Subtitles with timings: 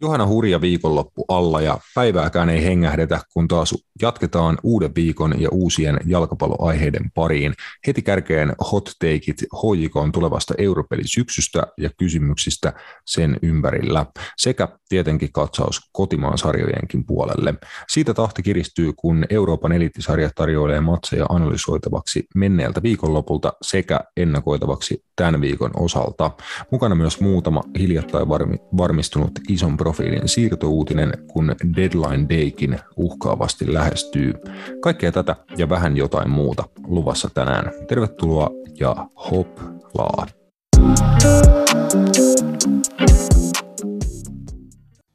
[0.00, 6.00] Johanna hurja viikonloppu alla ja päivääkään ei hengähdetä, kun taas jatketaan uuden viikon ja uusien
[6.06, 7.54] jalkapalloaiheiden pariin.
[7.86, 12.72] Heti kärkeen hot takeit HJK tulevasta europelisyksystä ja kysymyksistä
[13.06, 14.06] sen ympärillä
[14.36, 17.54] sekä tietenkin katsaus kotimaan sarjojenkin puolelle.
[17.88, 25.70] Siitä tahti kiristyy, kun Euroopan eliittisarja tarjoilee matseja analysoitavaksi menneeltä viikonlopulta sekä ennakoitavaksi tämän viikon
[25.76, 26.30] osalta.
[26.70, 28.28] Mukana myös muutama hiljattain
[28.76, 34.32] varmistunut ison profiilin siirtouutinen, kun Deadline Daykin uhkaavasti lähestyy.
[34.80, 37.72] Kaikkea tätä ja vähän jotain muuta luvassa tänään.
[37.88, 38.96] Tervetuloa ja
[39.30, 40.26] hoplaa!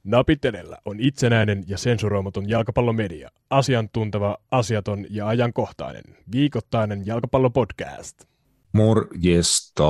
[0.03, 3.29] Napitelellä on itsenäinen ja sensuroimaton jalkapallomedia.
[3.49, 6.03] Asiantunteva, asiaton ja ajankohtainen.
[6.31, 8.25] Viikoittainen jalkapallopodcast.
[8.73, 9.83] Morjesta.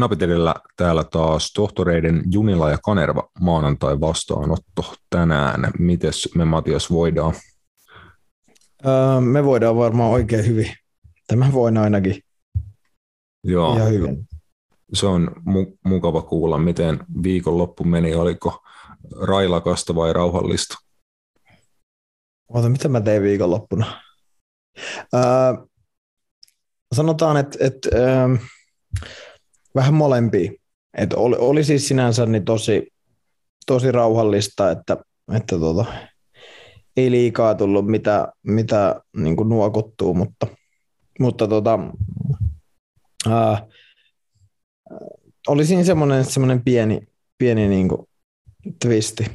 [0.00, 5.70] Napitelillä täällä taas tohtoreiden Junila ja Kanerva maanantai vastaanotto tänään.
[5.78, 7.34] Mites me Matias voidaan?
[8.86, 10.72] Öö, me voidaan varmaan oikein hyvin.
[11.26, 12.22] Tämä voin ainakin
[13.44, 13.76] Joo.
[13.76, 14.28] Ihan hyvin.
[14.92, 18.14] Se on mu- mukava kuulla, miten viikonloppu meni.
[18.14, 18.64] Oliko
[19.20, 20.74] railakasta vai rauhallista?
[22.48, 24.02] Ota, mitä mä tein viikonloppuna?
[25.14, 25.66] Öö,
[26.94, 28.36] sanotaan, että, että öö,
[29.76, 30.52] vähän molempia.
[30.98, 32.88] Et oli, oli siis sinänsä niin tosi,
[33.66, 34.96] tosi rauhallista, että,
[35.34, 35.84] että tota,
[36.96, 40.46] ei liikaa tullut mitä, mitä niin nuokuttuu, mutta,
[41.20, 41.78] mutta tota,
[43.28, 43.66] ää,
[45.48, 47.00] oli siinä semmoinen, semmoinen pieni,
[47.38, 47.88] pieni niin
[48.84, 49.26] twisti,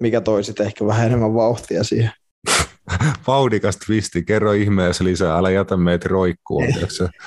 [0.00, 2.12] mikä toi ehkä vähän enemmän vauhtia siihen.
[3.26, 6.64] vauhdikas twisti, kerro ihmeessä lisää, älä jätä meitä roikkuun.
[6.64, 6.74] Ei,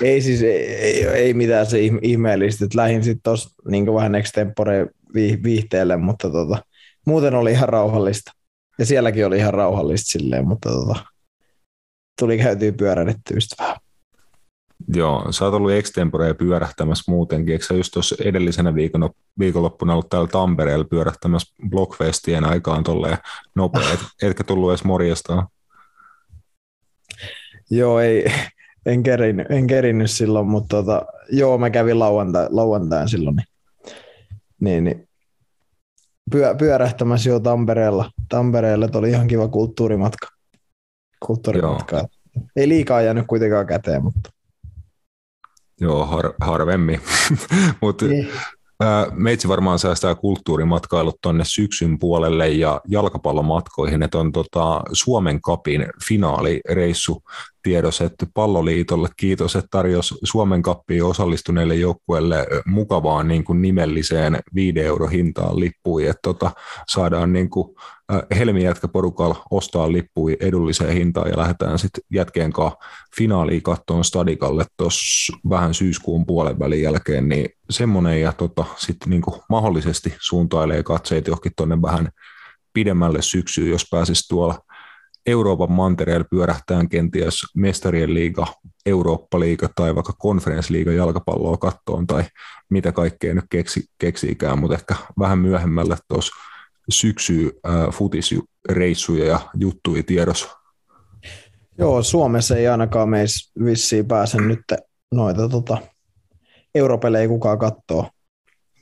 [0.00, 4.86] ei siis, ei, ei, ei mitään se ihmeellistä, että lähdin sitten tuossa niin vähän extempore
[5.42, 6.62] viihteelle, mutta tota,
[7.06, 8.32] muuten oli ihan rauhallista.
[8.78, 10.94] Ja sielläkin oli ihan rauhallista silleen, mutta tota,
[12.20, 13.76] tuli käytyä pyörähdettyä vähän.
[14.88, 17.52] Joo, sä oot ollut extemporea pyörähtämässä muutenkin.
[17.52, 23.18] Eikö sä just tuossa edellisenä viikon, viikonloppuna ollut täällä Tampereella pyörähtämässä Blockfestien aikaan tolleen
[23.54, 25.46] nopea, et, etkä tullut edes morjestaan?
[27.72, 28.24] Joo, ei,
[28.86, 33.36] en, kerin, en kerinnyt silloin, mutta tota, joo, mä kävin lauantai, lauantain silloin.
[33.36, 33.46] Niin,
[34.60, 35.08] niin, niin
[36.30, 38.10] pyö, pyörähtämässä jo Tampereella.
[38.28, 40.28] Tampereella, oli ihan kiva kulttuurimatka.
[41.26, 41.96] kulttuurimatka.
[41.96, 42.06] Joo.
[42.56, 44.30] Ei liikaa jäänyt kuitenkaan käteen, mutta
[45.80, 47.00] Joo, har, harvemmin.
[47.82, 48.28] Mutta niin.
[49.12, 57.22] meitsi varmaan säästää kulttuurimatkailut tuonne syksyn puolelle ja jalkapallomatkoihin, että on tota Suomen kapin finaalireissu
[57.62, 59.08] tiedos, että palloliitolle.
[59.16, 66.10] Kiitos, että tarjosi Suomen kappiin osallistuneille joukkueille mukavaan niin kuin nimelliseen 5 euro hintaan lippuihin,
[66.10, 66.50] että tota,
[66.88, 67.74] saadaan niin kuin
[68.36, 72.78] Helmi jätkä porukalla ostaa lippuja edulliseen hintaan ja lähdetään sitten jätkeen kanssa
[73.16, 79.22] finaaliin kattoon stadikalle tuossa vähän syyskuun puolen välin jälkeen, niin semmoinen ja tota, sitten niin
[79.48, 82.08] mahdollisesti suuntailee katseet johonkin tuonne vähän
[82.72, 84.58] pidemmälle syksyyn, jos pääsisi tuolla
[85.26, 88.46] Euroopan mantereella pyörähtään kenties mestarien liiga,
[88.86, 92.24] Eurooppa-liiga tai vaikka konferenssliiga jalkapalloa kattoon tai
[92.70, 96.32] mitä kaikkea nyt keksi, keksiikään, mutta ehkä vähän myöhemmälle tuossa
[96.88, 100.48] syksy äh, futisreissuja ja juttuja tiedossa.
[101.78, 104.60] Joo, Suomessa ei ainakaan meissä vissiin pääse nyt
[105.14, 105.78] noita tota,
[106.74, 108.10] Europelejä kukaan kattoo.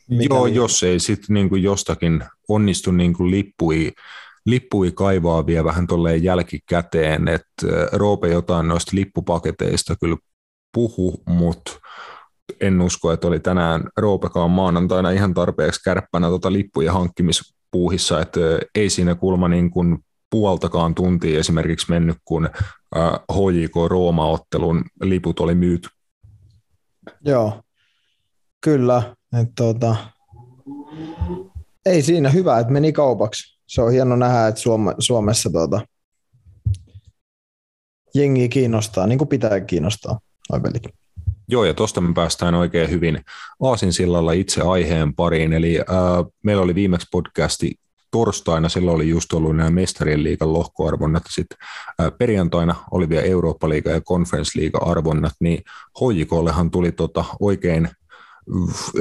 [0.09, 0.55] Joo, niin?
[0.55, 3.93] jos ei sitten niinku jostakin onnistu niinku lippui,
[4.47, 10.17] lippui kaivaa vielä vähän tolleen jälkikäteen, että Roope jotain noista lippupaketeista kyllä
[10.75, 11.73] puhu, mutta
[12.61, 18.41] en usko, että oli tänään Roopekaan maanantaina ihan tarpeeksi kärppänä tota lippujen hankkimis puuhissa, että
[18.75, 19.99] ei siinä kulma niin kuin
[20.31, 22.51] puoltakaan tuntia esimerkiksi mennyt, kun
[23.33, 25.89] HJK Rooma-ottelun liput oli myyty.
[27.25, 27.63] Joo,
[28.61, 29.17] kyllä.
[29.41, 29.97] Että tuota,
[31.87, 33.60] ei siinä hyvä, että meni kaupaksi.
[33.71, 35.81] Se on hieno nähdä, että Suome- Suomessa tuota,
[38.15, 40.21] jengi kiinnostaa, niin kuin pitää kiinnostaa.
[40.53, 40.61] Ai
[41.49, 43.25] Joo, ja tuosta me päästään oikein hyvin
[43.63, 45.53] Aasinsillalla itse aiheen pariin.
[45.53, 45.87] Eli äh,
[46.43, 47.75] meillä oli viimeksi podcasti
[48.11, 51.59] torstaina, silloin oli just ollut nämä mestarien liigan lohkoarvonnat, sitten
[52.01, 55.65] äh, perjantaina oli vielä Eurooppa-liiga ja Conference-liiga-arvonnat, niin
[56.01, 57.89] HJKllehan tuli tota oikein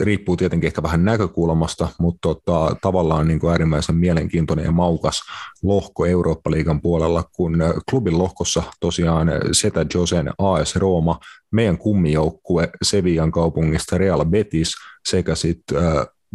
[0.02, 5.22] riippuu tietenkin ehkä vähän näkökulmasta, mutta tota, tavallaan niin kuin äärimmäisen mielenkiintoinen ja maukas
[5.64, 7.58] lohko Eurooppa-liigan puolella, kun
[7.90, 11.20] klubin lohkossa tosiaan Setä Josen AS Rooma,
[11.52, 14.74] meidän kummijoukkue Sevillan kaupungista Real Betis
[15.08, 15.78] sekä sitten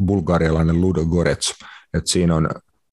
[0.06, 1.54] bulgarialainen Ludo Gorets.
[1.94, 2.48] Et siinä, on,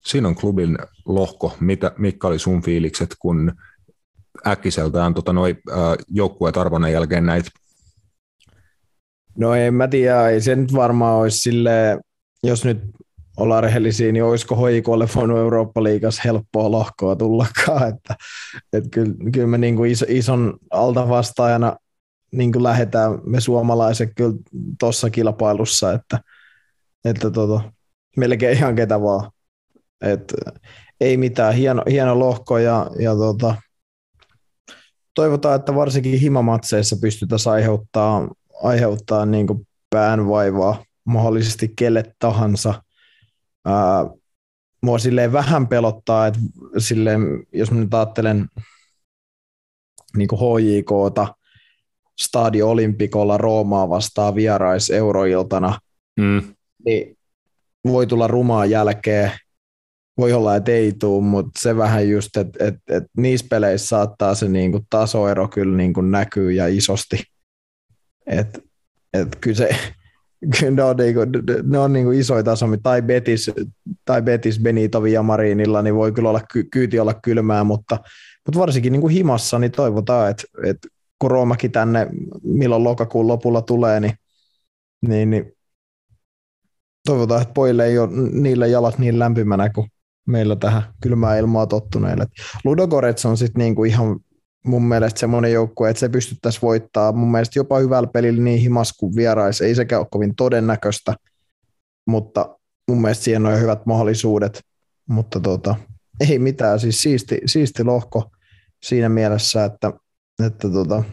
[0.06, 1.54] siinä on klubin lohko.
[1.60, 3.52] Mitä, mitkä oli sun fiilikset, kun
[4.48, 5.78] äkkiseltään tota, noi, äh,
[6.08, 7.50] joukkueet arvonnan jälkeen näitä?
[9.38, 12.00] No en mä tiedä, ei se nyt varmaan olisi sille,
[12.44, 12.81] jos nyt
[13.38, 17.89] ollaan rehellisiä, niin olisiko hoikolle voinut Eurooppa-liigassa helppoa lohkoa tullakaan.
[17.89, 18.16] Että,
[18.74, 21.75] että kyllä, kyllä me niin kuin ison alta vastaajana
[22.31, 24.33] niin kuin lähdetään me suomalaiset kyllä
[24.80, 26.19] tuossa kilpailussa, että,
[27.06, 27.62] että tota,
[28.18, 29.31] melkein ihan ketä vaan.
[30.01, 30.34] Et,
[31.01, 33.56] ei mitään, hieno, hieno lohko ja, ja tota,
[35.13, 38.27] toivotaan, että varsinkin himamatseissa pystytään aiheuttaa,
[38.63, 42.84] aiheuttaa niin kuin päänvaivaa mahdollisesti kelle tahansa.
[43.66, 44.06] Ää,
[44.81, 46.40] mua silleen vähän pelottaa, että
[46.78, 47.22] silleen,
[47.54, 48.48] jos mä nyt ajattelen
[50.18, 51.36] niin kuin HJKta,
[52.22, 55.80] Stadio Olympikolla Roomaa vastaan vierais euroiltana,
[56.19, 56.42] mm.
[56.86, 57.18] niin
[57.88, 59.31] voi tulla rumaa jälkeen,
[60.18, 64.36] voi olla, että ei tule, mutta se vähän just, että et, et niissä peleissä saattaa
[64.36, 67.24] se niinku tasoero kyllä niinku näkyy ja isosti.
[68.28, 68.60] Et,
[69.14, 69.70] et kyllä se,
[70.60, 71.20] kyllä ne on, niinku,
[71.64, 73.52] ne on niinku isoja tasoja, tai Betis,
[74.06, 76.42] tai Betis Benito Marinilla, niin voi kyllä olla
[76.72, 77.98] kyyti olla kylmää, mutta,
[78.46, 80.88] mutta varsinkin niinku himassa, niin toivotaan, että, että
[81.20, 82.08] kun Roomakin tänne
[82.44, 84.14] milloin lokakuun lopulla tulee, niin,
[85.08, 85.54] niin, niin
[87.06, 89.88] toivotaan, että pojille ei ole niille jalat niin lämpimänä kuin
[90.28, 92.26] meillä tähän kylmää ilmaa tottuneille.
[92.64, 94.20] Ludogorets on sitten niinku ihan
[94.66, 98.94] mun mielestä semmoinen joukkue, että se pystyttäisiin voittaa mun mielestä jopa hyvällä pelillä niin himas
[98.94, 99.62] kuin vierais.
[99.62, 101.16] Ei sekään ole kovin todennäköistä,
[102.08, 104.62] mutta mun mielestä siihen on hyvät mahdollisuudet.
[105.10, 105.75] Mutta tota,
[106.30, 108.31] ei mitään, siis siisti, siisti lohko
[108.84, 109.94] siinä mielessä, että
[110.46, 111.04] että tota,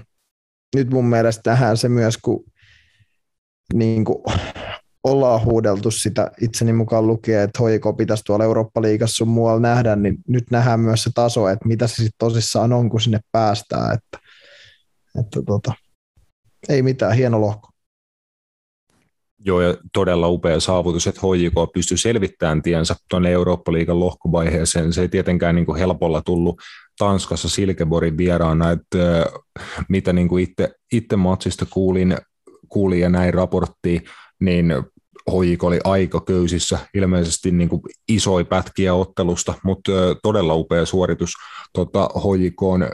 [0.77, 2.45] nyt mun mielestä nähdään se myös, kun
[3.75, 4.25] niin kuin,
[5.09, 10.17] ollaan huudeltu sitä itseni mukaan lukien, että hoiko pitäisi tuolla Eurooppa-liigassa sun muualla nähdä, niin
[10.29, 13.95] nyt nähdään myös se taso, että mitä se sitten tosissaan on, kun sinne päästään.
[13.95, 14.19] Että,
[15.21, 15.73] että tota,
[16.69, 17.69] ei mitään, hieno lohko.
[19.45, 24.93] Joo, ja todella upea saavutus, että HJK pystyy selvittämään tiensä tuonne Eurooppa-liigan lohkovaiheeseen.
[24.93, 26.61] Se ei tietenkään niin kuin helpolla tullut
[26.99, 29.27] Tanskassa Silkeborgin vieraana, että
[29.89, 32.17] mitä niin kuin itse, itse matsista kuulin,
[32.69, 34.03] kuulin ja näin raporttiin,
[34.41, 34.73] niin
[35.31, 39.93] HJK oli aika köysissä, ilmeisesti niin kuin isoja pätkiä ottelusta, mutta
[40.23, 41.33] todella upea suoritus.
[41.73, 42.89] Tota, HJK on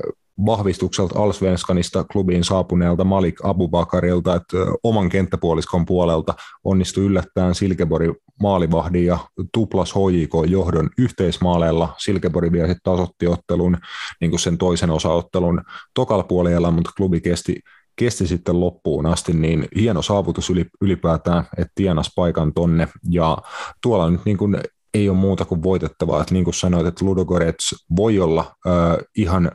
[0.47, 6.35] vahvistukselta Alsvenskanista klubiin saapuneelta Malik Abubakarilta, että oman kenttäpuoliskon puolelta
[6.65, 9.19] onnistui yllättäen Silkeborg maalivahdin ja
[9.53, 11.95] tuplas HJK-johdon yhteismaaleilla.
[11.99, 13.77] Silkeborg vielä sitten tasotti ottelun
[14.21, 15.63] niin kuin sen toisen osaottelun
[15.95, 17.61] tokalla puolella, mutta klubi kesti
[17.97, 23.39] kesti sitten loppuun asti, niin hieno saavutus ylipäätään, että tienas paikan tonne, ja
[23.83, 24.59] tuolla nyt niin kuin
[24.95, 29.51] ei ole muuta kuin voitettavaa, että niin kuin sanoit, että Ludogorets voi olla äh, ihan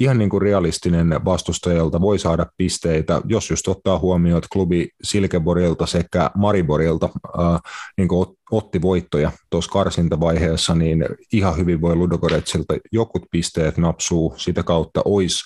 [0.00, 4.88] ihan niin kuin realistinen vastustaja, jolta voi saada pisteitä, jos just ottaa huomioon, että klubi
[5.02, 7.08] Silkeborgilta sekä Mariborilta
[7.38, 7.60] äh,
[7.96, 14.62] niin kuin otti voittoja tuossa karsintavaiheessa, niin ihan hyvin voi Ludogoretsilta jokut pisteet napsuu, sitä
[14.62, 15.44] kautta olisi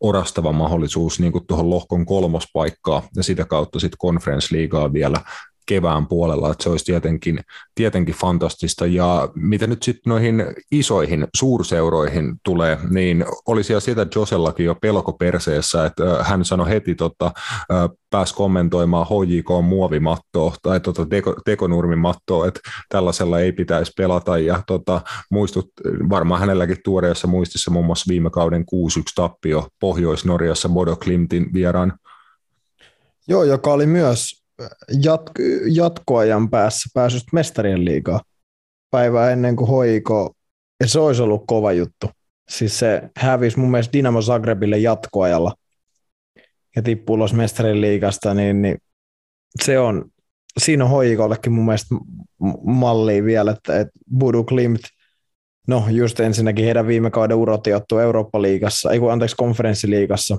[0.00, 5.20] orastava mahdollisuus niin kuin tuohon lohkon kolmospaikkaa ja sitä kautta sitten konferenssliigaa vielä
[5.66, 7.40] kevään puolella, että se olisi tietenkin,
[7.74, 8.86] tietenkin fantastista.
[8.86, 15.12] Ja mitä nyt sitten noihin isoihin suurseuroihin tulee, niin oli siellä sitä Josellakin jo pelko
[15.12, 17.30] perseessä, että hän sanoi heti, tota,
[18.10, 25.00] pääsi kommentoimaan HJK muovimattoa tai tota teko, tekonurmimattoa, että tällaisella ei pitäisi pelata ja tota,
[25.30, 25.70] muistut,
[26.08, 28.64] varmaan hänelläkin tuoreessa muistissa muun muassa viime kauden 6-1
[29.14, 31.92] tappio Pohjois-Norjassa Bodo Klimtin vieraan.
[33.28, 34.39] Joo, joka oli myös
[35.02, 38.20] jatko, jatkoajan päässä pääsystä mestarien liigaa
[38.90, 40.34] päivää ennen kuin hoiko,
[40.80, 42.10] ja se olisi ollut kova juttu.
[42.48, 45.54] Siis se hävisi mun mielestä Dinamo Zagrebille jatkoajalla.
[46.76, 48.78] Ja tippui ulos mestarien liigasta, niin, niin
[49.62, 50.04] se on,
[50.58, 51.94] siinä on hoikollekin mun mielestä
[52.62, 54.80] malli vielä, että, että Budu Klimt,
[55.68, 60.38] no just ensinnäkin heidän viime kauden urotiottu Eurooppa-liigassa, ei kun anteeksi konferenssiliigassa,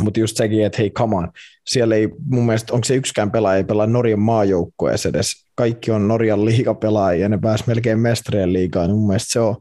[0.00, 1.32] mutta just sekin, että hei, come on.
[1.66, 5.46] Siellä ei mun mielestä, onko se yksikään pelaaja, ei pelaa Norjan maajoukkueessa edes.
[5.54, 8.90] Kaikki on Norjan liigapelaajia ja ne pääs melkein mestarien liigaan.
[8.90, 9.56] Mun mielestä se on,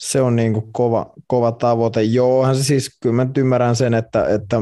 [0.00, 2.02] se on niin kuin kova, kova tavoite.
[2.02, 4.56] Joo, se siis, kyllä mä ymmärrän sen, että, että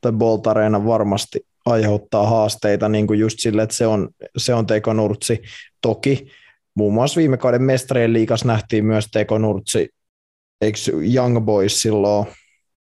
[0.00, 4.66] tai Bolt Arena varmasti aiheuttaa haasteita niin kuin just sille, että se on, se on
[4.66, 5.42] tekonurtsi.
[5.80, 6.26] Toki
[6.74, 9.88] muun muassa viime kauden mestarien liikas nähtiin myös tekonurtsi,
[10.60, 10.78] eikö
[11.14, 12.26] Young Boys silloin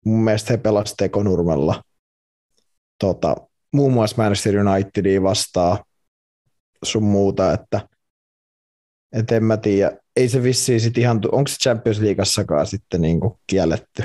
[0.06, 1.84] mun mielestä he pelasivat Tekonurmella
[3.00, 3.36] tota,
[3.74, 5.78] muun muassa Manchester Unitedia vastaan
[6.84, 7.88] sun muuta, että
[9.14, 9.98] et en mä tiedä.
[10.16, 14.04] Ei se vissiin sit ihan, onko se Champions Leagueassakaan sitten niin kuin kielletty?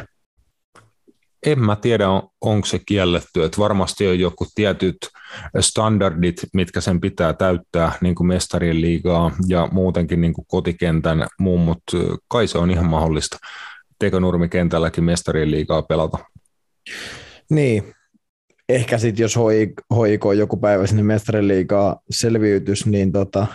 [1.47, 3.45] En mä tiedä, on, onko se kielletty.
[3.45, 4.97] että varmasti on joku tietyt
[5.61, 11.61] standardit, mitkä sen pitää täyttää, niin kuin mestarien liigaa ja muutenkin niin kuin kotikentän muun,
[11.61, 11.97] mutta
[12.29, 13.37] kai se on ihan mahdollista
[13.99, 16.19] tekonurmikentälläkin mestarien liigaa pelata.
[17.51, 17.95] Niin,
[18.69, 19.37] ehkä sitten jos
[19.97, 23.47] hoiko joku päivä sinne mestarien liigaa selviytys, niin tota,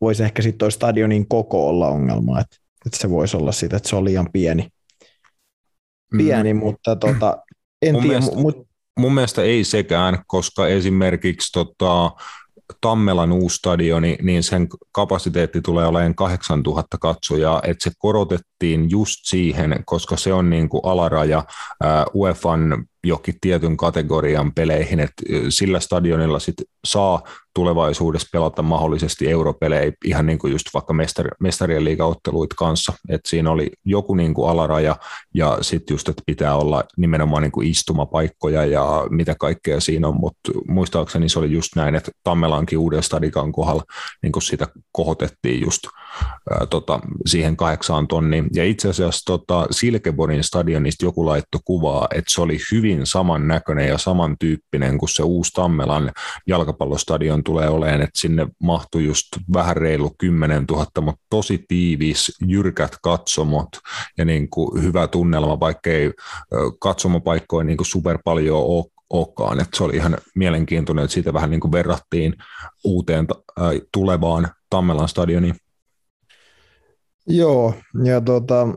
[0.00, 3.88] voisi ehkä sitten toi stadionin koko olla ongelma, että, että se voisi olla siitä, että
[3.88, 4.68] se on liian pieni.
[6.16, 6.60] Pieni, mm.
[6.60, 7.36] mutta tota,
[7.82, 8.18] en mun tiedä.
[8.18, 8.70] Mielestä, mut...
[8.98, 12.10] Mun mielestä ei sekään, koska esimerkiksi tota,
[12.80, 19.82] Tammelan uusi stadioni, niin sen kapasiteetti tulee olemaan 8000 katsojaa, että se korotettiin just siihen,
[19.84, 21.44] koska se on niin kuin alaraja
[22.14, 27.22] UEFan jokin tietyn kategorian peleihin, että sillä stadionilla sit saa
[27.54, 33.50] tulevaisuudessa pelata mahdollisesti europelejä ihan niin kuin just vaikka mestari, mestarien liigaotteluit kanssa, että siinä
[33.50, 34.96] oli joku niin kuin alaraja
[35.34, 40.20] ja sitten just, että pitää olla nimenomaan niin kuin istumapaikkoja ja mitä kaikkea siinä on,
[40.20, 43.82] mutta muistaakseni se oli just näin, että Tammelankin uuden stadikan kohdalla
[44.22, 45.82] niin kuin sitä kohotettiin just
[46.50, 48.46] ää, tota, siihen kahdeksaan tonniin.
[48.54, 53.98] Ja itse asiassa tota, Silkeborgin stadionista joku laittoi kuvaa, että se oli hyvin samannäköinen ja
[53.98, 56.12] samantyyppinen kuin se uusi Tammelan
[56.46, 62.96] jalkapallostadion tulee olemaan, että sinne mahtui just vähän reilu 10 000, mutta tosi tiivis, jyrkät
[63.02, 63.68] katsomot
[64.18, 66.12] ja niin kuin hyvä tunnelma, vaikka ei
[66.80, 69.60] katsomopaikkoja niin kuin super paljon ole olekaan.
[69.60, 72.34] Että se oli ihan mielenkiintoinen, että siitä vähän niin kuin verrattiin
[72.84, 73.26] uuteen
[73.60, 75.54] äh, tulevaan Tammelan stadioniin.
[77.26, 78.68] Joo, ja tota,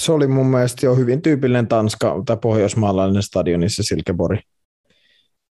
[0.00, 4.40] se oli mun mielestä jo hyvin tyypillinen Tanska tai pohjoismaalainen stadionissa Silkeborg.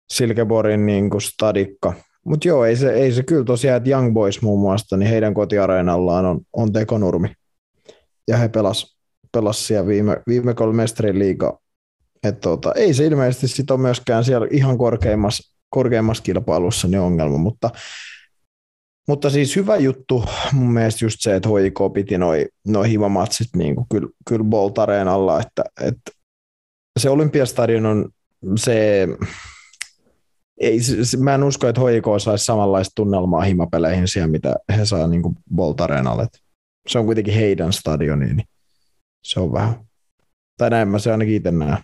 [0.09, 1.93] Silkeborgin niin kuin stadikka.
[2.25, 5.33] Mutta joo, ei se, ei se kyllä tosiaan, että Young Boys muun muassa, niin heidän
[5.33, 7.27] kotiareenallaan on, on tekonurmi.
[8.27, 8.97] Ja he pelas,
[9.31, 11.59] pelas siellä viime, viime kolme mestarin liiga.
[12.23, 17.37] Et tota, ei se ilmeisesti sit ole myöskään siellä ihan korkeimmassa, korkeimmassa kilpailussa niin ongelma,
[17.37, 17.69] mutta
[19.07, 23.75] mutta siis hyvä juttu mun mielestä just se, että HIK piti noin noi himamatsit niin
[23.91, 26.11] kyllä, kyllä Bolt Areenalla, että, että
[26.99, 28.09] se Olympiastadion on
[28.55, 29.07] se,
[30.65, 30.79] ei,
[31.17, 35.35] mä en usko, että HIK saisi samanlaista tunnelmaa himapeleihin siellä, mitä he saa niin kuin
[35.55, 36.27] Bolt Areenalle.
[36.87, 38.47] Se on kuitenkin heidän stadioni, niin
[39.23, 39.75] se on vähän,
[40.57, 41.77] tai näin mä se ainakin itse näen.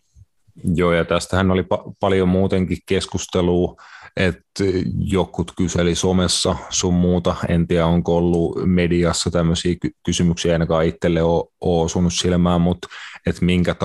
[0.76, 3.76] Joo, ja tästähän oli pa- paljon muutenkin keskustelua
[4.20, 4.64] että
[4.98, 11.46] jokut kyseli somessa sun muuta, en tiedä onko ollut mediassa tämmöisiä kysymyksiä, ainakaan itselle ole,
[11.62, 12.88] osunut silmään, mutta
[13.28, 13.76] että minkä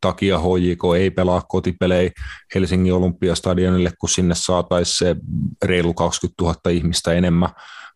[0.00, 2.10] takia, HJK ei pelaa kotipelejä
[2.54, 5.16] Helsingin Olympiastadionille, kun sinne saataisiin se
[5.64, 7.50] reilu 20 000 ihmistä enemmän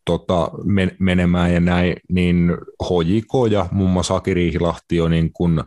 [0.04, 0.50] tota,
[0.98, 5.60] menemään ja näin, niin HJK ja muun muassa Aki Riihilahti on niin kuin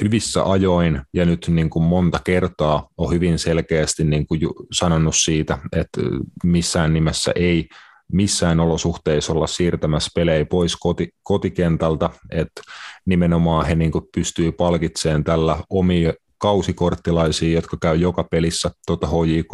[0.00, 4.40] hyvissä ajoin ja nyt niin kuin monta kertaa on hyvin selkeästi niin kuin
[4.72, 6.00] sanonut siitä, että
[6.44, 7.68] missään nimessä ei
[8.12, 12.62] missään olosuhteissa olla siirtämässä pelejä pois koti, kotikentältä, että
[13.06, 19.52] nimenomaan he niin kuin pystyy palkitsemaan tällä omia kausikorttilaisia, jotka käy joka pelissä tuota HJK,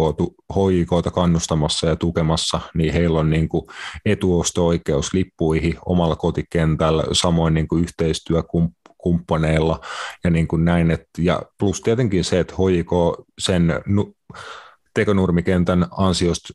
[0.55, 3.67] HJKta kannustamassa ja tukemassa, niin heillä on niin kuin
[4.07, 7.87] etuosto-oikeus lippuihin omalla kotikentällä, samoin niin kuin
[8.99, 9.81] kumppaneilla
[10.25, 10.91] ja niin kuin näin.
[10.91, 14.15] Et, ja plus tietenkin se, että hoiko sen nu,
[14.99, 16.49] tekonurmikentän ansiosta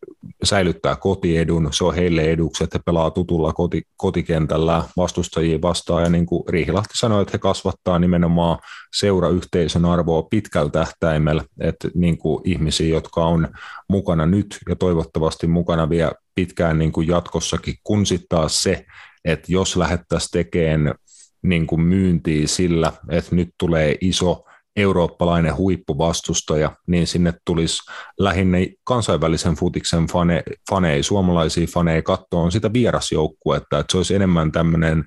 [0.44, 6.10] säilyttää kotiedun, se on heille eduksi, että he pelaa tutulla koti, kotikentällä vastustajia vastaan, ja
[6.10, 8.60] niin kuin Riihilahti sanoi, että he kasvattaa nimenomaan
[8.96, 13.48] seurayhteisön arvoa pitkällä tähtäimellä, että niin kuin ihmisiä, jotka on
[13.90, 18.86] mukana nyt ja toivottavasti mukana vielä pitkään niin kuin jatkossakin, kun sitten taas se,
[19.26, 20.96] että jos lähdettäisiin tekemään
[21.44, 24.44] niin kuin myyntiä sillä, että nyt tulee iso
[24.76, 27.78] eurooppalainen huippuvastustaja, niin sinne tulisi
[28.20, 35.04] lähinnä kansainvälisen futiksen fane, faneja, suomalaisia faneja katsoa sitä vierasjoukkuetta, että se olisi enemmän tämmöinen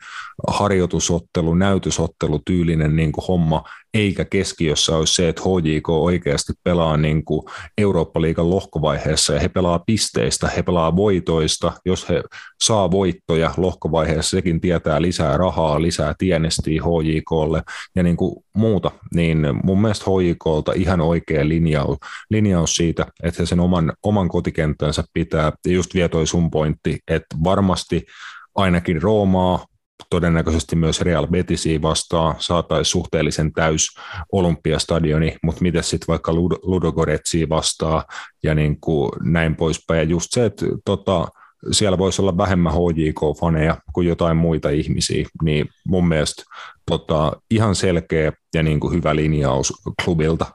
[0.49, 3.65] harjoitusottelu, näytösottelu tyylinen niin kuin homma,
[3.97, 7.43] eikä keskiössä olisi se, että HJK oikeasti pelaa niin kuin
[7.79, 12.23] Eurooppa-liigan lohkovaiheessa ja he pelaa pisteistä, he pelaa voitoista, jos he
[12.63, 17.63] saa voittoja lohkovaiheessa, sekin tietää lisää rahaa, lisää tienestiä HJKlle
[17.97, 21.99] ja niin kuin muuta, niin mun mielestä HJKlta ihan oikea linjaus,
[22.31, 26.99] linjaus siitä, että he sen oman, oman kotikenttänsä pitää, ja just vie toi sun pointti,
[27.09, 28.07] että varmasti
[28.55, 29.67] ainakin Roomaa
[30.11, 33.87] todennäköisesti myös Real Betisiä vastaan saataisiin suhteellisen täys
[34.33, 36.33] Olympiastadioni, mutta miten sitten vaikka
[36.63, 38.03] Ludogoretsia vastaan
[38.43, 39.99] ja niin kuin näin poispäin.
[39.99, 41.29] Ja just se, että tota,
[41.73, 46.43] siellä voisi olla vähemmän HJK-faneja kuin jotain muita ihmisiä, niin mun mielestä
[46.87, 49.73] tota, ihan selkeä ja niin kuin hyvä linjaus
[50.05, 50.47] klubilta.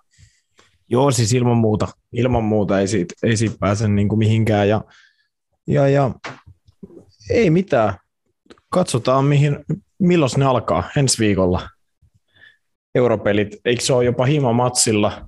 [0.90, 1.88] Joo, siis ilman muuta.
[2.14, 4.70] Ilman muuta ei siitä, ei siitä pääse niin kuin mihinkään.
[4.70, 4.82] Ja,
[5.68, 6.12] ja, ja
[7.30, 7.94] ei mitään.
[8.72, 9.66] Katsotaan, mihin,
[10.00, 11.70] milloin ne alkaa ensi viikolla.
[12.96, 15.28] Europelit, eikö se ole jopa hima-matsilla?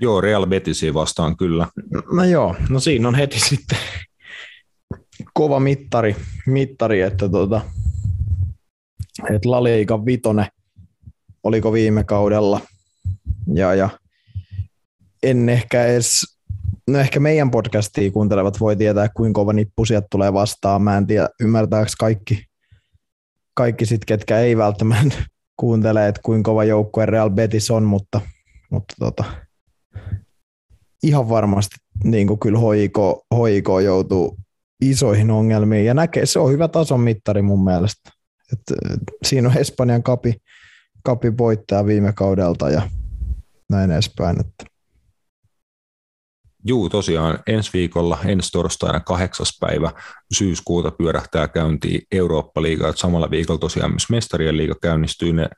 [0.00, 1.66] Joo, Real Betisiä vastaan kyllä.
[2.12, 3.78] No joo, no siinä on heti sitten
[5.34, 6.16] kova mittari,
[6.46, 7.60] mittari että, tota,
[9.34, 10.48] että La Liga vitone
[11.42, 12.60] oliko viime kaudella.
[13.54, 13.88] Ja, ja
[15.22, 16.38] en ehkä edes,
[16.88, 20.82] no ehkä meidän podcastia kuuntelevat voi tietää, kuinka kova nippu sieltä tulee vastaan.
[20.82, 22.44] Mä en tiedä, ymmärtääkö kaikki,
[23.56, 25.16] kaikki sit, ketkä ei välttämättä
[25.60, 28.20] kuuntele, että kuinka kova joukkue Real Betis on, mutta,
[28.70, 29.24] mutta tota,
[31.02, 34.38] ihan varmasti niin kuin kyllä hoiko, hoiko joutuu
[34.80, 38.10] isoihin ongelmiin ja näkee, se on hyvä tason mittari mun mielestä.
[38.52, 38.60] Et,
[39.22, 40.34] siinä on Espanjan kapi,
[41.02, 42.90] kapi voittaja viime kaudelta ja
[43.70, 44.40] näin edespäin.
[44.40, 44.75] Että.
[46.68, 49.92] Juu, tosiaan ensi viikolla, ensi torstaina kahdeksas päivä
[50.32, 52.92] syyskuuta pyörähtää käyntiin Eurooppa-liiga.
[52.96, 55.48] Samalla viikolla tosiaan myös Mestarien liiga käynnistyy ne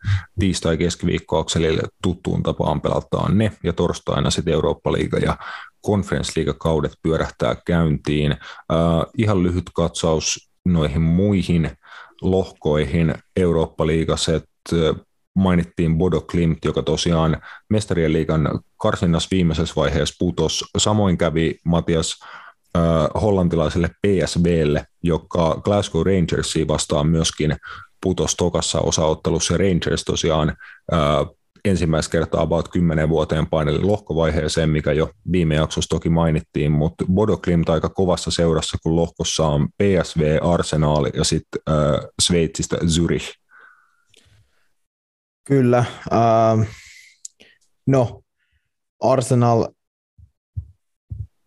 [0.40, 5.36] tiistai-keskiviikkoakselille tuttuun tapaan pelataan ne ja torstaina sitten Eurooppa-liiga ja
[5.80, 8.32] konferenssliigakaudet pyörähtää käyntiin.
[8.32, 11.70] Uh, ihan lyhyt katsaus noihin muihin
[12.22, 14.94] lohkoihin Eurooppa-liigassa, että
[15.38, 20.64] mainittiin Bodo Klimt, joka tosiaan mestarien liigan karsinnassa viimeisessä vaiheessa putos.
[20.78, 22.20] Samoin kävi Matias
[22.76, 22.82] äh,
[23.22, 27.56] hollantilaiselle PSVlle, joka Glasgow Rangersia vastaan myöskin
[28.02, 29.56] putos tokassa osaottelussa.
[29.56, 30.48] Rangers tosiaan
[30.92, 30.98] äh,
[31.64, 37.36] ensimmäistä kertaa about 10 vuoteen paineli lohkovaiheeseen, mikä jo viime jaksossa toki mainittiin, mutta Bodo
[37.36, 43.47] Klimt aika kovassa seurassa, kun lohkossa on PSV, Arsenal ja sitten äh, Sveitsistä Zürich.
[45.48, 45.84] Kyllä.
[46.06, 46.66] Uh,
[47.86, 48.22] no,
[49.00, 49.68] Arsenal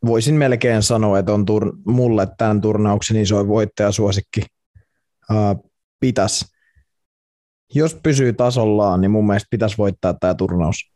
[0.06, 4.42] voisin melkein sanoa, että on tur- mulle tämän turnauksen isoin voittajasuosikki.
[5.32, 6.46] Uh, pitäisi
[7.76, 10.94] jos pysyy tasollaan, niin mun mielestä pitäisi voittaa tämä turnaus.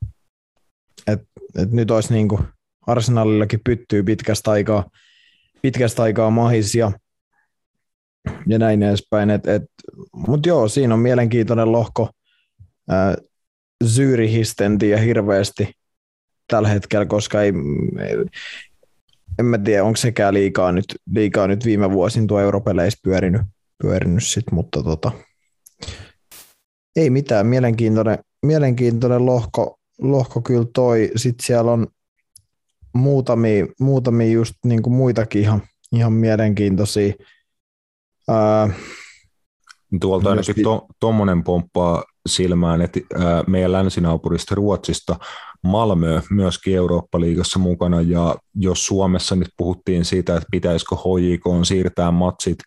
[1.08, 1.22] Et,
[1.58, 2.42] et nyt olisi niin kuin
[2.88, 4.90] Arsenalillakin pyttyy pitkästä aikaa,
[5.62, 6.92] pitkästä aikaa mahis ja,
[8.48, 9.30] ja näin edespäin.
[10.28, 12.10] Mutta joo, siinä on mielenkiintoinen lohko.
[13.84, 15.74] Zyrihistä en tiedä hirveästi
[16.48, 17.54] tällä hetkellä, koska ei,
[19.40, 23.42] en mä tiedä, onko sekään liikaa nyt, liikaa nyt viime vuosin tuo europeleissä pyörinyt,
[23.82, 25.12] pyörinyt sit, mutta tota,
[26.96, 31.12] ei mitään, mielenkiintoinen, mielenkiintoinen lohko, lohko kyllä toi.
[31.16, 31.88] Sitten siellä on
[32.94, 37.14] muutamia, muutamia just niin kuin muitakin ihan, ihan mielenkiintoisia.
[38.28, 38.70] Ää,
[40.02, 40.56] Tuolta ainakin
[41.00, 43.00] tuommoinen pomppaa silmään, että
[43.48, 45.16] meidän länsinaapurista Ruotsista
[45.64, 52.58] Malmö myöskin Eurooppa-liigassa mukana, ja jos Suomessa nyt puhuttiin siitä, että pitäisikö HJK siirtää matsit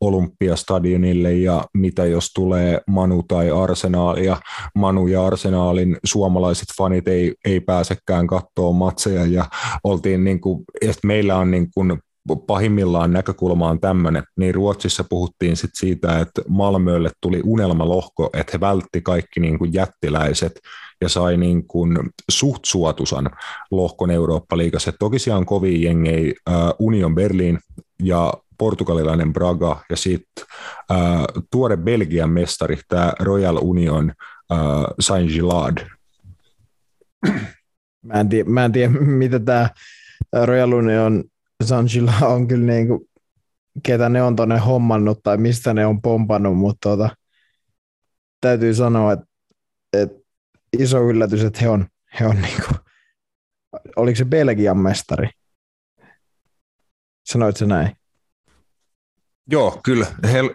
[0.00, 4.36] Olympiastadionille ja mitä jos tulee Manu tai Arsenaal ja
[4.74, 9.44] Manu ja Arsenaalin suomalaiset fanit ei, ei pääsekään katsoa matseja ja
[9.84, 11.98] oltiin niin kuin, että meillä on niin kuin
[12.46, 18.60] pahimmillaan näkökulma on tämmöinen, niin Ruotsissa puhuttiin sit siitä, että Malmölle tuli unelmalohko, että he
[18.60, 20.60] vältti kaikki niin kuin jättiläiset
[21.00, 21.98] ja sai niin kuin
[22.30, 23.30] suht suotusan
[23.70, 24.92] lohkon Eurooppa-liigassa.
[24.98, 26.34] Toki siellä on kovin jengei
[26.78, 27.58] Union Berlin
[28.02, 30.44] ja portugalilainen Braga ja sitten
[30.90, 30.98] äh,
[31.50, 34.12] tuore Belgian mestari, tämä Royal Union
[34.52, 34.58] äh,
[35.00, 35.86] Saint-Gilad.
[38.02, 39.70] Mä en, tiedä, mä en tiedä, mitä tämä
[40.44, 41.24] Royal Union
[41.64, 43.00] Saint-Gilad on kyllä niin kuin,
[43.82, 47.10] ketä ne on tuonne hommannut tai mistä ne on pompannut, mutta tota,
[48.40, 49.26] täytyy sanoa, että,
[49.92, 50.18] että
[50.78, 51.86] iso yllätys, että he on,
[52.20, 52.78] he on niin kuin,
[53.96, 55.28] oliko se Belgian mestari?
[57.26, 57.96] Sanoit se näin?
[59.50, 60.06] Joo, kyllä.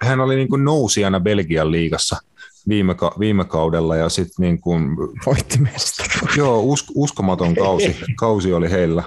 [0.02, 2.18] Hän oli niin kuin nousijana Belgian liigassa
[2.68, 4.98] viime, ka- viime kaudella ja sitten niin kuin...
[5.26, 6.38] Voitti mestaruuden.
[6.38, 9.04] Joo, us- uskomaton kausi, kausi oli heillä.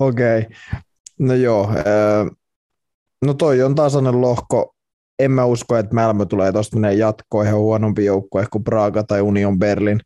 [0.00, 0.56] Okei, okay.
[1.18, 1.70] no joo.
[3.24, 4.74] No toi on tasainen lohko.
[5.18, 9.20] En mä usko, että Malmö tulee tuosta menee jatkoon ihan huonompi joukkue kuin Praga tai
[9.20, 10.00] Union Berlin.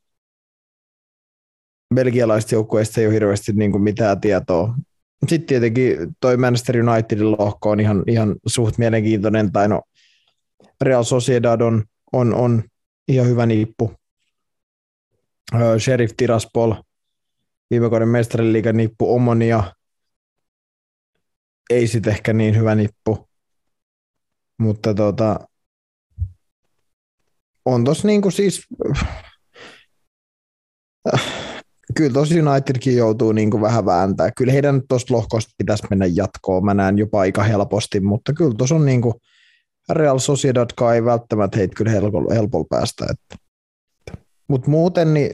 [1.94, 4.74] Belgialaisista joukkueista ei ole hirveästi niin kuin mitään tietoa
[5.28, 9.82] sitten tietenkin toi Manchester Unitedin lohko on ihan, ihan suht mielenkiintoinen, tai no
[10.80, 12.62] Real Sociedad on, on, on
[13.08, 13.92] ihan hyvä nippu.
[15.78, 16.74] Sheriff Tiraspol,
[17.70, 19.72] viime kauden mestariliigan nippu, Omonia,
[21.72, 23.28] ei sitten ehkä niin hyvä nippu,
[24.58, 25.40] mutta tota,
[27.64, 28.66] on tos niinku siis,
[31.96, 34.30] kyllä tos Unitedkin joutuu niinku vähän vääntää.
[34.36, 36.64] Kyllä heidän tuosta lohkosta pitäisi mennä jatkoon.
[36.64, 39.20] Mä näen jopa aika helposti, mutta kyllä tuossa on niinku,
[39.88, 43.06] Real Sociedad ei välttämättä heitä kyllä helpolla, helpolla päästä.
[44.48, 45.32] Mutta muuten niin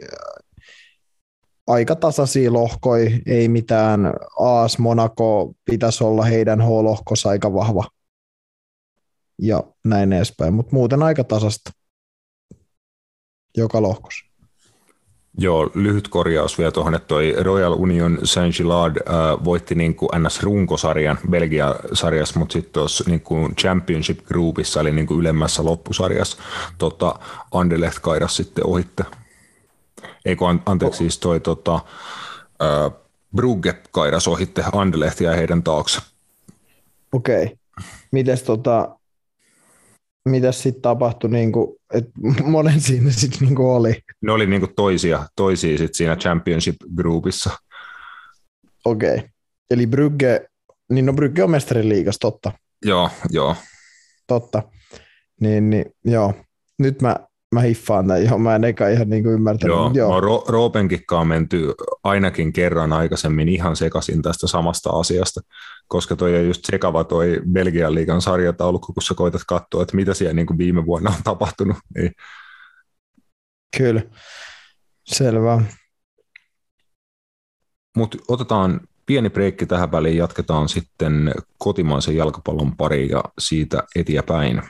[1.68, 7.84] aika tasaisia lohkoi, ei mitään AS Monaco pitäisi olla heidän H-lohkossa aika vahva
[9.42, 11.70] ja näin edespäin, mutta muuten aika tasasta
[13.56, 14.28] joka lohkossa.
[15.40, 21.18] Joo, lyhyt korjaus vielä tuohon, että toi Royal Union Saint-Gilard äh, voitti niin kuin NS-runkosarjan
[21.30, 23.22] Belgia-sarjassa, mutta sitten tuossa niin
[23.60, 26.36] Championship Groupissa, eli niin kuin ylemmässä loppusarjassa,
[26.78, 27.14] tota,
[27.52, 29.04] Anderlecht kairas sitten ohitte.
[30.28, 31.74] Eikö, anteeksi, siis toi tota,
[32.62, 33.00] äh,
[33.36, 36.00] Brugge kairas ohitte Anderlehtia ja heidän taakse.
[37.12, 37.44] Okei.
[37.44, 37.56] Okay.
[38.12, 38.98] Mites tota,
[40.28, 42.10] mitäs sitten tapahtui, niin kuin, että
[42.44, 44.02] monen siinä sitten niin oli?
[44.20, 47.50] Ne oli niin kuin toisia, toisia sit siinä championship groupissa.
[48.84, 49.16] Okei.
[49.16, 49.28] Okay.
[49.70, 50.46] Eli Brygge,
[50.90, 52.52] niin no Brygge on mestarin liigas, totta.
[52.84, 53.56] Joo, joo.
[54.26, 54.62] Totta.
[55.40, 56.34] Niin, niin joo.
[56.78, 57.16] Nyt mä
[57.54, 59.76] mä hiffaan näin, joo, mä en eka ihan niin kuin ymmärtänyt.
[59.76, 60.10] Joo, joo.
[60.10, 65.40] No, Ro- Roopenkikkaan menty ainakin kerran aikaisemmin ihan sekaisin tästä samasta asiasta,
[65.88, 70.14] koska toi on just sekava toi Belgian liigan sarjataulukko, kun sä koitat katsoa, että mitä
[70.14, 71.76] siellä niin kuin viime vuonna on tapahtunut.
[71.94, 72.12] Niin.
[73.76, 74.02] Kyllä,
[75.04, 75.62] selvä.
[77.96, 84.62] Mutta otetaan pieni breikki tähän väliin, jatketaan sitten kotimaisen jalkapallon pari ja siitä eteenpäin.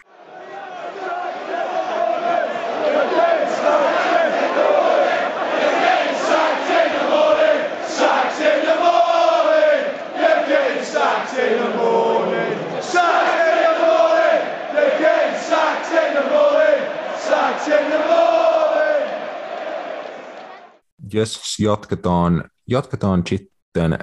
[21.12, 23.99] Jes, jatketaan, jatketaan sitten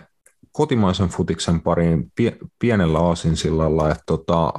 [0.52, 4.54] kotimaisen futiksen pariin pie, pienellä aasinsillalla, että tota,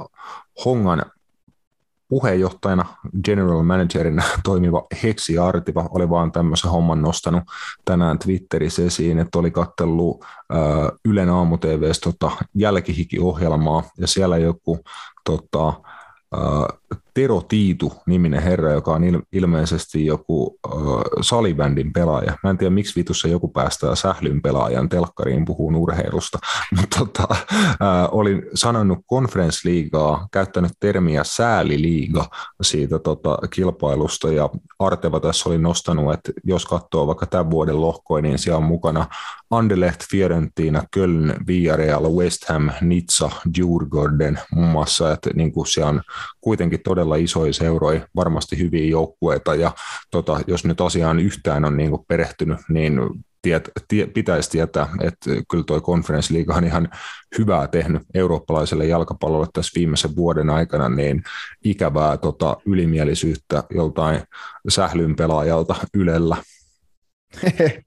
[0.65, 1.05] Hongan
[2.07, 2.85] puheenjohtajana,
[3.23, 7.43] general managerina toimiva Heksi Artiva oli vaan tämmöisen homman nostanut
[7.85, 10.59] tänään Twitterissä esiin, että oli kattellut äh,
[11.05, 11.57] Ylen aamu
[12.03, 14.79] tota, jälkihikiohjelmaa ja siellä joku
[15.25, 15.73] tota,
[17.13, 20.73] Tero Tiitu-niminen herra, joka on ilmeisesti joku äh,
[21.21, 22.37] salibändin pelaaja.
[22.43, 26.39] Mä en tiedä, miksi vitussa joku päästää sählyn pelaajan telkkariin puhuu urheilusta,
[26.79, 27.77] mutta tota, äh,
[28.11, 32.29] olin sanonut konferenssliigaa, käyttänyt termiä sääliliiga
[32.61, 38.21] siitä tota, kilpailusta, ja Arteva tässä oli nostanut, että jos katsoo vaikka tämän vuoden lohkoja,
[38.21, 39.05] niin siellä on mukana
[39.51, 46.01] Anderlecht, Fiorentina, Köln, Villarreal, West Ham, Nizza, Djurgården muun muassa, että niin kuin siellä on
[46.41, 49.71] kuitenkin todella isoja seuroja, varmasti hyviä joukkueita, ja
[50.11, 52.99] tota, jos nyt asiaan yhtään on niin perehtynyt, niin
[53.41, 56.89] tiet, tie, pitäisi tietää, että kyllä tuo konferenssiliiga on ihan
[57.37, 61.23] hyvää tehnyt eurooppalaiselle jalkapallolle tässä viimeisen vuoden aikana, niin
[61.63, 64.21] ikävää tota, ylimielisyyttä joltain
[64.69, 66.37] sählyn pelaajalta Ylellä.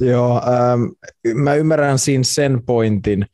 [0.00, 0.82] Joo, ähm,
[1.34, 3.26] mä ymmärrän siinä sen pointin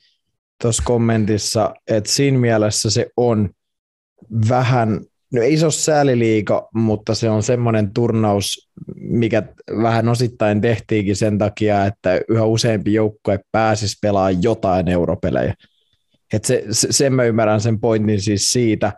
[0.62, 3.50] tuossa kommentissa, että siinä mielessä se on
[4.48, 5.00] vähän,
[5.32, 9.42] no ei se ole sääliliiga, mutta se on semmoinen turnaus, mikä
[9.82, 15.54] vähän osittain tehtiinkin sen takia, että yhä useampi joukkue pääsisi pelaamaan jotain europelejä.
[16.32, 18.92] Et se, se, sen mä ymmärrän sen pointin siis siitä,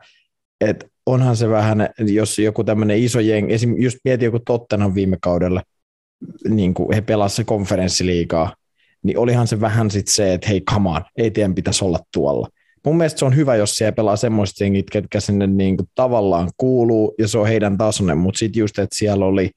[0.61, 3.75] että onhan se vähän, jos joku tämmöinen iso jengi, esim.
[3.83, 5.63] just mieti joku Tottenham viime kaudella,
[6.49, 8.55] niin kuin he pelasivat se konferenssiliigaa,
[9.03, 12.49] niin olihan se vähän sitten se, että hei, on, ei teidän pitäisi olla tuolla
[12.85, 16.51] mun mielestä se on hyvä, jos siellä pelaa semmoiset jengit, ketkä sinne niin kuin tavallaan
[16.57, 19.51] kuuluu, ja se on heidän tasoinen, mutta sitten just, että siellä oli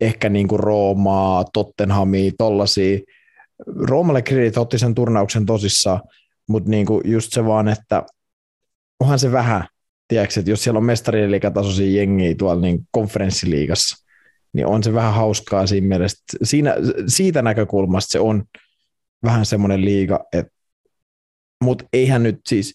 [0.00, 2.98] ehkä niin kuin Roomaa, Tottenhamia, tollasia.
[3.66, 6.00] Roomalle kredit otti sen turnauksen tosissaan,
[6.48, 8.02] mutta niin kuin just se vaan, että
[9.00, 9.66] onhan se vähän,
[10.08, 14.06] tiedätkö, että jos siellä on mestariliikatasoisia jengiä tuolla niin konferenssiliigassa,
[14.52, 16.24] niin on se vähän hauskaa siinä mielessä.
[16.42, 16.74] Siinä,
[17.06, 18.44] siitä näkökulmasta se on
[19.24, 20.52] vähän semmoinen liiga, että
[21.62, 22.74] mutta eihän nyt siis,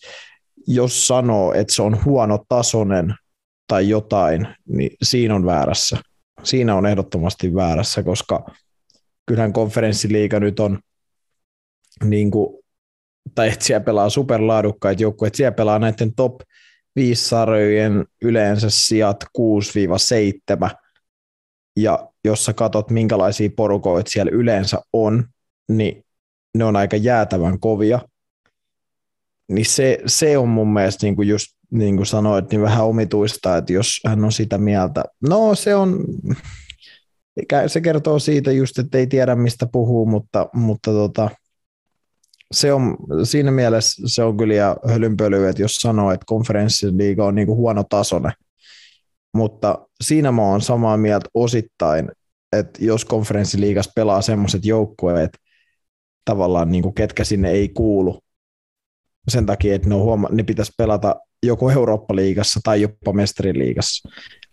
[0.68, 3.16] jos sanoo, että se on huono tasonen
[3.68, 5.98] tai jotain, niin siinä on väärässä.
[6.44, 8.46] Siinä on ehdottomasti väärässä, koska
[9.26, 10.80] kyllähän konferenssiliiga nyt on
[12.04, 12.64] niin kuin,
[13.36, 16.36] tai että siellä pelaa superlaadukkaita joukkueita, siellä pelaa näiden top
[16.96, 20.70] viissarjojen yleensä sijat 6-7,
[21.78, 25.26] ja jos sä katot minkälaisia porukoita siellä yleensä on,
[25.70, 26.06] niin
[26.58, 28.00] ne on aika jäätävän kovia.
[29.48, 33.58] Niin se, se on mun mielestä niin kuin just niin kuin sanoit, niin vähän omituista,
[33.58, 36.06] että jos hän on sitä mieltä, no se on,
[37.68, 41.30] se kertoo siitä just, että ei tiedä mistä puhuu, mutta, mutta tota,
[42.52, 47.48] se on, siinä mielessä se on kyllä hölynpöly, että jos sanoo, että konferenssiliiga on niin
[47.48, 48.32] kuin huono tasone,
[49.34, 52.12] mutta siinä mä oon samaa mieltä osittain,
[52.54, 55.30] että jos konferenssiliigassa pelaa semmoiset joukkueet,
[56.26, 58.20] tavallaan niin kuin ketkä sinne ei kuulu,
[59.28, 64.10] sen takia, että ne, on huoma- ne pitäisi pelata joko Eurooppa-liigassa tai jopa mestariliigassa,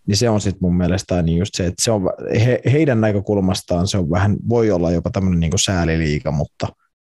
[0.07, 2.01] niin se on sitten mun mielestä niin just se, että se on,
[2.45, 6.67] he, heidän näkökulmastaan se on vähän, voi olla jopa tämmöinen niin sääliliiga, mutta–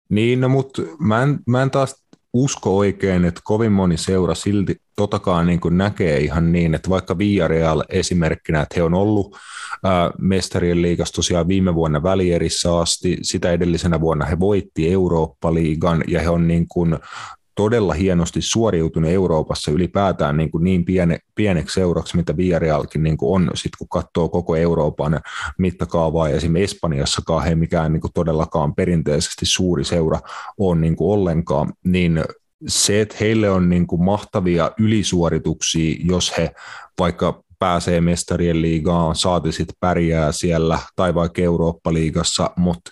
[0.09, 4.75] niin, no, mutta mä en, mä en taas usko oikein, että kovin moni seura silti
[4.95, 9.37] totakaan niin kuin näkee ihan niin, että vaikka Villarreal esimerkkinä, että he on ollut
[9.83, 16.21] ää, mestarien liigassa tosiaan viime vuonna välierissä asti, sitä edellisenä vuonna he voitti Eurooppa-liigan ja
[16.21, 16.99] he on niin kuin
[17.57, 23.35] todella hienosti suoriutunut Euroopassa ylipäätään niin, kuin niin piene, pieneksi seuraksi, mitä Villarrealkin niin kuin
[23.35, 25.21] on, sit kun katsoo koko Euroopan
[25.57, 30.19] mittakaavaa, esimerkiksi Espanjassakaan he mikään niin kuin todellakaan perinteisesti suuri seura
[30.57, 32.23] on niin kuin ollenkaan, niin
[32.67, 36.51] se, että heille on niin kuin mahtavia ylisuorituksia, jos he
[36.99, 42.91] vaikka pääsee mestarien liigaan, saati sitten pärjää siellä, tai vaikka Eurooppa-liigassa, mutta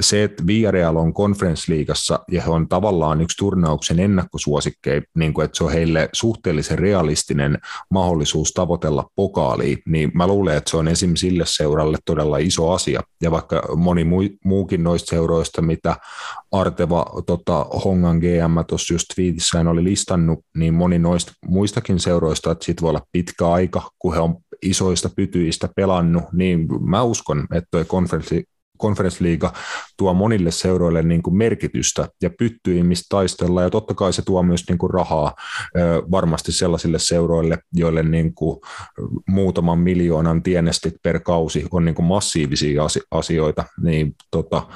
[0.00, 5.58] se, että Villarreal on konferenssliigassa ja he on tavallaan yksi turnauksen ennakkosuosikkeja, niin kuin, että
[5.58, 7.58] se on heille suhteellisen realistinen
[7.90, 11.14] mahdollisuus tavoitella pokaaliin, niin mä luulen, että se on esim.
[11.14, 13.00] sille seuralle todella iso asia.
[13.22, 14.06] Ja vaikka moni
[14.44, 15.96] muukin noista seuroista, mitä
[16.52, 22.64] Arteva tota, Hongan GM tuossa just tweetissään oli listannut, niin moni noista muistakin seuroista, että
[22.64, 27.68] siitä voi olla pitkä aika, kun he on isoista pytyistä pelannut, niin mä uskon, että
[27.70, 28.44] tuo konferenssi
[28.80, 29.52] konferenssliiga
[29.96, 34.42] tuo monille seuroille niin kuin merkitystä ja pyttyi, mistä taistella, ja totta kai se tuo
[34.42, 35.34] myös niin kuin rahaa
[36.10, 38.60] varmasti sellaisille seuroille, joille niin kuin
[39.28, 44.66] muutaman miljoonan tienestit per kausi on niin kuin massiivisia asioita, niin tota,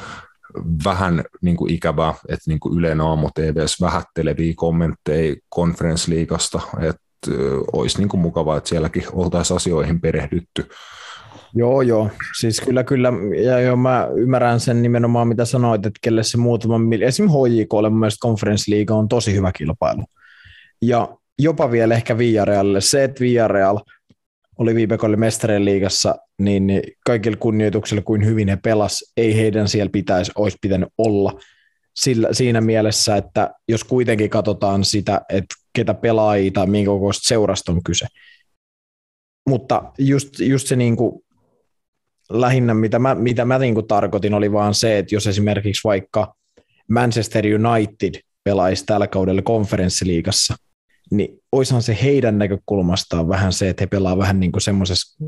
[0.85, 7.31] vähän niin kuin ikävää, että niin kuin Ylen aamu TVS vähätteleviä kommentteja konferenssliigasta, että
[7.73, 10.69] olisi niin kuin mukavaa, että sielläkin oltaisiin asioihin perehdytty
[11.55, 12.11] Joo, joo.
[12.41, 13.13] Siis kyllä, kyllä.
[13.45, 17.09] Ja joo, mä ymmärrän sen nimenomaan, mitä sanoit, että kelle se muutama miljoona.
[17.09, 20.05] Esimerkiksi HJKlle mun Conference on tosi hyvä kilpailu.
[20.83, 22.81] Ja jopa vielä ehkä Villarealille.
[22.81, 23.79] Se, että Villarreal
[24.59, 29.69] oli viime kaudella mestarien liigassa, niin, niin kaikilla kunnioituksella kuin hyvin he pelas, ei heidän
[29.69, 31.41] siellä pitäisi, olisi pitänyt olla.
[31.95, 37.73] Sillä, siinä mielessä, että jos kuitenkin katsotaan sitä, että ketä pelaajia tai minkä kokoista seurasta
[37.73, 38.07] on kyse.
[39.49, 41.25] Mutta just, just se niin kuin
[42.31, 46.35] lähinnä mitä mä, mitä mä niin kuin tarkoitin oli vaan se, että jos esimerkiksi vaikka
[46.91, 50.55] Manchester United pelaisi tällä kaudella konferenssiliigassa,
[51.11, 55.25] niin oishan se heidän näkökulmastaan vähän se, että he pelaa vähän niin kuin semmoisessa,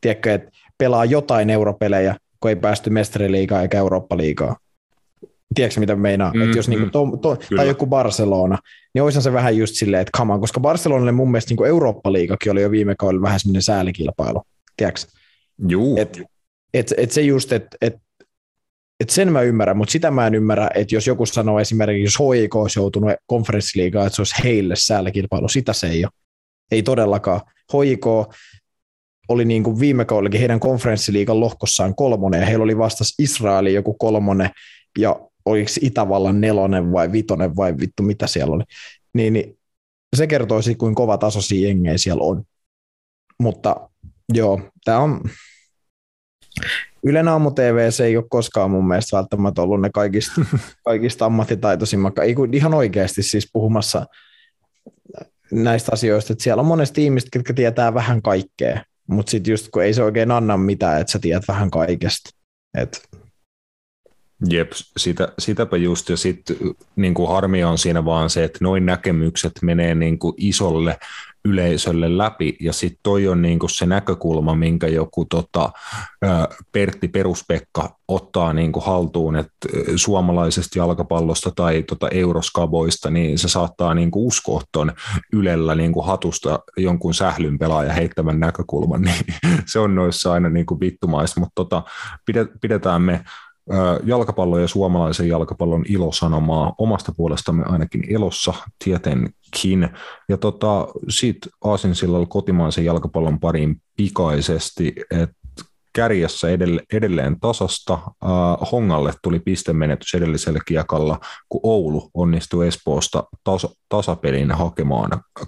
[0.00, 4.56] tiedätkö, että pelaa jotain europelejä, kun ei päästy mestariliigaan eikä Eurooppa-liigaa.
[5.54, 6.32] Tiedätkö mitä meinaa?
[6.34, 8.58] Mm, että jos mm, niin to, to, tai joku Barcelona,
[8.94, 12.62] niin olisihan se vähän just silleen, että on, koska Barcelonalle mun mielestä niin Eurooppa-liigakin oli
[12.62, 14.42] jo viime kaudella vähän semmoinen säälikilpailu.
[14.76, 15.00] Tiedätkö?
[15.68, 15.96] Juu.
[15.98, 16.20] Et,
[16.74, 17.94] et, et se just, että et,
[19.00, 22.34] et sen mä ymmärrän, mutta sitä mä en ymmärrä, että jos joku sanoo esimerkiksi, jos
[22.34, 26.12] HIK olisi joutunut konferenssiliigaan, että se olisi heille säälläkilpailu, sitä se ei ole.
[26.70, 27.40] Ei todellakaan.
[27.72, 28.06] HIK
[29.28, 33.94] oli niin kuin viime kaudellakin heidän konferenssiliigan lohkossaan kolmonen, ja heillä oli vastas Israeli joku
[33.94, 34.50] kolmonen,
[34.98, 38.64] ja oliko Itävallan nelonen vai vitonen vai vittu mitä siellä oli.
[39.14, 39.58] Niin, niin
[40.16, 42.42] se kertoisi, kuin kova tasoisia jengejä siellä on.
[43.38, 43.90] Mutta
[44.34, 45.20] joo, tämä on,
[47.04, 50.40] Ylen aamu TV se ei ole koskaan mun mielestä välttämättä ollut ne kaikista,
[50.84, 52.14] kaikista ammattitaitoisimmat,
[52.52, 54.06] ihan oikeasti siis puhumassa
[55.52, 59.82] näistä asioista, että siellä on monesti ihmiset, jotka tietää vähän kaikkea, mutta sitten just kun
[59.82, 62.30] ei se oikein anna mitään, että sä tiedät vähän kaikesta.
[62.78, 63.08] Et.
[64.50, 66.56] Jep, sitä, sitäpä just, ja sitten
[66.96, 70.98] niin harmi on siinä vaan se, että noin näkemykset menee niin kuin isolle
[71.44, 75.70] yleisölle läpi, ja sitten toi on niinku se näkökulma, minkä joku tota,
[76.72, 84.26] Pertti Peruspekka ottaa niinku haltuun, että suomalaisesta jalkapallosta tai tota euroskaboista, niin se saattaa niinku
[84.26, 84.92] uskoa tuon
[85.32, 89.24] Ylellä niinku hatusta jonkun sählyn pelaaja heittämän näkökulman, niin
[89.66, 91.82] se on noissa aina niinku vittumaista, mutta tota,
[92.60, 93.24] pidetään me
[94.04, 98.54] jalkapallon ja suomalaisen jalkapallon ilosanomaa omasta puolestamme ainakin elossa.
[98.84, 99.88] Tieteen Kin.
[100.28, 105.42] Ja tota, sitten Aasinsillalla kotimaisen jalkapallon pariin pikaisesti, että
[105.92, 107.94] kärjessä edelleen, edelleen tasasta.
[107.94, 115.44] Uh, Hongalle tuli pistemenetys edellisellä kiekalla, kun Oulu onnistui Espoosta tas, tasapelin hakemaan 2-2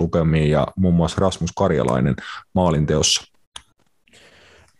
[0.00, 2.16] lukemiin ja muun muassa Rasmus Karjalainen
[2.54, 3.22] maalinteossa.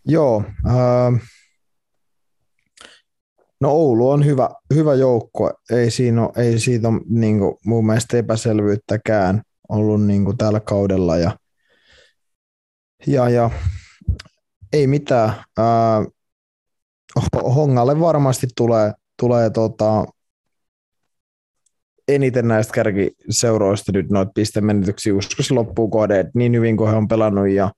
[0.07, 1.21] Joo, äh,
[3.61, 7.87] no Oulu on hyvä, hyvä joukko, ei, siinä ole, ei siitä ole niin kuin, mun
[7.87, 11.17] mielestä epäselvyyttäkään ollut niin kuin, tällä kaudella.
[11.17, 11.39] Ja,
[13.07, 13.51] ja, ja
[14.73, 15.29] ei mitään.
[15.59, 16.07] Äh,
[17.55, 20.05] Hongalle varmasti tulee, tulee tota,
[22.09, 27.49] eniten näistä kärkiseuroista nyt noita pistemenetyksiä, se loppuu kohde, niin hyvin kuin he on pelannut
[27.49, 27.71] ja,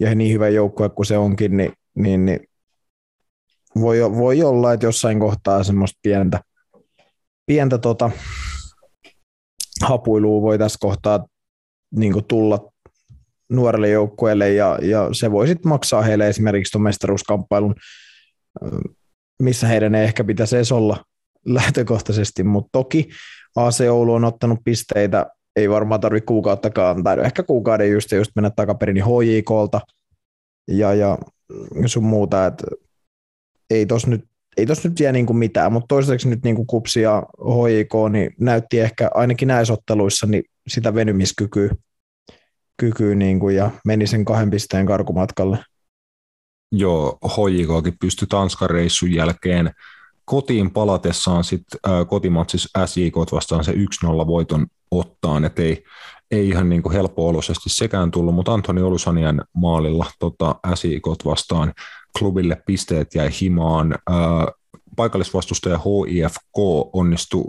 [0.00, 2.40] ja niin hyvä joukkue kuin se onkin, niin, niin, niin
[3.80, 6.40] voi, voi olla, että jossain kohtaa semmoista pientä,
[7.46, 8.10] pientä tota,
[9.82, 11.26] hapuilua voi tässä kohtaa
[11.94, 12.72] niin tulla
[13.48, 17.74] nuorelle joukkueelle ja, ja se voi sitten maksaa heille esimerkiksi tuon mestaruuskamppailun,
[19.42, 21.04] missä heidän ei ehkä pitäisi edes olla
[21.44, 23.08] lähtökohtaisesti, mutta toki
[23.56, 28.50] AC Oulu on ottanut pisteitä, ei varmaan tarvitse kuukauttakaan, tai ehkä kuukauden just, just mennä
[28.50, 29.80] takaperin HJKlta
[30.68, 31.18] ja, ja
[31.86, 32.66] sun muuta, että
[33.70, 34.24] ei tos nyt
[34.56, 38.12] ei tuossa nyt jää niin kuin mitään, mutta toistaiseksi nyt niin kuin Kupsi ja HJK
[38.12, 41.70] niin näytti ehkä ainakin näissä otteluissa niin sitä venymiskykyä
[42.78, 45.58] kykyä niin kuin, ja meni sen kahden pisteen karkumatkalle.
[46.72, 49.70] Joo, HJKkin pystyi Tanskan reissun jälkeen
[50.24, 53.76] kotiin palatessaan sitten äh, kotimatsissa SJK vastaan se 1-0
[54.26, 55.84] voiton ottaan, että ei,
[56.30, 61.72] ei ihan niin kuin helppo-oloisesti sekään tullut, mutta Antoni Olusanian maalilla tota, SJK vastaan
[62.18, 63.94] klubille pisteet jäi himaan.
[64.96, 66.58] Paikallisvastustaja HIFK
[66.92, 67.44] onnistui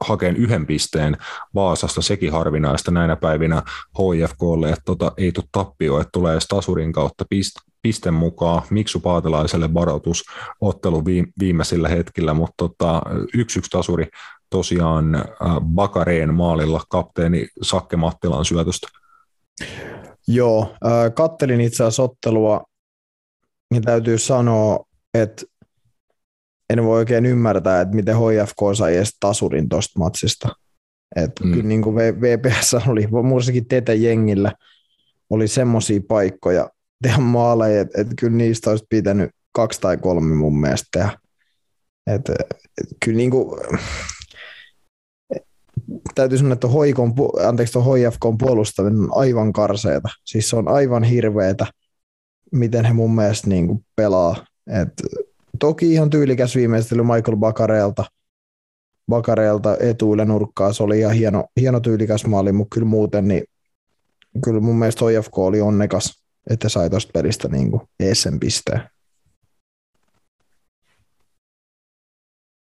[0.00, 1.16] hakeen yhden pisteen
[1.54, 3.62] Vaasasta, sekin harvinaista näinä päivinä
[3.98, 8.62] HIFKlle, että tota, ei tule tappio, että tulee Stasurin kautta pist- pisten mukaan.
[8.70, 10.24] Miksu Paatelaiselle varoitus
[10.60, 11.04] ottelu
[11.40, 13.02] viimeisillä hetkillä, mutta tota,
[13.34, 14.08] yksi yksi tasuri
[14.50, 15.24] tosiaan
[15.60, 18.88] Bakareen maalilla kapteeni Sakke Mattilan syötöstä.
[20.28, 20.76] Joo,
[21.14, 22.64] kattelin itse asiassa ottelua,
[23.70, 25.42] niin täytyy sanoa, että
[26.70, 30.48] en voi oikein ymmärtää, että miten HFK sai edes tasurin tuosta matsista.
[31.16, 31.52] Et mm.
[31.52, 34.52] Kyllä niin kuin VPS oli, muussakin tetä jengillä,
[35.30, 36.70] oli semmoisia paikkoja
[37.02, 41.18] tehdä maaleja, että et kyllä niistä olisi pitänyt kaksi tai kolme mun mielestä tehdä.
[42.06, 43.60] Et, et, kyllä niin kuin,
[46.14, 47.14] täytyy sanoa, että hoikon,
[47.46, 50.08] anteeksi, tuon HFK puolustaminen on aivan karseeta.
[50.24, 51.66] Siis se on aivan hirveetä,
[52.52, 54.46] miten he mun mielestä niin kuin pelaa.
[54.66, 54.92] Et
[55.58, 58.04] Toki ihan tyylikäs viimeistely Michael Bakareelta,
[59.08, 60.72] Bakareelta etuille nurkkaa.
[60.72, 63.44] Se oli ihan hieno, hieno tyylikäs maali, mutta kyllä muuten niin
[64.44, 68.82] kyllä mun mielestä OFK oli onnekas, että sai tuosta pelistä niin kuin ESN pisteen.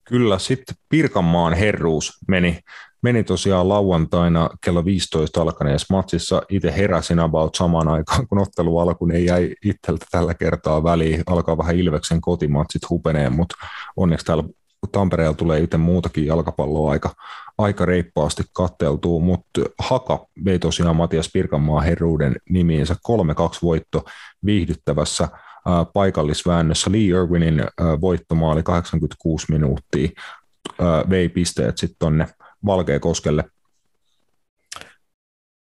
[0.03, 2.59] Kyllä, sitten Pirkanmaan herruus meni
[3.01, 6.41] meni tosiaan lauantaina kello 15 alkaneessa matsissa.
[6.49, 11.23] Itse heräsin about samaan aikaan, kun ottelu alkoi, niin ei jäi itseltä tällä kertaa väliin.
[11.25, 13.55] Alkaa vähän Ilveksen kotimatsit hupeneen, mutta
[13.97, 14.43] onneksi täällä
[14.91, 17.15] Tampereella tulee itse muutakin jalkapalloa aika,
[17.57, 22.97] aika reippaasti katteltuu, mutta Haka vei tosiaan Matias Pirkanmaan herruuden nimiinsä 3-2
[23.63, 24.03] voitto
[24.45, 25.27] viihdyttävässä
[25.93, 26.91] paikallisväännössä.
[26.91, 27.63] Lee Irwinin
[28.01, 30.09] voittomaali 86 minuuttia
[31.09, 32.27] vei pisteet sitten tonne
[32.65, 33.43] Valkeakoskelle.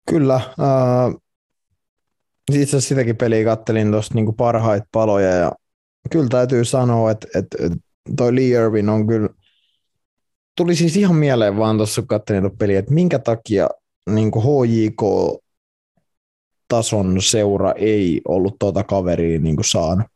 [0.09, 0.35] Kyllä.
[0.35, 1.15] Äh,
[2.51, 5.51] itse asiassa sitäkin peliä kattelin tuosta niin parhaita paloja ja
[6.11, 7.57] kyllä täytyy sanoa, että, että
[8.17, 9.29] toi Lee Irvin on kyllä,
[10.57, 13.69] tuli siis ihan mieleen vaan tuossa kun katselin tuota peliä, että minkä takia
[14.09, 15.01] niin HJK
[16.67, 20.07] tason seura ei ollut tuota kaveria niin saanut.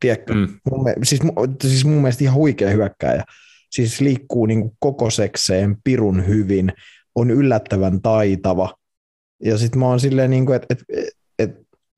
[0.00, 0.34] Tiedätkö?
[0.34, 0.60] Mm.
[0.70, 1.20] Mun, siis,
[1.62, 3.24] siis mun mielestä ihan huikea hyökkääjä
[3.76, 6.72] siis liikkuu niin kuin kokosekseen pirun hyvin,
[7.14, 8.74] on yllättävän taitava.
[9.44, 11.08] Ja sitten mä oon silleen, niin kuin, että et,
[11.38, 11.50] et,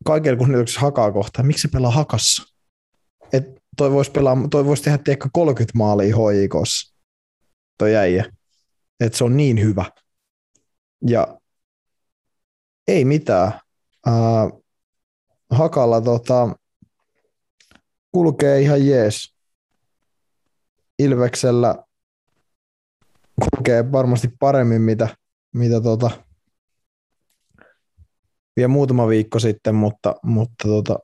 [0.05, 2.55] kaikella kunnioituksessa hakaa kohtaan, miksi se pelaa hakassa?
[3.33, 3.45] Et
[3.77, 4.11] toi voisi,
[4.65, 6.97] voisi tehdä tiekka 30 maalia hoikossa,
[7.79, 8.25] toi äijä.
[9.01, 9.85] Että se on niin hyvä.
[11.07, 11.39] Ja
[12.89, 13.53] ei mitään.
[14.09, 14.61] Äh,
[15.51, 16.57] hakalla tota,
[18.13, 19.38] kulkee ihan jees.
[20.99, 21.75] Ilveksellä
[23.41, 25.09] kulkee varmasti paremmin, mitä,
[25.55, 26.11] mitä tota,
[28.57, 30.99] vielä muutama viikko sitten, mutta, mutta tota,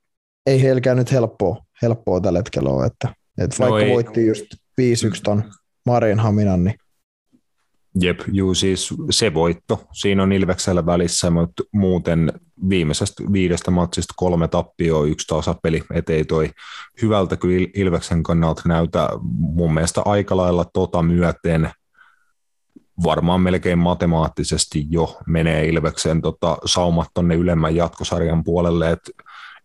[0.46, 4.44] ei heilläkään nyt helppoa, helppoa tällä hetkellä ole, että, että no vaikka no voitti just
[4.80, 5.52] 5-1 ton
[5.86, 6.74] Marin Haminan, niin
[8.00, 9.86] Jep, juu, siis se voitto.
[9.92, 12.32] Siinä on Ilveksellä välissä, mutta muuten
[12.68, 16.50] viimeisestä viidestä matsista kolme tappioa, yksi tasapeli, ettei toi
[17.02, 21.70] hyvältä kyllä Ilveksen kannalta näytä mun mielestä aika lailla tota myöten
[23.04, 29.10] varmaan melkein matemaattisesti jo menee Ilveksen tota, saumat tonne ylemmän jatkosarjan puolelle, että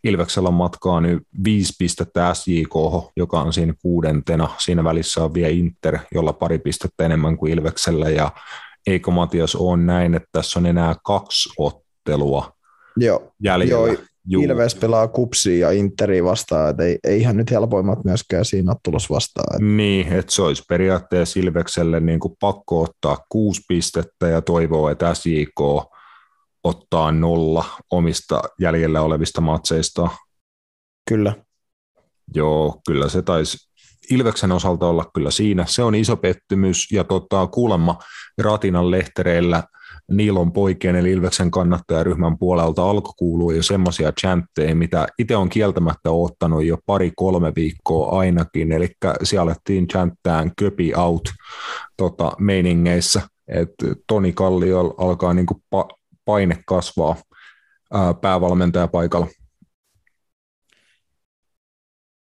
[0.03, 2.73] Ilveksellä matkaa nyt viisi pistettä SJK,
[3.15, 4.49] joka on siinä kuudentena.
[4.57, 8.09] Siinä välissä on vielä Inter, jolla pari pistettä enemmän kuin Ilveksellä.
[8.09, 8.31] Ja
[8.87, 12.51] eikö Matias on näin, että tässä on enää kaksi ottelua
[12.97, 13.91] Joo, jäljellä?
[13.91, 13.97] Joo,
[14.31, 14.43] Juu.
[14.43, 19.09] Ilves pelaa kupsia ja Interi vastaan, että ei, ei ihan nyt helpoimmat myöskään siinä tulos
[19.09, 19.55] vastaan.
[19.55, 19.65] Että.
[19.65, 25.13] Niin, että se olisi periaatteessa Ilvekselle niin kuin pakko ottaa kuusi pistettä ja toivoo, että
[25.13, 25.59] SJK
[26.63, 30.09] ottaa nolla omista jäljellä olevista matseista.
[31.09, 31.35] Kyllä.
[32.35, 33.69] Joo, kyllä se taisi
[34.11, 35.65] Ilveksen osalta olla kyllä siinä.
[35.67, 37.99] Se on iso pettymys ja tota, kuulemma
[38.41, 39.63] Ratinan lehtereillä
[40.11, 46.11] Niilon poikien eli Ilveksen kannattajaryhmän puolelta alkoi kuulua jo semmoisia chantteja, mitä itse on kieltämättä
[46.11, 48.89] ottanut jo pari-kolme viikkoa ainakin, eli
[49.23, 51.29] siellä alettiin chanttään köpi out
[51.97, 55.98] tota, meiningeissä, että Toni Kallio alkaa niinku pa-
[56.29, 57.15] paine kasvaa
[58.21, 59.27] päävalmentajapaikalla.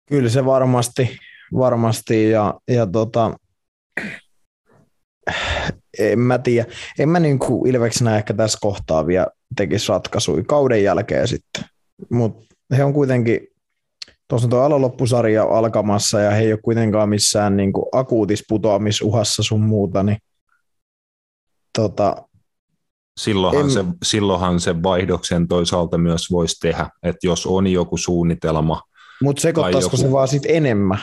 [0.08, 1.18] Kyllä se varmasti,
[1.52, 3.36] varmasti ja, ja tota,
[5.98, 6.66] en mä tiedä.
[6.98, 9.26] En mä niin kuin Ilveksenä ehkä tässä kohtaa vielä
[9.56, 11.64] tekisi ratkaisuja kauden jälkeen sitten.
[12.10, 12.44] Mutta
[12.76, 13.40] he on kuitenkin,
[14.28, 19.42] tuossa on tuo aloloppusarja alkamassa ja he ei ole kuitenkaan missään niin kuin akuutis putoamisuhassa
[19.42, 20.18] sun muuta, niin
[21.78, 22.25] tota,
[23.20, 23.70] Silloinhan, en...
[23.70, 28.82] se, silloinhan se vaihdoksen toisaalta myös voisi tehdä, että jos on joku suunnitelma.
[29.22, 30.06] Mutta sekoittaisiko joku...
[30.06, 30.98] se vaan sitten enemmän?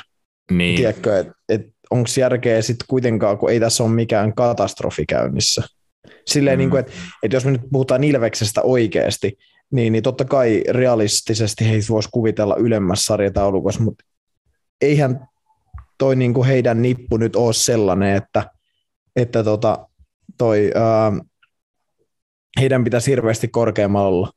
[0.51, 0.75] Niin.
[0.75, 5.63] Tiedätkö, että et onko järkeä sitten kuitenkaan, kun ei tässä ole mikään katastrofi käynnissä.
[6.27, 6.69] Silleen, mm.
[6.69, 6.91] niin että
[7.23, 9.37] et jos me nyt puhutaan Ilveksestä oikeasti,
[9.71, 14.05] niin, niin totta kai realistisesti heitä voisi kuvitella ylemmässä sarjataulukossa, mutta
[14.81, 15.27] eihän
[15.97, 18.49] toi niin kuin heidän nippu nyt ole sellainen, että,
[19.15, 19.87] että tota,
[20.37, 21.11] toi, ää,
[22.59, 24.31] heidän pitäisi hirveästi korkeammalla olla.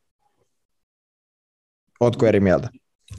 [2.00, 2.68] Ootko eri mieltä?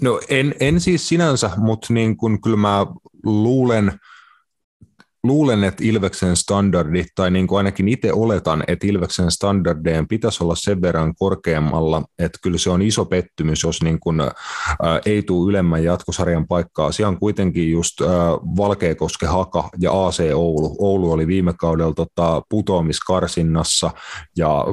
[0.02, 2.86] No en, en siis sinänsä, mutta niin kun kyllä mä
[3.24, 4.00] luulen,
[5.24, 10.56] luulen, että Ilveksen standardit, tai niin kuin ainakin itse oletan, että Ilveksen standardeen pitäisi olla
[10.56, 14.32] sen verran korkeammalla, että kyllä se on iso pettymys, jos niin kuin, ää,
[15.06, 16.92] ei tule ylemmän jatkosarjan paikkaa.
[16.92, 18.10] Siellä on kuitenkin just ää,
[18.58, 20.76] Valkeakoske Haka ja AC Oulu.
[20.80, 23.92] Oulu oli viime kaudella tota, putoamiskarsinnassa,
[24.38, 24.66] ja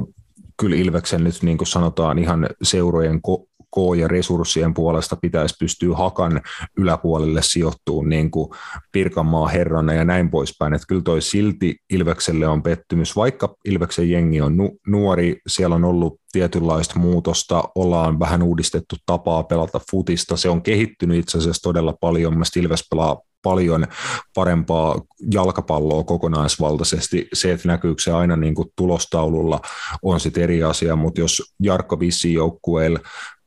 [0.57, 5.97] kyllä Ilveksen nyt niin kuin sanotaan ihan seurojen ko- K- ja resurssien puolesta pitäisi pystyä
[5.97, 6.41] hakan
[6.79, 8.51] yläpuolelle sijoittuun niin kuin
[8.93, 10.75] Pirkanmaa herrana ja näin poispäin.
[10.75, 15.85] Että kyllä toi silti Ilvekselle on pettymys, vaikka Ilveksen jengi on nu- nuori, siellä on
[15.85, 21.95] ollut tietynlaista muutosta, ollaan vähän uudistettu tapaa pelata futista, se on kehittynyt itse asiassa todella
[22.01, 23.87] paljon, mielestäni Ilves pelaa paljon
[24.35, 25.01] parempaa
[25.33, 27.29] jalkapalloa kokonaisvaltaisesti.
[27.33, 29.61] Se, että näkyykö se aina niin kuin tulostaululla,
[30.03, 32.99] on sitten eri asia, mutta jos Jarkko Vissi joukkueella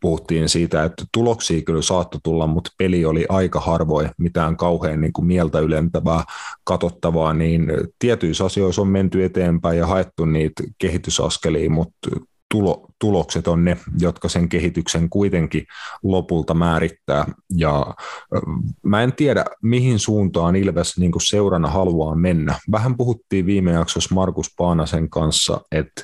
[0.01, 5.13] puhuttiin siitä, että tuloksia kyllä saattoi tulla, mutta peli oli aika harvoin mitään kauhean niin
[5.13, 6.23] kuin mieltä ylentävää,
[6.63, 7.67] katsottavaa, niin
[7.99, 12.09] tietyissä asioissa on menty eteenpäin ja haettu niitä kehitysaskelia, mutta
[12.51, 15.65] tulo, tulokset on ne, jotka sen kehityksen kuitenkin
[16.03, 17.25] lopulta määrittää.
[17.55, 17.95] Ja
[18.83, 22.55] mä en tiedä, mihin suuntaan Ilves niin seurana haluaa mennä.
[22.71, 26.03] Vähän puhuttiin viime jaksossa Markus Paanasen kanssa, että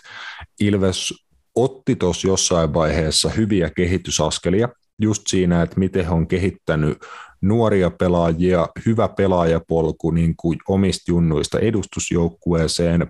[0.60, 1.14] Ilves
[1.56, 4.70] otti tuossa jossain vaiheessa hyviä kehitysaskelia,
[5.02, 6.98] just siinä, että miten on kehittänyt
[7.42, 13.08] nuoria pelaajia, hyvä pelaajapolku niin kuin omista junnuista edustusjoukkueeseen,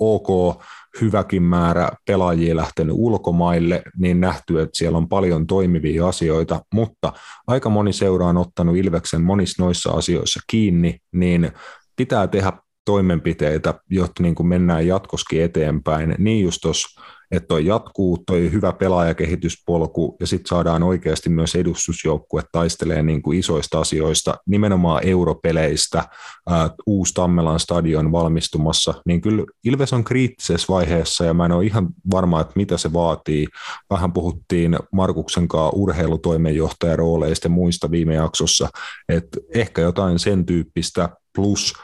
[0.00, 0.62] ok,
[1.00, 7.12] hyväkin määrä pelaajia lähtenyt ulkomaille, niin nähty, että siellä on paljon toimivia asioita, mutta
[7.46, 11.52] aika moni seura on ottanut Ilveksen monissa noissa asioissa kiinni, niin
[11.96, 12.52] pitää tehdä
[12.84, 16.14] toimenpiteitä, jotta niin kuin mennään jatkoskin eteenpäin.
[16.18, 17.00] Niin just tuossa
[17.30, 23.38] että toi jatkuu, toi hyvä pelaajakehityspolku ja sitten saadaan oikeasti myös edustusjoukkue taistelee niin kuin
[23.38, 26.04] isoista asioista, nimenomaan europeleistä,
[26.48, 31.64] ää, uusi Tammelan stadion valmistumassa, niin kyllä Ilves on kriittisessä vaiheessa ja mä en ole
[31.64, 33.46] ihan varma, että mitä se vaatii.
[33.90, 38.68] Vähän puhuttiin Markuksen kanssa urheilutoimenjohtajarooleista ja muista viime jaksossa,
[39.08, 41.74] että ehkä jotain sen tyyppistä plus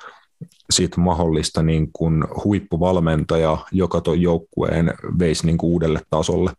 [0.70, 6.52] sit mahdollista niin kuin huippuvalmentaja, joka tuon joukkueen veisi niin kuin uudelle tasolle?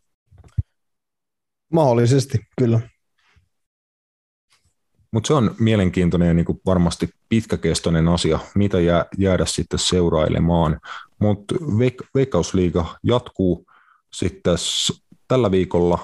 [1.74, 2.80] Mahdollisesti, kyllä.
[5.12, 10.80] Mutta se on mielenkiintoinen ja niin kuin varmasti pitkäkestoinen asia, mitä jää, jäädä sitten seurailemaan.
[11.20, 13.66] Mutta veik- Veikkausliiga jatkuu
[14.14, 14.56] sitten
[15.28, 16.00] tällä viikolla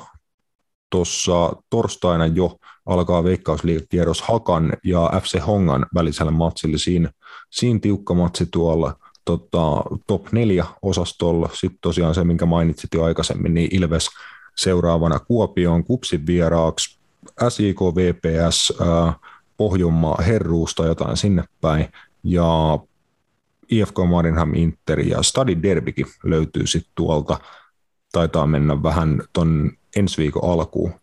[0.90, 6.78] tuossa torstaina jo alkaa Veikkausliigakierros Hakan ja FC Hongan välisellä matsilla.
[6.78, 7.10] Siinä,
[7.50, 11.50] siinä tiukka matsi tuolla tota, top 4 osastolla.
[11.54, 14.10] Sitten tosiaan se, minkä mainitsit jo aikaisemmin, niin Ilves
[14.56, 16.98] seuraavana Kuopioon kupsin vieraaksi,
[17.50, 19.16] SIK VPS, äh,
[19.58, 21.88] Pohjanmaa Herruusta jotain sinne päin,
[22.24, 22.80] ja
[23.70, 27.40] IFK Marinham Inter ja Stadi Derbikin löytyy sitten tuolta.
[28.12, 30.94] Taitaa mennä vähän ton ensi viikon alkuun.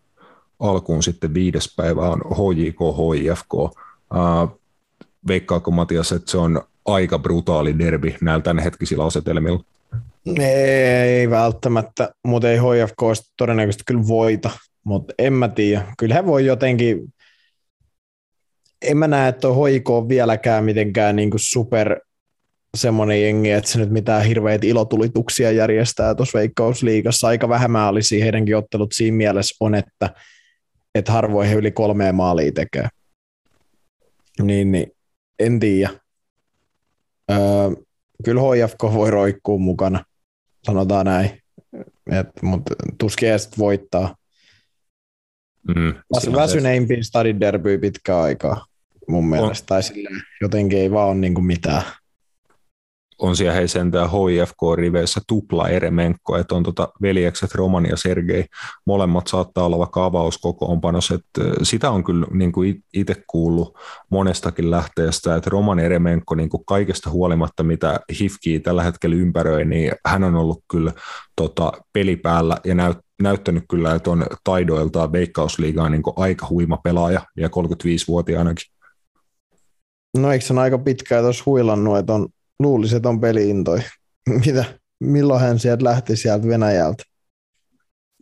[0.61, 3.77] Alkuun sitten viides päivä on HJK, HIFK.
[5.27, 9.63] Veikkaako Matias, että se on aika brutaali derbi näillä tämänhetkisillä asetelmilla?
[10.39, 13.01] Ei välttämättä, mutta ei HFK
[13.37, 14.49] todennäköisesti kyllä voita,
[14.83, 15.93] mutta en mä tiedä.
[15.97, 17.13] Kyllä he voi jotenkin,
[18.81, 21.99] en mä näe, että HIK on vieläkään mitenkään niin kuin super
[22.77, 27.27] semmoinen jengi, että se nyt mitään hirveitä ilotulituksia järjestää tuossa Veikkausliigassa.
[27.27, 30.09] Aika vähemmän olisi heidänkin ottelut siinä mielessä on, että,
[30.95, 32.87] että harvoin he yli kolmea maalia tekee.
[34.41, 34.91] Niin, niin
[35.39, 35.89] en tiedä.
[37.31, 37.37] Öö,
[38.23, 40.05] kyllä HFK voi roikkuu mukana,
[40.63, 41.41] sanotaan näin.
[42.41, 44.15] Mutta tuskin edes voittaa.
[45.67, 45.93] Mm,
[46.35, 48.65] Väsyneimpiin stadin derby pitkä aikaa
[49.07, 49.63] mun mielestä.
[49.63, 49.67] On.
[49.67, 51.83] Tai silleen, jotenkin ei vaan ole niin mitään
[53.21, 58.45] on siellä hei sentään HIFK-riveissä tupla Eremenko, että on tota veljekset Roman ja Sergei,
[58.85, 63.77] molemmat saattaa olla vaikka avauskokoonpanos, että sitä on kyllä niin kuin itse kuullut
[64.09, 69.91] monestakin lähteestä, että Roman Eremenko niin kuin kaikesta huolimatta, mitä Hifki tällä hetkellä ympäröi, niin
[70.05, 70.93] hän on ollut kyllä
[71.35, 77.21] tota, peli päällä ja näyt, näyttänyt kyllä, että on taidoiltaan Veikkausliigaa niin aika huima pelaaja
[77.37, 78.71] ja 35-vuotiaanakin.
[80.17, 82.27] No eikö se aika pitkään tuossa huilannut, että on
[82.61, 83.79] luulisi, että on peliintoi.
[84.45, 84.65] Mitä?
[84.99, 87.03] Milloin hän sieltä lähti sieltä Venäjältä?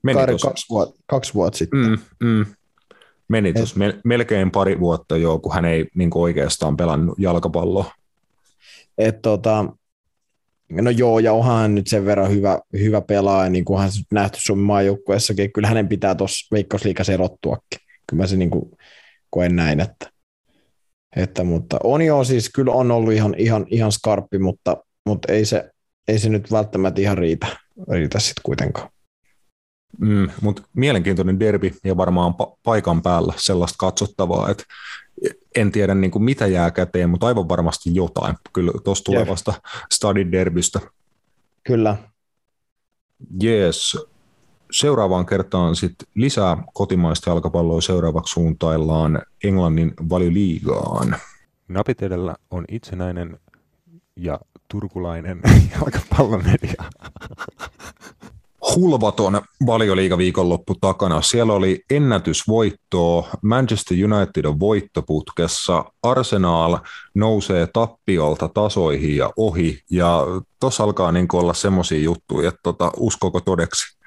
[0.04, 1.80] Meni Kari, kaksi, vuotta, kaksi vuotta sitten.
[1.80, 2.46] Mm, mm.
[3.28, 7.92] Meni tuossa Et, melkein pari vuotta jo, kun hän ei niin oikeastaan pelannut jalkapalloa.
[8.98, 9.66] Et, tota,
[10.72, 14.38] no joo, ja onhan hän nyt sen verran hyvä, hyvä pelaaja, niin kuin hän nähty
[14.42, 15.54] Suomen maajoukkueessakin.
[15.54, 17.80] Kyllä hänen pitää tuossa Veikkausliikassa erottuakin.
[18.10, 18.72] Kyllä mä se niin kuin,
[19.30, 20.10] koen näin, että
[21.16, 25.46] että, mutta on jo siis, kyllä on ollut ihan, ihan, ihan skarppi, mutta, mutta ei,
[25.46, 25.72] se,
[26.08, 27.48] ei se nyt välttämättä ihan riitä,
[27.92, 28.90] riitä sitten kuitenkaan.
[29.98, 34.64] Mm, mutta mielenkiintoinen derbi ja varmaan pa- paikan päällä sellaista katsottavaa, että
[35.56, 39.54] en tiedä niin kuin mitä jää käteen, mutta aivan varmasti jotain kyllä tuosta tulevasta
[39.94, 40.80] Stadin derbystä.
[41.64, 41.98] Kyllä.
[43.42, 43.98] Jees.
[44.72, 51.16] Seuraavaan kertaan sitten lisää kotimaista jalkapalloa seuraavaksi suuntaillaan Englannin valioliigaan.
[51.68, 53.40] Napit edellä on itsenäinen
[54.16, 55.42] ja turkulainen
[55.76, 56.84] jalkapallomedia.
[58.76, 61.22] Hulvaton valioliigaviikonloppu takana.
[61.22, 63.28] Siellä oli ennätysvoittoa.
[63.42, 65.86] Manchester United on voittoputkessa.
[66.04, 66.78] Arsenal
[67.16, 69.80] nousee tappiolta tasoihin ja ohi.
[69.92, 70.24] Ja
[70.60, 73.99] tuossa alkaa niin olla semmoisia juttuja, että tota, uskoko todeksi?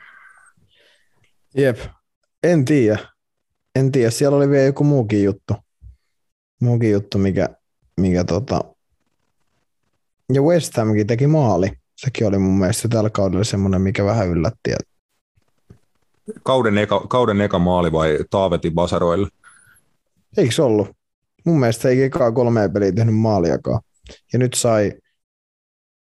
[1.55, 1.79] Jep,
[2.43, 2.99] en tiedä.
[3.75, 5.55] En tiedä, siellä oli vielä joku muukin juttu.
[6.61, 7.49] Muukin juttu, mikä,
[8.01, 8.65] mikä tota...
[10.33, 11.73] Ja West Hamkin teki maali.
[11.97, 14.73] Sekin oli mun mielestä tällä kaudella semmoinen, mikä vähän yllätti.
[16.43, 19.29] Kauden eka, kauden eka maali vai Taaveti Basaroille?
[20.37, 20.89] Eikö se ollut?
[21.45, 23.81] Mun mielestä ei ekaa kolmea peliä tehnyt maaliakaan.
[24.33, 24.93] Ja nyt sai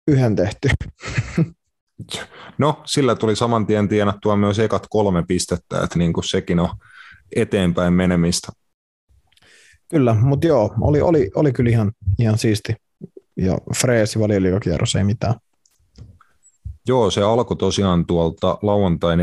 [0.07, 0.69] yhden tehty.
[2.59, 6.69] No, sillä tuli saman tien tienattua myös ekat kolme pistettä, että niin kuin sekin on
[7.35, 8.51] eteenpäin menemistä.
[9.89, 12.75] Kyllä, mutta joo, oli, oli, oli kyllä ihan, ihan siisti.
[13.37, 15.35] Ja freesi valioliikakierros, ei mitään.
[16.87, 19.21] Joo, se alkoi tosiaan tuolta lauantai 14.30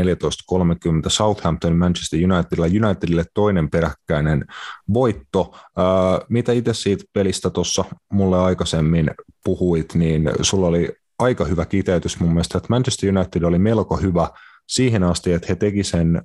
[1.07, 2.87] Southampton Manchester Unitedilla.
[2.87, 4.45] Unitedille toinen peräkkäinen
[4.93, 5.51] voitto.
[5.55, 9.11] Äh, mitä itse siitä pelistä tuossa mulle aikaisemmin
[9.43, 14.29] puhuit, niin sulla oli aika hyvä kiteytys mun mielestä, että Manchester United oli melko hyvä
[14.67, 16.21] siihen asti, että he teki sen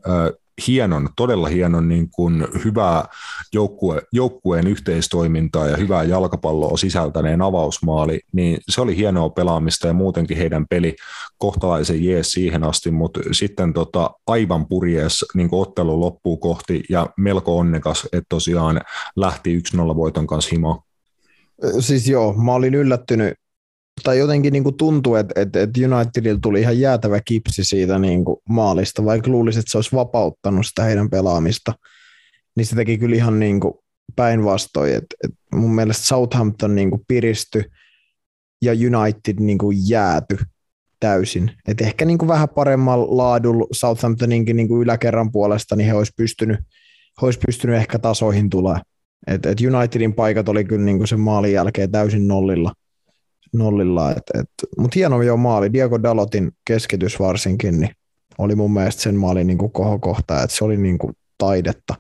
[0.66, 3.05] hienon, todella hienon niin kuin hyvää
[3.53, 10.36] joukkue, joukkueen yhteistoimintaa ja hyvää jalkapalloa sisältäneen avausmaali, niin se oli hienoa pelaamista ja muutenkin
[10.36, 10.97] heidän peli
[11.38, 17.59] kohtalaisen jees siihen asti, mutta sitten tota, aivan purjeessa niin ottelu loppuu kohti ja melko
[17.59, 18.80] onnekas, että tosiaan
[19.16, 20.78] lähti 1-0 voiton kanssa himaan.
[21.80, 23.34] Siis joo, mä olin yllättynyt
[24.03, 28.24] tai jotenkin niin kuin tuntuu, että, että, että Unitedilla tuli ihan jäätävä kipsi siitä niin
[28.24, 31.74] kuin maalista, vaikka luulisi, että se olisi vapauttanut sitä heidän pelaamista,
[32.57, 33.74] niin se teki kyllä ihan niin kuin
[34.16, 34.94] päinvastoin.
[34.94, 37.64] Et, et mun mielestä Southampton niin kuin piristy
[38.62, 40.38] ja United niin kuin jääty
[41.01, 41.51] täysin.
[41.68, 46.12] Et ehkä niin kuin vähän paremmalla laadulla Southamptoninkin niin kuin yläkerran puolesta, niin he olisi
[46.16, 46.59] pystynyt,
[47.20, 48.82] he olisi pystynyt ehkä tasoihin tulemaan.
[49.26, 52.72] Et, et Unitedin paikat oli kyllä niin kuin sen maalin jälkeen täysin nollilla.
[53.53, 55.72] Nollilla et, et, Mutta hieno jo maali.
[55.72, 57.90] Diego Dalotin keskitys varsinkin, niin
[58.38, 61.94] oli mun mielestä sen maalin niin kuin kohokohta, että se oli niin kuin taidetta,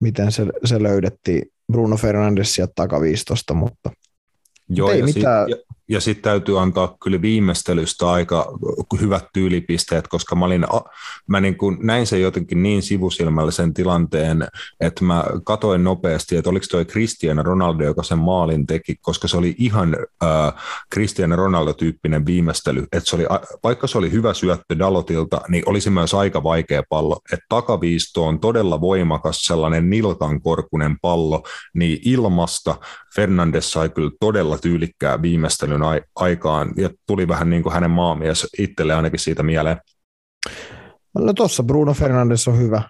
[0.00, 1.42] miten se, se löydettiin
[1.72, 3.90] Bruno Fernandes sieltä takaviistosta, mutta
[4.68, 5.48] Joo, ei ja mitään.
[5.48, 8.52] Sit, ja, ja sitten täytyy antaa kyllä viimeistelystä aika
[9.00, 10.66] hyvät tyylipisteet, koska mä, olin,
[11.26, 14.48] mä niin kuin näin sen jotenkin niin sivusilmällä sen tilanteen,
[14.80, 19.36] että mä katoin nopeasti, että oliko toi Cristiano Ronaldo, joka sen maalin teki, koska se
[19.36, 20.54] oli ihan äh,
[20.94, 23.24] Cristiano Ronaldo-tyyppinen viimeistely, että se oli,
[23.62, 28.40] vaikka se oli hyvä syöttö Dalotilta, niin olisi myös aika vaikea pallo, että takaviisto on
[28.40, 31.42] todella voimakas sellainen nilkankorkunen pallo,
[31.74, 32.76] niin ilmasta
[33.16, 35.80] Fernandes sai kyllä todella tyylikkää viimeistelyn
[36.16, 39.76] aikaan ja tuli vähän niin kuin hänen maamies itselle ainakin siitä mieleen.
[41.18, 42.82] No tuossa Bruno Fernandes on hyvä.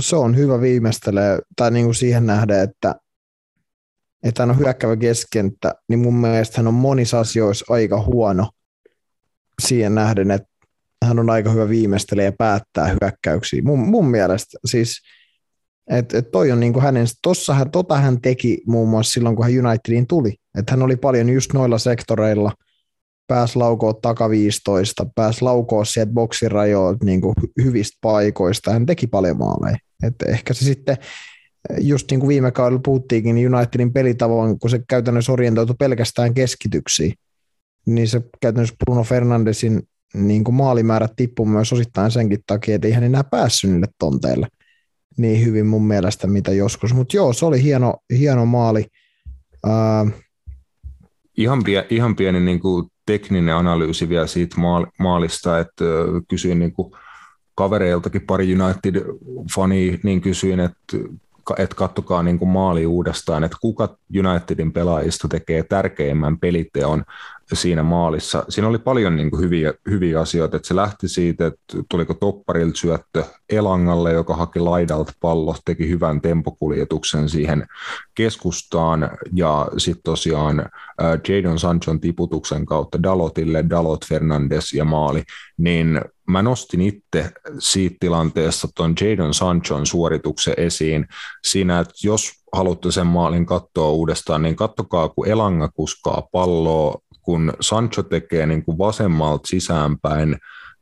[0.00, 2.94] Se on hyvä viimeistelee, tai niin kuin siihen nähdä, että,
[4.22, 8.50] että hän on hyökkävä keskenttä, niin mun mielestä hän on monissa asioissa aika huono
[9.62, 10.48] siihen nähden, että
[11.04, 13.62] hän on aika hyvä viimeistelee ja päättää hyökkäyksiä.
[13.62, 14.98] Mun, mun mielestä siis–
[15.90, 19.44] et, et toi on niinku hänen, tossa hän, tota hän teki muun muassa silloin, kun
[19.44, 20.34] hän Unitediin tuli.
[20.58, 22.52] Että hän oli paljon just noilla sektoreilla,
[23.26, 27.34] pääs laukoa takaviistoista, pääs laukoa sieltä boksirajoilta niinku
[27.64, 28.72] hyvistä paikoista.
[28.72, 29.76] Hän teki paljon maaleja.
[30.02, 30.96] Et ehkä se sitten,
[31.80, 37.14] just niin kuin viime kaudella puhuttiinkin, niin Unitedin pelitavoin, kun se käytännössä orientoitu pelkästään keskityksiin,
[37.86, 39.82] niin se käytännössä Bruno Fernandesin
[40.14, 44.46] niin kuin maalimäärät tippuu myös osittain senkin takia, että ei hän enää päässyt niille tonteille
[45.18, 46.94] niin hyvin mun mielestä, mitä joskus.
[46.94, 48.86] Mutta joo, se oli hieno, hieno maali.
[49.66, 50.10] Uh,
[51.36, 54.56] ihan, pie, ihan pieni niin kuin tekninen analyysi vielä siitä
[54.98, 55.84] maalista, että
[56.28, 56.92] kysyin niin kuin
[57.54, 60.96] kavereiltakin pari United-fani, niin kysyin, että
[61.58, 67.04] että katsokaa niin kuin maali uudestaan, että kuka Unitedin pelaajista tekee tärkeimmän peliteon
[67.54, 68.44] siinä maalissa.
[68.48, 72.76] Siinä oli paljon niin kuin hyviä, hyviä asioita, että se lähti siitä, että tuliko topparilta
[72.76, 77.66] syöttö Elangalle, joka haki laidalta pallo, teki hyvän tempokuljetuksen siihen
[78.14, 80.66] keskustaan ja sitten tosiaan äh,
[81.28, 85.22] Jadon Sanchon tiputuksen kautta Dalotille, Dalot Fernandes ja maali,
[85.58, 91.06] niin mä nostin itse siitä tilanteesta tuon Jadon Sanchon suorituksen esiin
[91.44, 97.52] siinä, että jos haluatte sen maalin katsoa uudestaan, niin kattokaa, kun Elanga kuskaa palloa kun
[97.60, 100.36] Sancho tekee niin kuin vasemmalta sisäänpäin,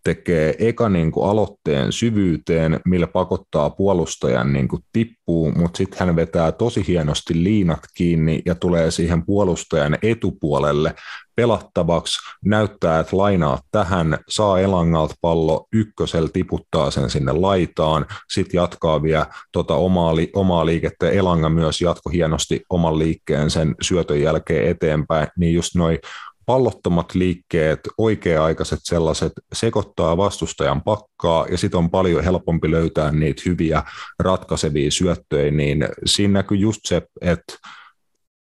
[0.04, 6.16] tekee eka niin kuin aloitteen syvyyteen, millä pakottaa puolustajan niin kuin tippuu, mutta sitten hän
[6.16, 10.94] vetää tosi hienosti liinat kiinni ja tulee siihen puolustajan etupuolelle
[11.36, 19.02] pelattavaksi, näyttää, että lainaa tähän, saa Elangalta pallo, ykkösellä tiputtaa sen sinne laitaan, sitten jatkaa
[19.02, 24.68] vielä tota omaa, li- omaa liikettä, Elanga myös jatko hienosti oman liikkeen sen syötön jälkeen
[24.68, 25.98] eteenpäin, niin just noin
[26.46, 33.82] pallottomat liikkeet, oikea-aikaiset sellaiset, sekoittaa vastustajan pakkaa ja sitten on paljon helpompi löytää niitä hyviä
[34.18, 37.54] ratkaisevia syöttöjä, niin siinä näkyy just se, että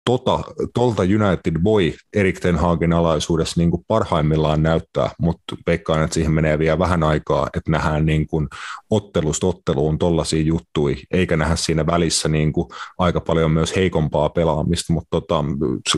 [0.05, 0.40] tota,
[0.74, 6.32] tolta United voi Erik Ten Hagin alaisuudessa niin kuin parhaimmillaan näyttää, mutta veikkaan, että siihen
[6.32, 8.48] menee vielä vähän aikaa, että nähdään niin kuin
[8.90, 14.92] ottelusta otteluun tollaisia juttuja, eikä nähdä siinä välissä niin kuin aika paljon myös heikompaa pelaamista,
[14.92, 15.44] mutta tota,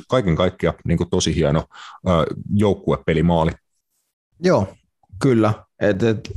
[0.09, 1.65] kaiken kaikkiaan niin kuin tosi hieno
[2.55, 3.51] joukkuepelimaali.
[4.41, 4.69] Joo,
[5.23, 5.55] kyllä.
[5.81, 6.33] Et, et,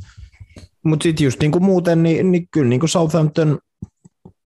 [0.83, 3.59] mutta sitten just niin kuin muuten, niin, niin kyllä niin kuin Southampton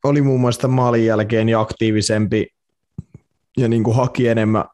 [0.04, 2.46] oli muun muassa maalin jälkeen niin aktiivisempi
[3.58, 4.64] ja niin kuin haki enemmän,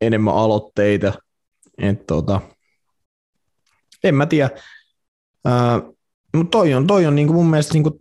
[0.00, 1.12] enemmän aloitteita.
[1.78, 2.40] Et tota,
[4.04, 4.50] en mä tiedä.
[6.36, 8.00] mutta toi on, toi on niin kuin mun mielestä, niin kuin,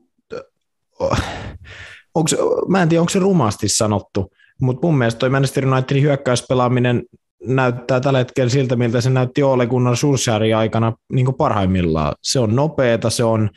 [2.15, 2.35] onks,
[2.67, 4.31] mä en tiedä, onko se rumasti sanottu,
[4.61, 7.03] mutta mun mielestä toi Manchester Unitedin hyökkäyspelaaminen
[7.43, 12.15] näyttää tällä hetkellä siltä, miltä se näytti Ole Gunnar Solskjaerin aikana niin kuin parhaimmillaan.
[12.21, 13.49] Se on nopeata, se on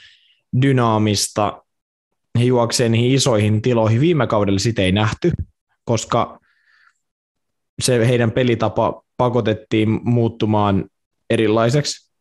[0.63, 1.63] dynaamista,
[2.39, 4.01] he juoksee niihin isoihin tiloihin.
[4.01, 5.33] Viime kaudella sitä ei nähty,
[5.85, 6.38] koska
[7.81, 10.85] se heidän pelitapa pakotettiin muuttumaan
[11.31, 12.13] erilaiseksi.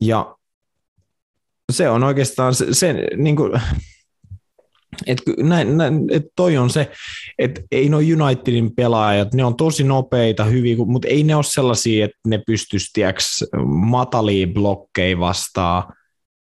[0.00, 0.36] Ja
[1.72, 3.60] se on oikeastaan se, se niin kuin,
[5.06, 6.90] et näin, näin, et toi on se,
[7.38, 12.04] että ei nuo Unitedin pelaajat, ne on tosi nopeita, hyviä, mutta ei ne ole sellaisia,
[12.04, 13.00] että ne pystyisi
[13.66, 15.84] matalia blokkeja vastaan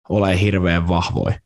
[0.10, 1.40] olemaan hirveän vahvoja.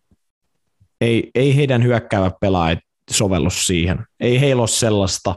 [1.01, 2.80] Ei, ei heidän hyökkäävä pelaajat
[3.12, 4.05] sovellu siihen.
[4.20, 5.36] Ei heillä ole sellaista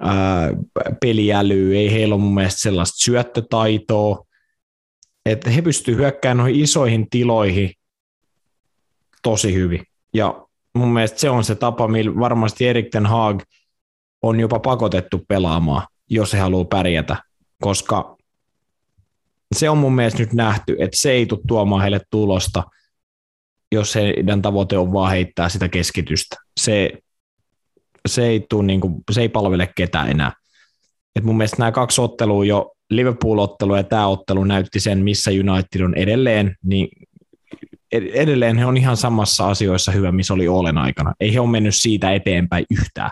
[0.00, 0.50] ää,
[1.00, 4.24] peliälyä, ei heillä ole mun mielestä sellaista syöttötaitoa,
[5.26, 7.70] että he pystyvät hyökkäämään noihin isoihin tiloihin
[9.22, 9.82] tosi hyvin.
[10.14, 13.42] Ja mun mielestä se on se tapa, millä varmasti Erik Ten Haag
[14.22, 17.16] on jopa pakotettu pelaamaan, jos he haluaa pärjätä,
[17.62, 18.16] koska
[19.54, 22.62] se on mun mielestä nyt nähty, että se ei tule tuomaan heille tulosta,
[23.72, 26.36] jos heidän tavoite on vaan heittää sitä keskitystä.
[26.60, 26.90] Se,
[28.08, 30.32] se, ei, tule, niin kuin, se ei palvele ketään enää.
[31.16, 35.80] Et mun mielestä nämä kaksi ottelua jo, Liverpool-ottelu ja tämä ottelu näytti sen, missä United
[35.80, 36.88] on edelleen, niin
[37.92, 41.14] edelleen he on ihan samassa asioissa hyvä, missä oli Olen aikana.
[41.20, 43.10] Ei he ole mennyt siitä eteenpäin yhtään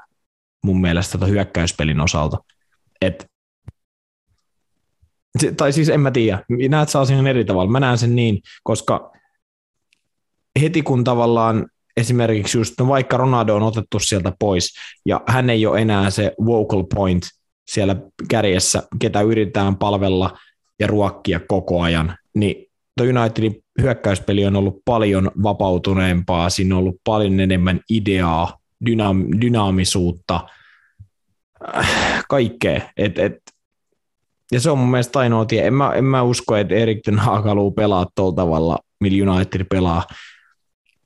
[0.64, 2.38] mun mielestä tota hyökkäyspelin osalta.
[3.00, 3.26] Et,
[5.56, 7.70] tai siis en mä tiedä, näet saa sen eri tavalla.
[7.70, 9.12] Mä näen sen niin, koska
[10.60, 11.66] heti kun tavallaan
[11.98, 14.74] esimerkiksi just, no vaikka Ronaldo on otettu sieltä pois
[15.06, 17.22] ja hän ei ole enää se vocal point
[17.68, 17.96] siellä
[18.28, 20.38] kärjessä, ketä yritetään palvella
[20.80, 22.68] ja ruokkia koko ajan, niin
[23.00, 30.40] Unitedin hyökkäyspeli on ollut paljon vapautuneempaa, siinä on ollut paljon enemmän ideaa, dynaam- dynaamisuutta,
[31.76, 32.80] äh, kaikkea.
[32.96, 33.34] Et, et,
[34.52, 35.66] ja se on mun mielestä ainoa tie.
[35.66, 39.64] En mä, en mä usko, että Erik Ten Hag haluaa pelaa tuolla tavalla, millä United
[39.70, 40.02] pelaa.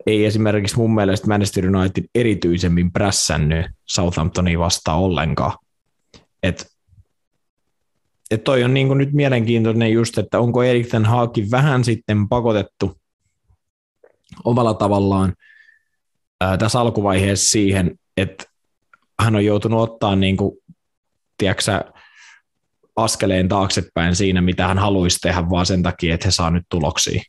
[0.07, 5.59] Ei esimerkiksi mun mielestä Manchester United erityisemmin prässännyt Southamptonia vastaan ollenkaan.
[6.43, 6.73] Et
[8.31, 12.29] että toi on niin kuin nyt mielenkiintoinen just, että onko Erik Ten Hagin vähän sitten
[12.29, 12.97] pakotettu
[14.45, 15.35] omalla tavallaan
[16.41, 18.45] ää, tässä alkuvaiheessa siihen, että
[19.21, 20.59] hän on joutunut ottaa niin kuin,
[21.39, 21.85] tiedätkö,
[22.97, 27.23] askeleen taaksepäin siinä, mitä hän haluaisi tehdä, vaan sen takia, että he saa nyt tuloksia.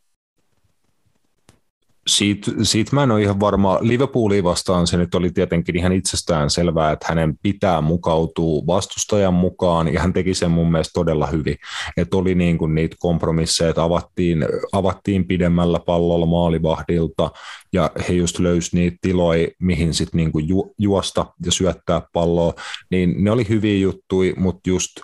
[2.07, 3.77] Siitä, siitä mä en ole ihan varma.
[3.81, 9.93] Liverpoolia vastaan se nyt oli tietenkin ihan itsestään selvää, että hänen pitää mukautua vastustajan mukaan,
[9.93, 11.55] ja hän teki sen mun mielestä todella hyvin.
[11.97, 17.31] Että oli niin kuin niitä kompromisseja, että avattiin, avattiin pidemmällä pallolla maalivahdilta,
[17.73, 22.53] ja he just löysi niitä tiloja, mihin sitten niin kuin ju, juosta ja syöttää palloa,
[22.91, 24.91] niin ne oli hyviä juttuja, mutta just–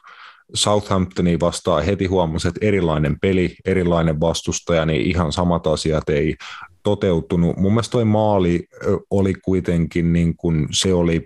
[0.53, 6.35] Southamptoni vastaa heti huomasi, että erilainen peli, erilainen vastustaja, niin ihan samat asiat ei
[6.83, 7.57] toteutunut.
[7.57, 8.67] Mun mielestä toi maali
[9.09, 11.25] oli kuitenkin, niin kuin, se oli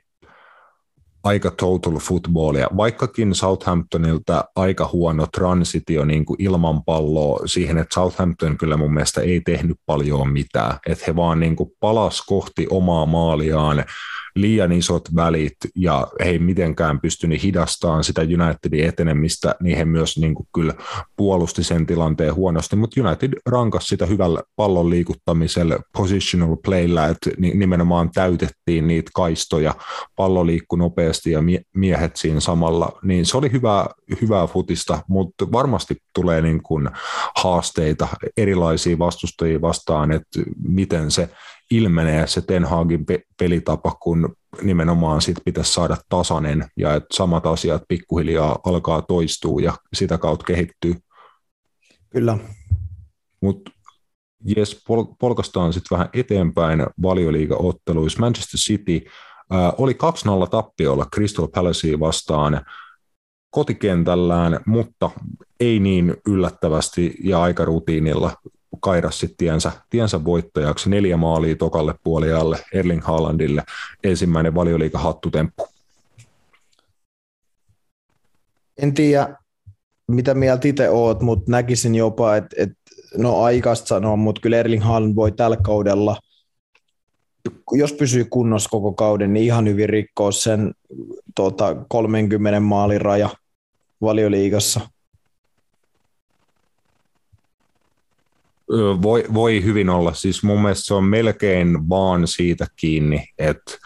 [1.23, 8.57] aika total footballia, vaikkakin Southamptonilta aika huono transitio niin kuin ilman palloa siihen, että Southampton
[8.57, 13.05] kyllä mun mielestä ei tehnyt paljon mitään, että he vaan niin kuin palas kohti omaa
[13.05, 13.85] maaliaan
[14.35, 20.17] liian isot välit ja he ei mitenkään pystynyt hidastamaan sitä Unitedin etenemistä, niin he myös
[20.17, 20.73] niin kuin kyllä
[21.17, 28.11] puolusti sen tilanteen huonosti, mutta United rankasi sitä hyvällä pallon liikuttamisella, positional playllä, että nimenomaan
[28.11, 29.75] täytettiin niitä kaistoja,
[30.15, 31.39] pallo liikkui nopeasti ja
[31.75, 33.87] miehet siinä samalla, niin se oli hyvää,
[34.21, 36.89] hyvää futista, mutta varmasti tulee niin kuin
[37.35, 38.07] haasteita
[38.37, 41.29] erilaisia vastustajia vastaan, että miten se
[41.75, 43.05] ilmenee se Ten Hagin
[43.39, 49.73] pelitapa, kun nimenomaan sit pitäisi saada tasainen ja että samat asiat pikkuhiljaa alkaa toistua ja
[49.93, 50.95] sitä kautta kehittyy.
[52.09, 52.37] Kyllä.
[53.41, 53.71] Mutta
[54.55, 58.19] jes, pol- polkastaan sitten vähän eteenpäin valioliiga-otteluissa.
[58.19, 59.01] Manchester City
[59.53, 59.97] äh, oli
[60.45, 62.65] 2-0 tappiolla Crystal Palacea vastaan
[63.49, 65.09] kotikentällään, mutta
[65.59, 68.31] ei niin yllättävästi ja aika rutiinilla
[68.79, 70.89] kairasi tiensä, tiensä voittajaksi.
[70.89, 73.63] Neljä maalia tokalle puolialle Erling Haalandille.
[74.03, 75.67] Ensimmäinen valioliiga hattutemppu.
[78.81, 79.37] En tiedä,
[80.07, 82.75] mitä mieltä itse oot, mutta näkisin jopa, että, että
[83.17, 86.17] no aikaista sanoa, mutta kyllä Erling Haaland voi tällä kaudella,
[87.71, 90.73] jos pysyy kunnossa koko kauden, niin ihan hyvin rikkoa sen
[91.35, 93.29] tota, 30 maalin raja
[94.01, 94.81] valioliigassa.
[99.01, 100.13] Voi, voi hyvin olla.
[100.13, 103.77] Siis mun mielestä se on melkein vaan siitä kiinni, että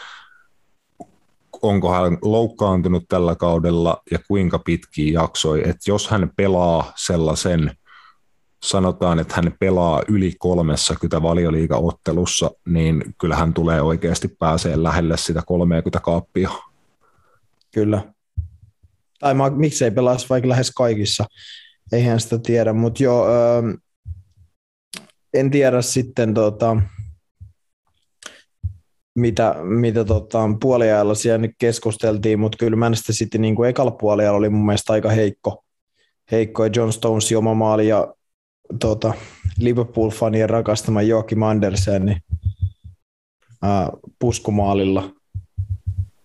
[1.61, 5.59] onko hän loukkaantunut tällä kaudella ja kuinka pitkiä jaksoi.
[5.59, 7.71] Että jos hän pelaa sellaisen,
[8.63, 15.41] sanotaan, että hän pelaa yli 30 valioliiga-ottelussa, niin kyllä hän tulee oikeasti pääsee lähelle sitä
[15.45, 16.49] 30 kaappia.
[17.73, 18.13] Kyllä.
[19.19, 21.25] Tai miksei pelaisi vaikka lähes kaikissa,
[21.91, 23.25] eihän sitä tiedä, mutta joo,
[25.33, 26.77] en tiedä sitten tota,
[29.15, 34.37] mitä, mitä tota, puoliajalla siellä nyt keskusteltiin, mutta kyllä Manchester City niin kuin ekalla puoliajalla
[34.37, 35.63] oli mun mielestä aika heikko,
[36.31, 38.13] heikko ja John Stones oma maali ja
[38.79, 39.13] tota,
[39.59, 42.21] Liverpool-fanien rakastama Joakim Andersen, niin
[43.61, 45.09] ää, puskumaalilla.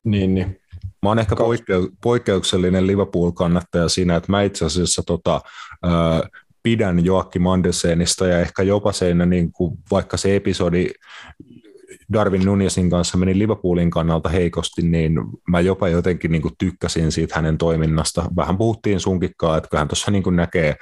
[0.04, 0.60] Niin, niin.
[1.02, 5.40] Mä oon ehkä poikkeu- poikkeuksellinen Liverpool-kannattaja siinä, että mä itse asiassa tota,
[5.82, 6.22] ää,
[6.62, 10.86] pidän Joakki Mandelsenista ja ehkä jopa sen, niin kuin, vaikka se episodi
[12.12, 15.12] Darwin Nunesin kanssa meni Liverpoolin kannalta heikosti, niin
[15.48, 18.24] mä jopa jotenkin niin kuin tykkäsin siitä hänen toiminnasta.
[18.36, 20.76] Vähän puhuttiin sunkikkaa, että hän tuossa niin näkee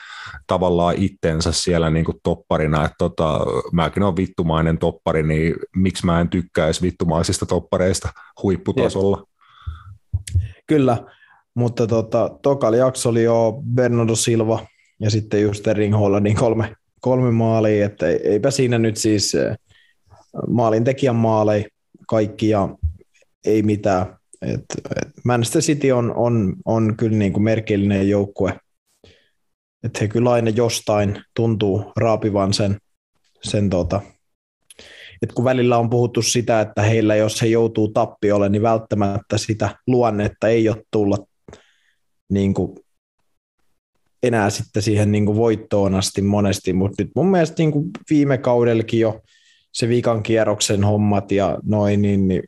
[0.47, 3.41] tavallaan itsensä siellä niin kuin topparina, että tota,
[3.72, 8.09] mäkin olen vittumainen toppari, niin miksi mä en tykkäisi vittumaisista toppareista
[8.43, 9.16] huipputasolla.
[9.16, 9.26] Jep.
[10.66, 10.99] Kyllä,
[11.55, 14.66] mutta tota, tokal jakso oli jo Bernardo Silva
[15.01, 19.57] ja sitten just Erling Hollandin kolme, kolme maalia, että eipä siinä nyt siis eh,
[20.48, 21.64] maalintekijän maaleja
[22.09, 22.76] kaikki ja
[23.46, 24.16] ei mitään.
[24.42, 24.64] Et,
[24.96, 28.61] et Manchester City on, on, on kyllä niin kuin merkillinen joukkue.
[29.82, 32.78] Että he kyllä aina jostain tuntuu raapivan sen,
[33.42, 34.01] sen tota,
[35.22, 39.78] että kun välillä on puhuttu sitä, että heillä jos he joutuu tappiolle, niin välttämättä sitä
[39.86, 41.16] luonnetta ei ole tulla
[42.30, 42.78] niin kuin
[44.23, 48.39] enää sitten siihen niin kuin voittoon asti monesti, mutta nyt mun mielestä niin kuin viime
[48.39, 49.21] kaudellakin jo
[49.73, 52.43] se viikan kierroksen hommat ja noin, niin, niin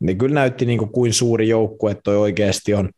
[0.00, 2.90] ne kyllä näytti niin kuin kuin suuri joukkue toi oikeasti on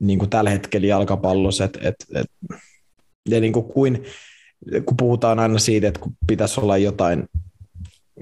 [0.00, 2.26] niin kuin tällä hetkellä jalkapallossa, että et, et,
[3.28, 4.04] ja niin kuin kuin,
[4.84, 7.24] kun puhutaan aina siitä, että kun pitäisi olla jotain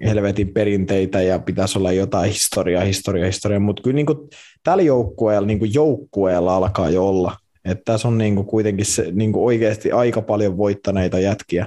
[0.05, 4.19] helvetin perinteitä ja pitäisi olla jotain historiaa, historiaa, historiaa, mutta kyllä niin kuin
[4.63, 7.37] tällä joukkueella, niin kuin joukkueella alkaa jo olla.
[7.65, 11.67] Että tässä on niin kuin kuitenkin se, niin kuin oikeasti aika paljon voittaneita jätkiä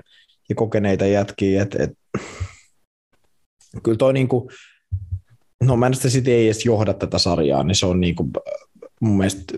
[0.50, 1.62] ja kokeneita jätkiä.
[1.62, 1.92] Et, et,
[3.84, 4.50] kyllä toi niin kuin,
[5.64, 8.32] no Manchester City ei edes johda tätä sarjaa, niin se on niin kuin,
[9.00, 9.54] mun mielestä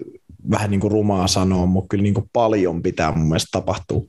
[0.51, 4.01] vähän niin kuin rumaa sanoa, mutta kyllä niin kuin paljon pitää mun mielestä tapahtua,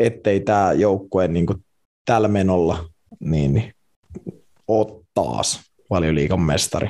[0.00, 1.64] ettei tämä joukkue niin kuin
[2.04, 2.88] tällä menolla
[3.20, 3.74] niin, niin
[4.68, 6.88] ole taas valioliikan mestari.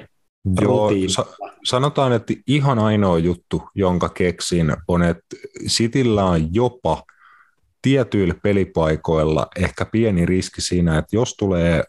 [0.61, 1.27] Joo, sa-
[1.65, 5.37] sanotaan, että ihan ainoa juttu, jonka keksin, on, että
[5.69, 7.03] Cityllä on jopa
[7.83, 11.85] tietyillä pelipaikoilla ehkä pieni riski siinä, että jos tulee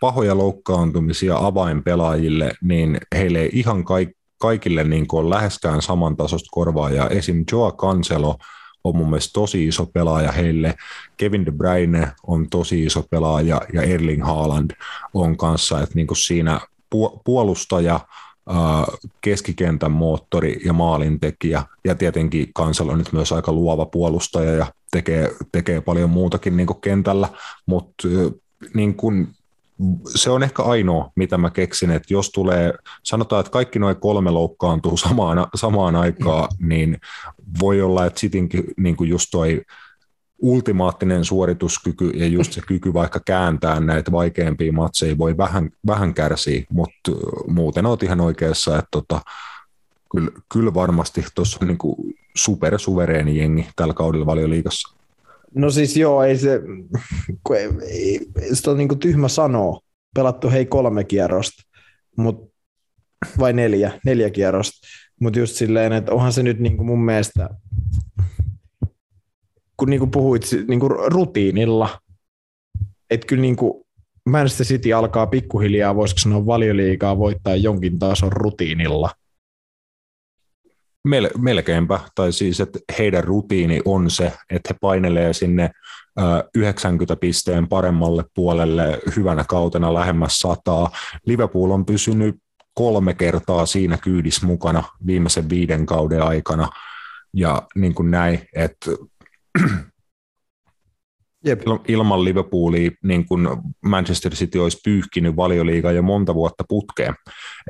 [0.00, 7.08] pahoja loukkaantumisia avainpelaajille, niin heille ei ihan kaik- kaikille niin kuin on läheskään samantasoista korvaajaa.
[7.08, 7.44] Esim.
[7.52, 8.36] Joa Cancelo
[8.84, 10.74] on mun mielestä tosi iso pelaaja heille.
[11.16, 14.70] Kevin De Bruyne on tosi iso pelaaja ja Erling Haaland
[15.14, 16.60] on kanssa, että niin kuin siinä
[17.24, 18.00] puolustaja,
[19.20, 21.62] keskikentän moottori ja maalintekijä.
[21.84, 26.80] Ja tietenkin kansalla on nyt myös aika luova puolustaja ja tekee, tekee paljon muutakin niin
[26.80, 27.28] kentällä,
[27.66, 28.08] mutta
[28.74, 29.28] niin kuin
[30.14, 34.30] se on ehkä ainoa, mitä mä keksin, että jos tulee, sanotaan, että kaikki noin kolme
[34.30, 36.98] loukkaantuu samaan, samaan aikaan, niin
[37.60, 39.62] voi olla, että sitinkin niin kuin just toi
[40.38, 46.64] ultimaattinen suorituskyky ja just se kyky vaikka kääntää näitä vaikeampia matseja voi vähän, vähän kärsiä,
[46.72, 47.12] mutta
[47.46, 49.20] muuten olet ihan oikeassa, että tota,
[50.10, 54.96] kyllä, kyllä varmasti tuossa on niin supersuvereeni jengi tällä kaudella valioliigassa.
[55.54, 56.60] No siis joo, ei se,
[57.50, 59.80] ei, ei, sitä on niin kuin tyhmä sanoa.
[60.14, 61.62] Pelattu hei kolme kierrosta,
[62.16, 62.52] mut,
[63.38, 64.86] vai neljä, neljä kierrosta.
[65.20, 67.50] Mutta just silleen, että onhan se nyt niin kuin mun mielestä,
[69.76, 72.00] kun niin kuin puhuit niin kuin rutiinilla,
[73.10, 73.84] että kyllä niin kuin
[74.28, 79.10] Manchester City alkaa pikkuhiljaa, voisiko sanoa valioliikaa voittaa jonkin tason rutiinilla–
[81.06, 85.70] Mel, melkeinpä, tai siis, että heidän rutiini on se, että he painelee sinne
[86.54, 90.90] 90 pisteen paremmalle puolelle hyvänä kautena lähemmäs sataa.
[91.26, 92.36] Liverpool on pysynyt
[92.74, 96.68] kolme kertaa siinä kyydissä mukana viimeisen viiden kauden aikana,
[97.34, 98.90] ja niin kuin näin, että
[101.44, 101.60] Jep.
[101.88, 103.48] Ilman Liverpoolia niin kuin
[103.84, 107.14] Manchester City olisi pyyhkinyt valioliigaa jo monta vuotta putkeen.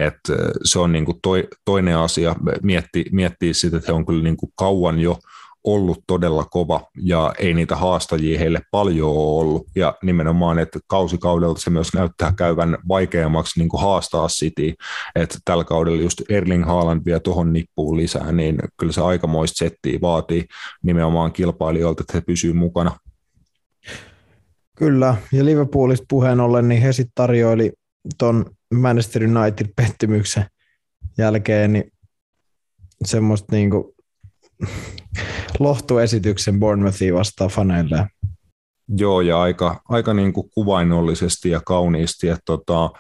[0.01, 0.19] Et
[0.65, 4.37] se on niin kuin toi, toinen asia miettiä, miettiä sitä, että he on kyllä niin
[4.37, 5.19] kuin kauan jo
[5.67, 9.67] ollut todella kova ja ei niitä haastajia heille paljon ole ollut.
[9.75, 14.75] Ja nimenomaan, että kausikaudelta se myös näyttää käyvän vaikeammaksi niin kuin haastaa City.
[15.15, 19.99] Että tällä kaudella just Erling Haaland vie tuohon nippuun lisää, niin kyllä se aikamoista settiä
[20.03, 20.45] vaatii
[20.83, 22.99] nimenomaan kilpailijoilta, että he pysyvät mukana
[24.79, 27.73] Kyllä, ja Liverpoolista puheen ollen, niin he sitten tarjoili
[28.19, 30.47] tuon Manchester United-pettymyksen
[31.19, 31.93] jälkeen niin
[33.05, 33.95] semmoista niinku
[35.59, 38.09] lohtuesityksen Bournemouthia vastaan faneille.
[38.89, 42.91] Joo, ja aika, aika niin kuin kuvainnollisesti ja kauniisti, että tota,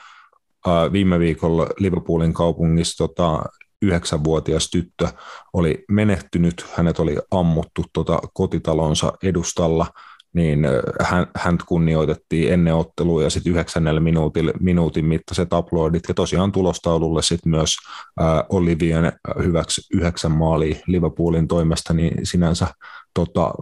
[0.93, 3.45] viime viikolla Liverpoolin kaupungissa tota,
[3.83, 5.09] yhdeksänvuotias tyttö
[5.53, 9.87] oli menehtynyt, hänet oli ammuttu tota, kotitalonsa edustalla–
[10.33, 10.67] niin
[11.01, 17.23] hän, hän kunnioitettiin ennen ottelua ja sitten yhdeksännellä minuutin, minuutin mittaiset uploadit ja tosiaan tulostaululle
[17.23, 17.77] sitten myös
[18.21, 19.13] äh, Olivien
[19.45, 22.67] hyväksi yhdeksän maali Liverpoolin toimesta, niin sinänsä
[23.15, 23.55] tota,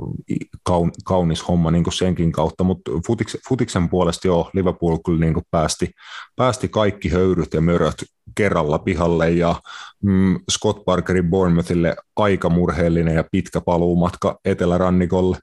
[0.62, 5.34] kaun, kaunis homma niin kuin senkin kautta, mutta futiks, futiksen puolesta joo, Liverpool kyllä niin
[5.34, 5.90] kuin päästi,
[6.36, 8.04] päästi kaikki höyryt ja möröt
[8.36, 9.60] kerralla pihalle ja
[10.02, 15.38] mm, Scott Parkerin Bournemouthille aika murheellinen ja pitkä paluumatka etelärannikolle.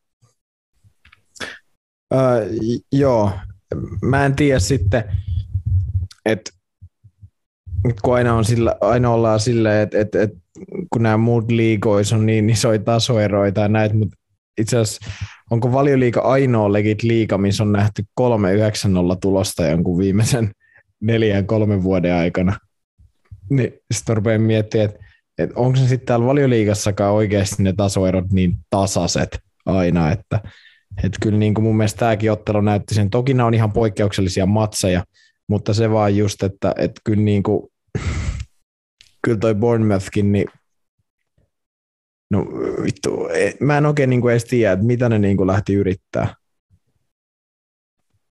[2.14, 2.50] Öö,
[2.92, 3.32] joo,
[4.02, 5.04] mä en tiedä sitten,
[6.26, 6.52] että
[8.02, 10.38] kun aina, on sillä, aina ollaan silleen, että, että, että
[10.94, 14.18] kun nämä muut liigoissa on niin isoja tasoeroja tai näitä, mutta
[14.62, 15.12] itse asiassa
[15.52, 18.26] onko valioliiga ainoa legit liiga, missä on nähty 3-9-0
[19.22, 20.52] tulosta jonkun viimeisen
[21.02, 22.58] neljän kolmen vuoden aikana?
[23.50, 25.00] Niin sitten rupeaa miettimään, että,
[25.38, 30.40] että onko se sitten täällä valioliigassakaan oikeasti ne tasoerot niin tasaiset aina, että,
[30.98, 33.10] että kyllä niin kuin mun mielestä tämäkin ottelu näytti sen.
[33.10, 35.04] Toki nämä on ihan poikkeuksellisia matseja,
[35.48, 37.68] mutta se vaan just, että, että kyllä, niin kuin,
[39.24, 40.46] kyllä toi Bournemouthkin, niin
[42.32, 42.46] no
[42.84, 45.74] vittu, e, mä en oikein niin kuin edes tiedä, että mitä ne niin kuin lähti
[45.74, 46.36] yrittää.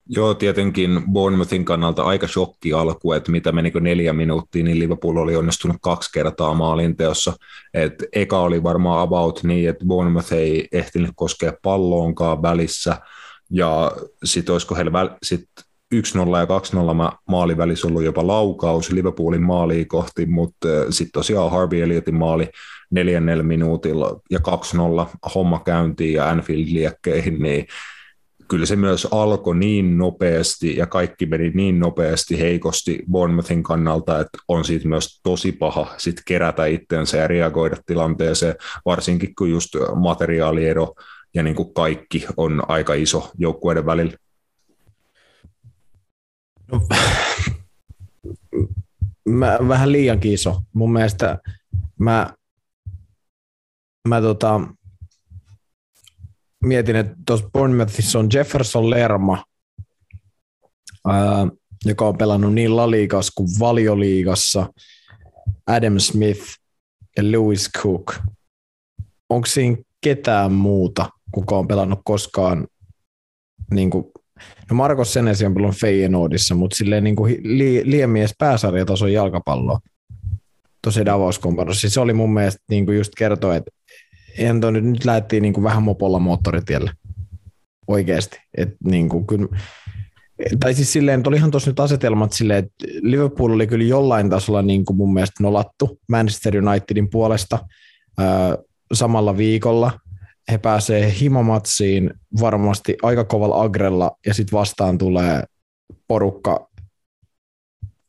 [0.09, 5.37] Joo, tietenkin Bournemouthin kannalta aika shokki alku, että mitä meni neljä minuuttia, niin Liverpool oli
[5.37, 7.33] onnistunut kaksi kertaa maalinteossa.
[7.75, 12.97] Et eka oli varmaan about niin, että Bournemouth ei ehtinyt koskea palloonkaan välissä,
[13.51, 13.93] ja
[14.25, 15.49] sitten olisiko heillä väl, sit
[15.95, 15.99] 1-0
[16.39, 22.15] ja 2-0 maali välissä ollut jopa laukaus Liverpoolin maaliin kohti, mutta sitten tosiaan Harvey Elliotin
[22.15, 22.49] maali
[22.91, 27.67] neljännellä minuutilla ja 2-0 homma käyntiin ja Anfield-liekkeihin, niin
[28.49, 34.39] kyllä se myös alkoi niin nopeasti ja kaikki meni niin nopeasti heikosti Bournemouthin kannalta, että
[34.49, 40.95] on siitä myös tosi paha sit kerätä itseensä ja reagoida tilanteeseen, varsinkin kun just materiaaliero
[41.35, 44.17] ja niin kuin kaikki on aika iso joukkueiden välillä.
[46.73, 46.81] No,
[49.29, 50.63] mä, vähän liiankin iso.
[50.73, 51.39] Mun mielestä
[51.99, 52.35] mä,
[54.09, 54.61] mä tota,
[56.63, 59.45] mietin, että tuossa Bournemouthissa on Jefferson Lerma,
[61.09, 61.47] ää,
[61.85, 64.73] joka on pelannut niin Laliigassa kuin Valioliigassa,
[65.67, 66.43] Adam Smith
[67.17, 68.15] ja Lewis Cook.
[69.29, 72.67] Onko siinä ketään muuta, kuka on pelannut koskaan
[73.71, 74.05] niin kuin,
[74.71, 79.79] no Marcos Senesi on pelannut Feyenoordissa, mutta silleen niin kuin li, liemies pääsarjatason jalkapalloa
[80.83, 81.41] tosi davos
[81.73, 83.71] Se oli mun mielestä niin kuin just kertoa, että
[84.39, 86.91] eihän toi nyt, nyt lähdettiin niin kuin vähän mopolla moottoritielle
[87.87, 88.39] oikeasti.
[88.57, 89.49] Et niin kuin, kyllä,
[90.61, 94.63] tai siis silleen, että olihan tuossa nyt asetelmat silleen, että Liverpool oli kyllä jollain tasolla
[94.63, 97.59] niin kuin mun mielestä nolattu Manchester Unitedin puolesta
[98.19, 98.57] ää,
[98.93, 99.93] samalla viikolla.
[100.51, 102.11] He pääsee himomatsiin
[102.41, 105.45] varmasti aika kovalla agrella ja sitten vastaan tulee
[106.09, 106.69] porukka,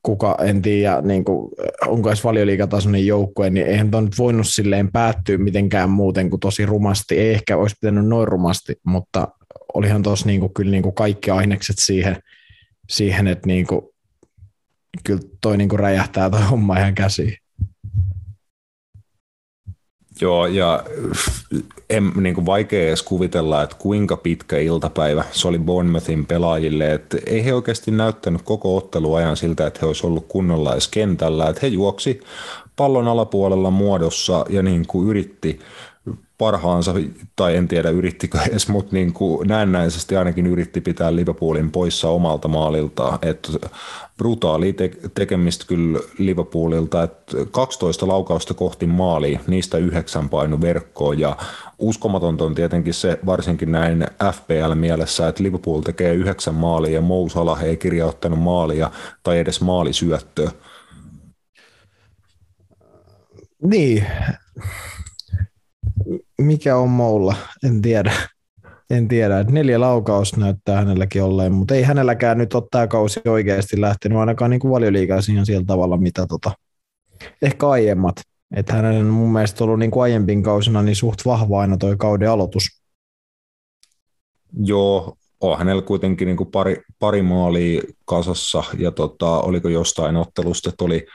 [0.03, 1.51] kuka en tiedä, niin kuin,
[1.87, 6.65] onko edes valioliikatasoinen joukkue, niin eihän tuon nyt voinut silleen päättyä mitenkään muuten kuin tosi
[6.65, 7.19] rumasti.
[7.19, 9.27] Ei ehkä olisi pitänyt noin rumasti, mutta
[9.73, 12.17] olihan tuossa niin kyllä niin kuin kaikki ainekset siihen,
[12.89, 13.81] siihen että niin kuin,
[15.03, 17.37] kyllä toi niin kuin räjähtää toi homma ihan käsiin.
[20.21, 20.83] Joo, ja
[21.89, 26.93] en, niin kuin vaikea edes kuvitella, että kuinka pitkä iltapäivä se oli Bournemouthin pelaajille.
[26.93, 31.49] Että ei he oikeasti näyttänyt koko otteluajan siltä, että he olisi ollut kunnolla edes kentällä.
[31.49, 32.19] Että he juoksi
[32.75, 35.59] pallon alapuolella muodossa ja niin kuin yritti
[36.37, 36.93] parhaansa,
[37.35, 42.47] tai en tiedä yrittikö edes, mutta niin kuin näennäisesti ainakin yritti pitää Liverpoolin poissa omalta
[42.47, 43.19] maalilta.
[43.21, 43.69] Että
[44.17, 51.37] brutaali te- tekemistä kyllä Liverpoolilta, että 12 laukausta kohti maali, niistä yhdeksän painu verkkoon ja
[51.79, 57.63] uskomatonta on tietenkin se varsinkin näin FPL-mielessä, että Liverpool tekee yhdeksän maalia ja Mou Salah
[57.63, 58.91] ei kirjauttanut maalia
[59.23, 60.51] tai edes maalisyöttöä.
[63.63, 64.07] Niin,
[66.41, 68.13] mikä on Moulla, en tiedä.
[68.89, 73.81] En tiedä, neljä laukaus näyttää hänelläkin olleen, mutta ei hänelläkään nyt ole tämä kausi oikeasti
[73.81, 76.51] lähtenyt ainakaan niin valioliikaa ihan sillä tavalla, mitä tota,
[77.41, 78.15] ehkä aiemmat.
[78.55, 81.95] Että hänellä on mun mielestä ollut niin kuin aiempin kausina niin suht vahva aina toi
[81.97, 82.63] kauden aloitus.
[84.57, 90.69] Joo, on hänellä kuitenkin niin kuin pari, pari maalia kasassa ja tota, oliko jostain ottelusta,
[90.69, 91.05] että oli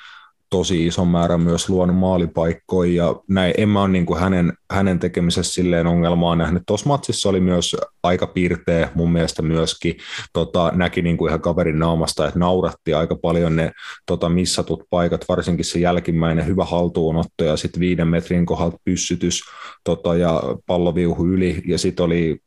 [0.50, 3.54] tosi iso määrä myös luonut maalipaikkoja ja näin.
[3.58, 6.62] En mä ole niin kuin hänen, hänen tekemisessä silleen ongelmaa nähnyt.
[6.66, 9.96] Tuossa matsissa oli myös aika piirteä mun mielestä myöskin.
[10.32, 13.72] Tota, näki niin kuin ihan kaverin naamasta, että nauratti aika paljon ne
[14.06, 19.40] tota, missatut paikat, varsinkin se jälkimmäinen hyvä haltuunotto ja sitten viiden metrin kohdalta pyssytys
[19.84, 22.40] tota, ja palloviuhu yli ja sitten oli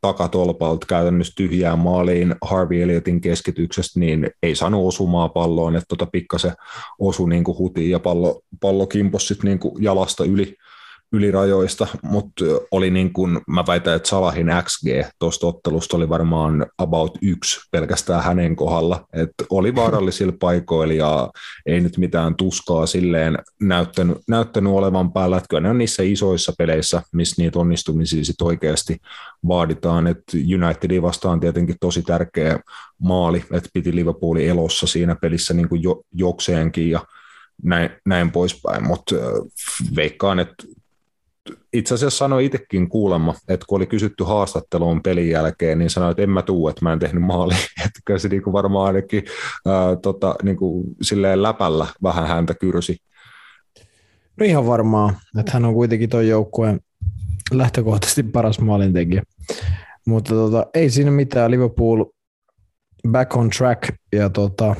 [0.00, 6.52] takatolpalta käytännössä tyhjään maaliin Harvey Elliotin keskityksestä, niin ei saanut osumaa palloon, että tota pikkasen
[6.98, 10.56] osu niin kuin hutiin ja pallo, pallo kimpos sitten niin kuin jalasta yli,
[11.12, 14.86] ylirajoista, mutta oli niin kuin, mä väitän, että Salahin XG
[15.18, 21.30] tuosta ottelusta oli varmaan about yksi pelkästään hänen kohdalla, että oli vaarallisilla paikoilla ja
[21.66, 26.52] ei nyt mitään tuskaa silleen näyttänyt, näyttänyt olevan päällä, että kyllä ne on niissä isoissa
[26.58, 28.96] peleissä, missä niitä onnistumisia sitten oikeasti
[29.48, 32.60] vaaditaan, että Unitedin vastaan tietenkin tosi tärkeä
[32.98, 37.00] maali, että piti Liverpoolin elossa siinä pelissä niin kuin jo, jokseenkin ja
[37.62, 39.14] näin, näin poispäin, mutta
[39.96, 40.64] veikkaan, että
[41.72, 46.22] itse asiassa sanoi itsekin kuulemma, että kun oli kysytty haastatteluun pelin jälkeen, niin sanoi, että
[46.22, 47.54] en mä tuu, että mä en tehnyt maali.
[47.86, 49.24] Että kyllä se niinku varmaan ainakin
[49.66, 52.96] ää, tota, niinku, silleen läpällä vähän häntä kyrsi.
[54.36, 56.80] No ihan varmaan, että hän on kuitenkin tuon joukkueen
[57.50, 59.22] lähtökohtaisesti paras maalintekijä.
[60.06, 62.04] Mutta tota, ei siinä mitään, Liverpool
[63.08, 64.76] back on track ja tota,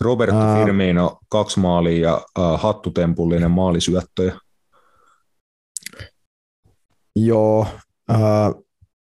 [0.00, 2.26] Roberto Firmino kaksi maalia ja
[2.56, 4.38] hattutempullinen maalisyöttöjä.
[7.16, 7.66] Joo.
[8.10, 8.66] Uh,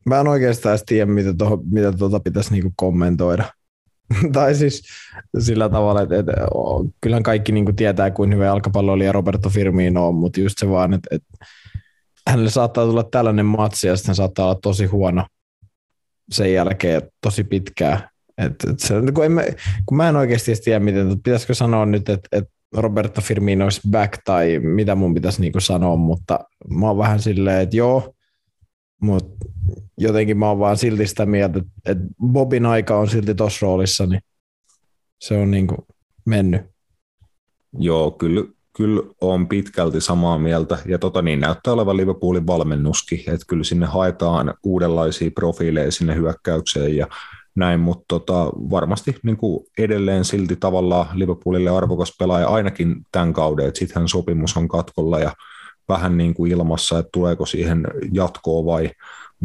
[0.06, 3.44] mä en oikeastaan tiedä, mitä, toho, mitä tuota pitäisi niinku kommentoida.
[4.32, 4.82] tai siis
[5.38, 6.32] sillä tavalla, että, että
[7.00, 11.08] kyllähän kaikki niinku tietää, kuin hyvä jalkapalloilija Roberto Firmino on, mutta just se vaan, että,
[11.14, 11.46] että
[12.28, 15.26] hänelle saattaa tulla tällainen matsi ja sitten saattaa olla tosi huono
[16.30, 18.08] sen jälkeen tosi pitkään.
[18.38, 19.42] Et, et se, kun, en mä,
[19.86, 24.22] kun mä en oikeasti tiedä, miten, pitäisikö sanoa nyt, että, että Roberto Firmino olisi back
[24.24, 28.14] tai mitä mun pitäisi niinku sanoa, mutta mä oon vähän silleen, että joo,
[29.02, 29.46] mutta
[29.98, 34.20] jotenkin mä oon vaan silti sitä mieltä, että, Bobin aika on silti tuossa roolissa, niin
[35.20, 35.86] se on niinku
[36.26, 36.62] mennyt.
[37.78, 38.44] Joo, kyllä,
[38.76, 43.86] kyllä on pitkälti samaa mieltä, ja tota niin näyttää olevan Liverpoolin valmennuskin, että kyllä sinne
[43.86, 47.06] haetaan uudenlaisia profiileja sinne hyökkäykseen, ja
[47.56, 53.66] näin, mutta tota, varmasti niin kuin edelleen silti tavallaan Liverpoolille arvokas pelaaja ainakin tämän kauden,
[53.66, 55.32] että sittenhän sopimus on katkolla ja
[55.88, 58.90] vähän niin kuin ilmassa, että tuleeko siihen jatkoa vai,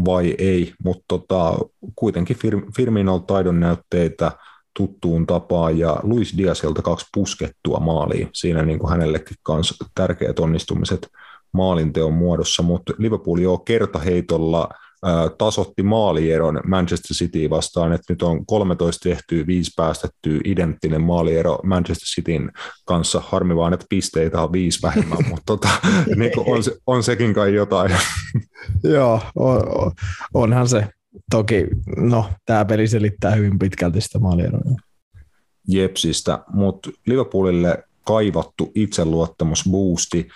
[0.06, 1.58] vai ei, mutta tota,
[1.96, 4.32] kuitenkin Fir- Firminolta taidon näytteitä
[4.78, 8.30] tuttuun tapaan ja Luis Diasilta kaksi puskettua maaliin.
[8.34, 11.08] Siinä niin kuin hänellekin kanssa tärkeät onnistumiset
[11.52, 14.70] maalinteon muodossa, mutta Liverpool jo kertaheitolla
[15.38, 22.06] tasotti maalieron Manchester City vastaan, että nyt on 13 tehtyä, 5 päästettyä identtinen maaliero Manchester
[22.06, 22.52] Cityn
[22.86, 23.22] kanssa.
[23.26, 25.70] Harmi vaan, että pisteitä on viisi vähemmän, mutta tota,
[26.16, 27.92] niin on, se, on sekin kai jotain.
[28.84, 29.92] Joo, on,
[30.34, 30.88] onhan se.
[31.32, 34.62] Toki, no, tämä peli selittää hyvin pitkälti sitä maalieroa.
[35.68, 40.28] Jepsistä, mutta Liverpoolille kaivattu itseluottamusboosti.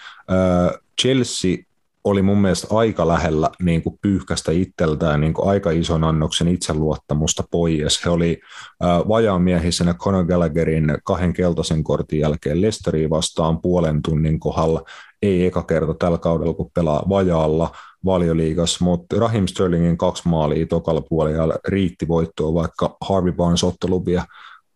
[1.02, 1.58] Chelsea
[2.04, 7.44] oli mun mielestä aika lähellä niin kuin pyyhkästä itseltään niin kuin aika ison annoksen itseluottamusta
[7.52, 8.06] pois.
[8.06, 8.42] He oli
[8.84, 14.84] äh, vajaamiehisenä Conor Gallagherin kahden keltaisen kortin jälkeen Lesteriin vastaan puolen tunnin kohdalla.
[15.22, 17.72] Ei eka kerta tällä kaudella, kun pelaa vajaalla
[18.06, 24.26] valioliigassa, mutta Rahim Sterlingin kaksi maalia tokalla puolella riitti voittoa, vaikka Harvey Barnes ottelu vielä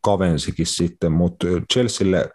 [0.02, 2.30] kavensikin sitten, mutta Chelsealle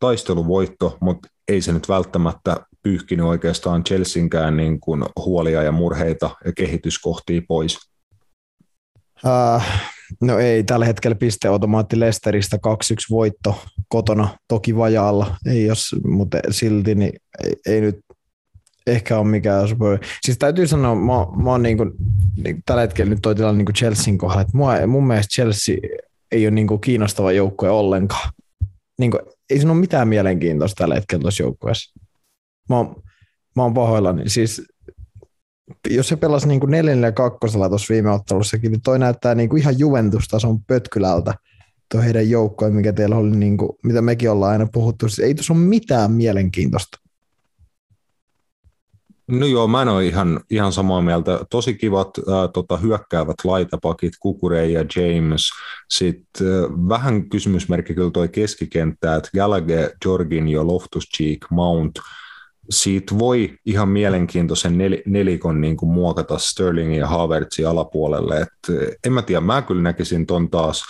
[0.00, 6.52] taisteluvoitto, mutta ei se nyt välttämättä pyyhkinyt oikeastaan Chelseankään niin kuin huolia ja murheita ja
[6.52, 7.78] kehityskohtia pois?
[9.24, 9.62] Uh,
[10.20, 12.60] no ei, tällä hetkellä pisteautomaatti Lesteristä 2-1
[13.10, 17.12] voitto kotona, toki vajaalla, ei jos, mutta silti niin
[17.44, 17.98] ei, ei nyt
[18.86, 19.68] ehkä ole mikään
[20.22, 21.90] Siis täytyy sanoa, mä, mä oon niin kuin,
[22.44, 25.76] niin tällä hetkellä nyt toi tilanne niin Chelsean kohdalla, että mua, mun mielestä Chelsea
[26.32, 28.30] ei ole niin kuin kiinnostava joukkue ollenkaan.
[28.98, 31.99] Niin kuin, ei siinä ole mitään mielenkiintoista tällä hetkellä tuossa joukkueessa
[32.70, 33.02] mä oon,
[33.56, 34.28] mä oon pahoillani.
[34.28, 34.62] Siis
[35.90, 39.48] jos se pelasi niin kuin neljännellä ja kakkosella tuossa viime ottelussakin, niin toi näyttää niin
[39.48, 41.34] kuin ihan Juventus-tason pötkylältä
[41.90, 45.08] tuo heidän joukkoja, mikä teillä oli, niin kuin, mitä mekin ollaan aina puhuttu.
[45.08, 46.98] Siis ei tuossa ole mitään mielenkiintoista.
[49.28, 51.40] No joo, mä en ole ihan, ihan samaa mieltä.
[51.50, 55.42] Tosi kivat ää, tota, hyökkäävät laitapakit, Kukure ja James.
[55.88, 61.92] Sitten ää, vähän kysymysmerkki kyllä toi keskikenttä, että Gallagher, Jorginho, Loftus-Cheek, Mount–
[62.70, 68.40] siitä voi ihan mielenkiintoisen nel, nelikon niin kuin muokata Sterlingin ja Havertzin alapuolelle.
[68.40, 68.50] Et
[69.06, 70.82] en mä tiedä, mä kyllä näkisin ton taas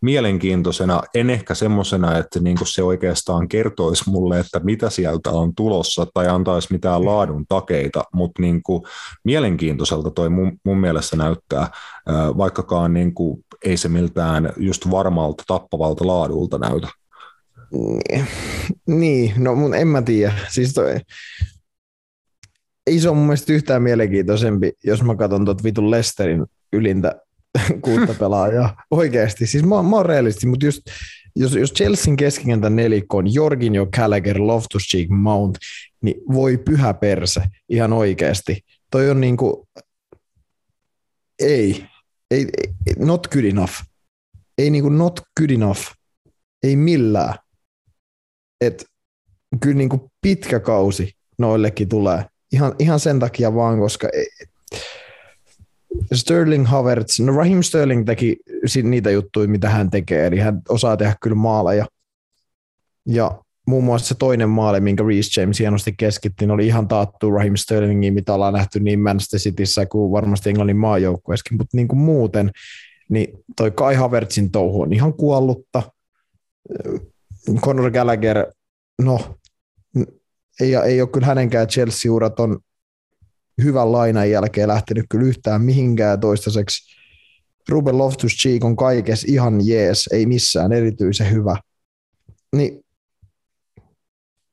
[0.00, 5.54] mielenkiintoisena, en ehkä semmoisena, että niin kuin se oikeastaan kertoisi mulle, että mitä sieltä on
[5.54, 8.82] tulossa tai antaisi mitään laadun takeita, mutta niin kuin
[9.24, 11.70] mielenkiintoiselta toi mun, mun mielestä näyttää,
[12.36, 16.88] vaikkakaan niin kuin ei se miltään just varmalta tappavalta laadulta näytä.
[17.72, 18.26] Niin,
[18.86, 20.32] niin, no mun en mä tiedä.
[20.48, 21.00] Siis toi,
[22.86, 27.20] ei se ole mun mielestä yhtään mielenkiintoisempi, jos mä katson tuot vitun Lesterin ylintä
[27.84, 28.82] kuutta pelaajaa.
[28.90, 30.82] Oikeasti, siis mä, mä oon realisti, mutta just,
[31.36, 35.58] jos, jos Chelsean keskikentän nelikko on Jorginho, Gallagher, Loftus-Cheek, Mount,
[36.02, 38.60] niin voi pyhä perse, ihan oikeasti.
[38.90, 39.68] Toi on niinku,
[41.38, 41.84] ei,
[42.30, 42.46] ei,
[42.86, 43.72] ei not good enough.
[44.58, 45.80] Ei niinku not good enough.
[46.62, 47.34] Ei millään.
[48.60, 48.84] Et
[49.60, 52.24] kyllä niinku pitkä kausi noillekin tulee.
[52.52, 54.08] Ihan, ihan sen takia vaan, koska
[56.14, 58.36] Sterling Havertz, no Raheem Sterling teki
[58.82, 61.86] niitä juttuja, mitä hän tekee, eli hän osaa tehdä kyllä maaleja.
[63.06, 67.30] Ja muun muassa se toinen maali, minkä Reece James hienosti keskitti, niin oli ihan taattu
[67.30, 71.98] Raheem Sterlingiin, mitä ollaan nähty niin Manchester Cityssä kuin varmasti Englannin maajoukkueessakin, mutta niin kuin
[71.98, 72.50] muuten,
[73.08, 75.82] niin toi Kai Havertzin touhu on ihan kuollutta.
[77.54, 78.46] Conor Gallagher,
[79.02, 79.38] no,
[80.60, 82.58] ei, ei ole kyllä hänenkään Chelsea-urat on
[83.62, 86.98] hyvän lainan jälkeen lähtenyt kyllä yhtään mihinkään toistaiseksi.
[87.68, 91.56] Ruben Loftus-Cheek on kaikessa ihan jees, ei missään erityisen hyvä.
[92.56, 92.80] Niin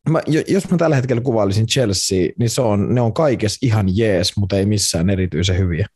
[0.09, 4.37] mä, jos mä tällä hetkellä kuvailisin Chelsea, niin se on, ne on kaikessa ihan jees,
[4.37, 5.87] mutta ei missään erityisen hyviä.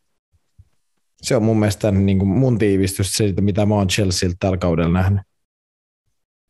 [1.22, 4.94] Se on mun mielestä niin kuin mun tiivistys siitä, mitä mä oon Chelsealtä tällä kaudella
[4.94, 5.22] nähnyt.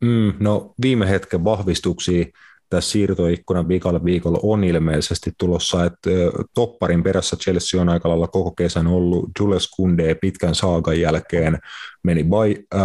[0.00, 2.24] Mm, no viime hetken vahvistuksia
[2.70, 6.10] tässä siirtoikkunan viikolla viikolla on ilmeisesti tulossa, että
[6.54, 9.30] topparin perässä Chelsea on aika lailla koko kesän ollut.
[9.40, 11.58] Jules Kunde pitkän saagan jälkeen
[12.02, 12.26] meni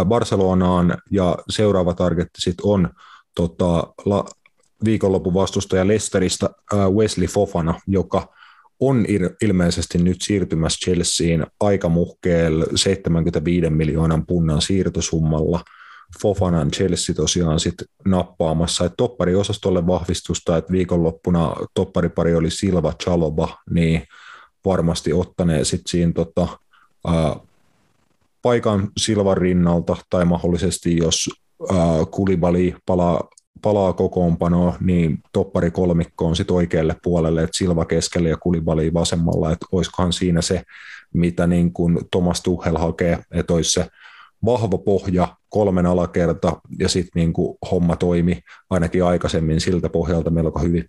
[0.04, 2.88] Barcelonaan ja seuraava targetti sitten on
[3.34, 4.24] tota, la,
[4.84, 6.50] viikonlopun vastustaja Lesteristä
[6.94, 8.34] Wesley Fofana, joka
[8.80, 9.06] on
[9.42, 15.60] ilmeisesti nyt siirtymässä Chelseain aika muhkeel 75 miljoonan punnan siirtosummalla–
[16.22, 17.74] Fofanan Chelsea tosiaan sit
[18.04, 24.02] nappaamassa, että toppariosastolle vahvistusta, että viikonloppuna topparipari oli Silva Chaloba, niin
[24.64, 26.48] varmasti ottanee sitten siinä tota,
[27.06, 27.36] ää,
[28.42, 31.30] paikan Silvan rinnalta, tai mahdollisesti jos
[31.72, 33.28] ää, Kulibali palaa,
[33.62, 39.52] palaa kokoonpanoa, niin toppari kolmikko on sitten oikealle puolelle, että Silva keskelle ja Kulibali vasemmalla,
[39.52, 40.62] että olisikohan siinä se,
[41.14, 43.86] mitä niin kuin Thomas Tuchel hakee, että olisi se
[44.44, 47.32] vahva pohja, kolmen alakerta ja sitten niin
[47.70, 50.84] homma toimi ainakin aikaisemmin siltä pohjalta melko hyvin.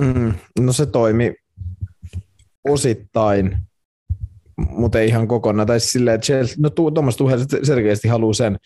[0.00, 1.34] Mm, no se toimi
[2.68, 3.58] osittain,
[4.56, 5.66] mutta ei ihan kokonaan.
[5.66, 8.56] Tai siis silleen, että Chelsea, no Thomas Tuchel selkeästi haluaa sen,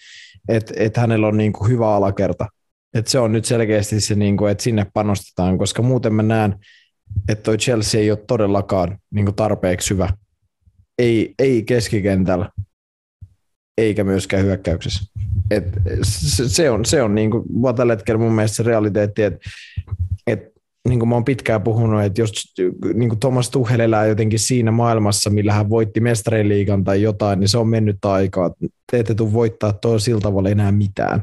[0.48, 2.46] että, että hänellä on niin kuin hyvä alakerta.
[2.94, 6.56] Että se on nyt selkeästi se, niin kuin, että sinne panostetaan, koska muuten mä näen,
[7.28, 10.08] että toi Chelsea ei ole todellakaan niin kuin tarpeeksi hyvä.
[10.98, 12.50] Ei, ei keskikentällä,
[13.78, 15.12] eikä myöskään hyökkäyksessä.
[15.50, 15.64] Et
[16.46, 17.44] se on, se on niin kuin,
[17.76, 19.50] tällä hetkellä mun mielestä se realiteetti, että
[20.26, 20.52] et,
[20.88, 22.54] niin kuin mä oon pitkään puhunut, että jos
[22.94, 27.48] niin kuin Thomas Tuchel elää jotenkin siinä maailmassa, millä hän voitti mestariliigan tai jotain, niin
[27.48, 28.50] se on mennyt aikaa.
[28.90, 31.22] Te ette tule voittaa tuolla sillä tavalla enää mitään.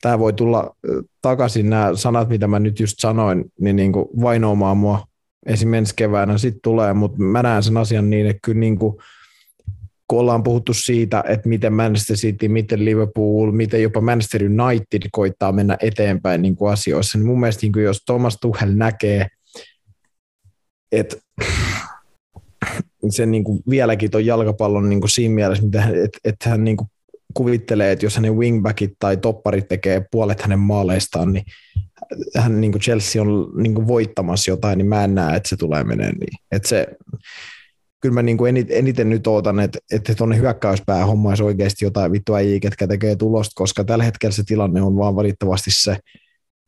[0.00, 0.76] Tämä voi tulla
[1.22, 5.06] takaisin, nämä sanat, mitä mä nyt just sanoin, niin, niin kuin vainoamaan mua
[5.46, 8.96] esimerkiksi keväänä sitten tulee, mutta mä näen sen asian niin, että kyllä niin kuin–
[10.12, 15.52] kun ollaan puhuttu siitä, että miten Manchester City, miten Liverpool, miten jopa Manchester United koittaa
[15.52, 19.26] mennä eteenpäin niin kuin asioissa, niin mun mielestä niin kuin jos Thomas Tuchel näkee,
[20.92, 21.16] että
[23.10, 25.64] sen niin kuin vieläkin tuon jalkapallon niin kuin siinä mielessä,
[26.04, 26.88] että, että hän niin kuin
[27.34, 31.44] kuvittelee, että jos hänen wingbackit tai topparit tekee puolet hänen maaleistaan, niin
[32.36, 35.56] hän niin kuin Chelsea on niin kuin voittamassa jotain, niin mä en näe, että se
[35.56, 36.38] tulee menee niin.
[36.50, 36.86] Että se,
[38.02, 42.40] kyllä mä niin kuin eniten nyt ootan, että, että tuonne hyökkäyspää hommaisi oikeasti jotain vittua
[42.40, 45.96] ei, ketkä tekee tulosta, koska tällä hetkellä se tilanne on vaan valitettavasti se,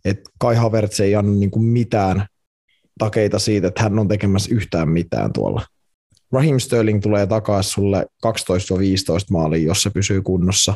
[0.05, 2.27] että Kai Havertz ei anna niin kuin mitään
[2.99, 5.63] takeita siitä, että hän on tekemässä yhtään mitään tuolla.
[6.33, 8.31] Raheem Sterling tulee takaisin sulle 12-15
[9.31, 10.75] maalia, jos se pysyy kunnossa,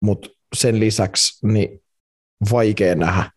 [0.00, 1.80] mutta sen lisäksi niin
[2.50, 3.30] vaikea nähdä,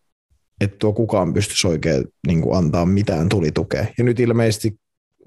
[0.60, 3.86] että tuo kukaan pystyisi oikein niin kuin antaa mitään tulitukea.
[3.98, 4.78] Ja nyt ilmeisesti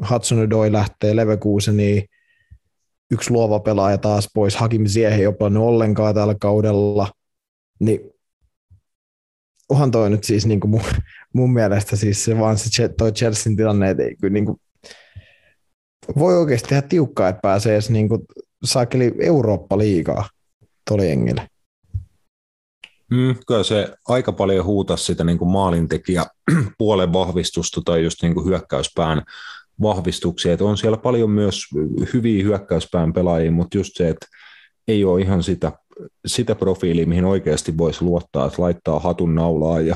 [0.09, 2.03] Hudson Doi lähtee Leverkuseniin,
[3.11, 7.11] yksi luova pelaaja taas pois, Hakim Ziyech ei ole ollenkaan tällä kaudella,
[7.79, 7.99] niin
[9.69, 10.81] onhan toi nyt siis niin kuin mun,
[11.33, 14.57] mun, mielestä siis se vaan se toi Chelsean tilanne, että ei kyllä niin kuin,
[16.17, 18.21] voi oikeasti tehdä tiukkaa, että pääsee edes niin kuin,
[18.63, 20.29] saakeli Eurooppa-liigaa
[20.87, 21.47] tuolle jengille.
[23.11, 26.25] Mm, kyllä se aika paljon huutaa sitä niin kuin maalintekijä
[26.77, 29.23] puolen vahvistusta tai just niin kuin hyökkäyspään
[29.81, 31.63] vahvistuksia, että on siellä paljon myös
[32.13, 34.25] hyviä hyökkäyspään pelaajia, mutta just se, että
[34.87, 35.71] ei ole ihan sitä,
[36.25, 39.95] sitä profiilia, mihin oikeasti voisi luottaa, että laittaa hatun naulaa ja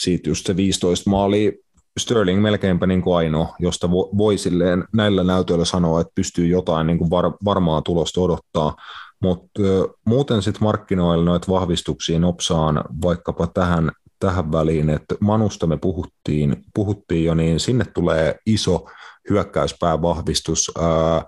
[0.00, 1.52] siitä just se 15 maalia
[2.00, 6.98] Sterling melkeinpä niin kuin ainoa, josta voi silleen näillä näytöillä sanoa, että pystyy jotain niin
[6.98, 8.76] kuin var, varmaa tulosta odottaa.
[9.22, 9.62] Mutta
[10.06, 17.24] muuten sitten markkinoilla noita vahvistuksia nopsaan vaikkapa tähän, tähän väliin, että Manusta me puhuttiin, puhuttiin
[17.24, 18.86] jo, niin sinne tulee iso
[19.30, 20.70] hyökkäyspäävahvistus.
[20.78, 21.24] Ää,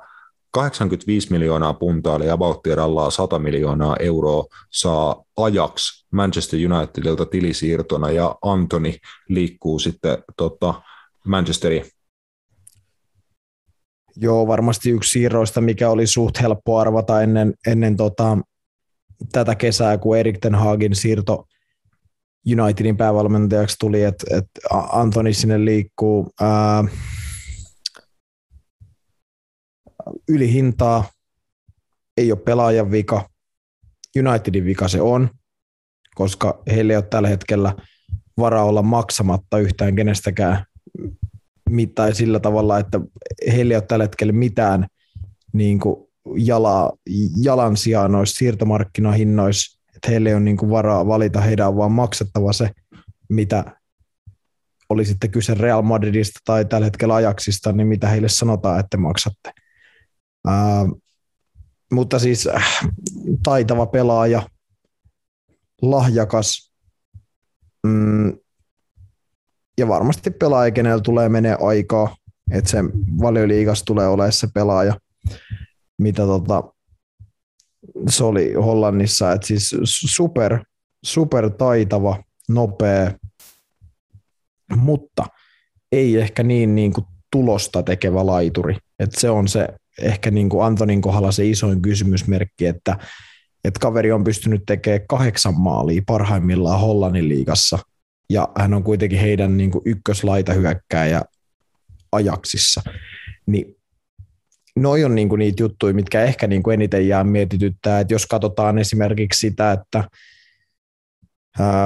[0.51, 2.61] 85 miljoonaa puntaa, eli about
[3.11, 8.99] 100 miljoonaa euroa saa ajaksi Manchester Unitedilta tilisiirtona, ja Antoni
[9.29, 10.83] liikkuu sitten tota,
[11.27, 11.85] Manchesteriin.
[14.17, 18.39] Joo, varmasti yksi siirroista, mikä oli suht helppo arvata ennen, ennen tota,
[19.33, 21.47] tätä kesää, kun Erik Ten Hagin siirto
[22.63, 24.47] Unitedin päävalmentajaksi tuli, että et
[24.93, 26.31] Antoni sinne liikkuu.
[26.41, 26.85] Ää,
[30.29, 31.05] ylihintaa,
[32.17, 33.29] ei ole pelaajan vika,
[34.19, 35.31] Unitedin vika se on,
[36.15, 37.75] koska heillä ei ole tällä hetkellä
[38.39, 40.65] varaa olla maksamatta yhtään kenestäkään.
[41.71, 43.01] Mitään sillä tavalla, että
[43.53, 44.87] heillä ei ole tällä hetkellä mitään
[45.53, 45.97] niin kuin
[46.37, 46.93] jala,
[47.43, 51.93] jalan sijaan noissa siirtomarkkinahinnoissa, että heillä ei ole niin kuin varaa valita, heidän on vaan
[51.93, 52.71] maksettava se,
[53.29, 53.65] mitä
[54.89, 59.53] oli sitten kyse Real Madridista tai tällä hetkellä Ajaxista, niin mitä heille sanotaan, että maksatte.
[60.47, 60.87] Ää,
[61.93, 62.89] mutta siis äh,
[63.43, 64.43] taitava pelaaja,
[65.83, 66.73] lahjakas
[67.87, 68.39] mm,
[69.79, 72.17] ja varmasti pelaaja, kenellä tulee menee aikaa,
[72.51, 72.79] että se
[73.21, 74.97] valioliigas tulee olemaan se pelaaja,
[75.99, 76.63] mitä tota,
[78.09, 80.65] se oli Hollannissa, että siis super,
[81.05, 83.13] super taitava, nopea,
[84.77, 85.27] mutta
[85.93, 88.77] ei ehkä niin, niin kuin tulosta tekevä laituri.
[88.99, 92.99] että se on se ehkä niin kuin Antonin kohdalla se isoin kysymysmerkki, että,
[93.65, 97.79] että kaveri on pystynyt tekemään kahdeksan maalia parhaimmillaan Hollannin liigassa,
[98.31, 101.23] ja hän on kuitenkin heidän niin kuin ykköslaitahyökkääjä
[102.13, 102.83] ajaksissa.
[103.47, 103.77] Niin
[104.77, 108.27] noi on niin kuin niitä juttuja, mitkä ehkä niin kuin eniten jää mietityttää, että jos
[108.27, 110.05] katsotaan esimerkiksi sitä, että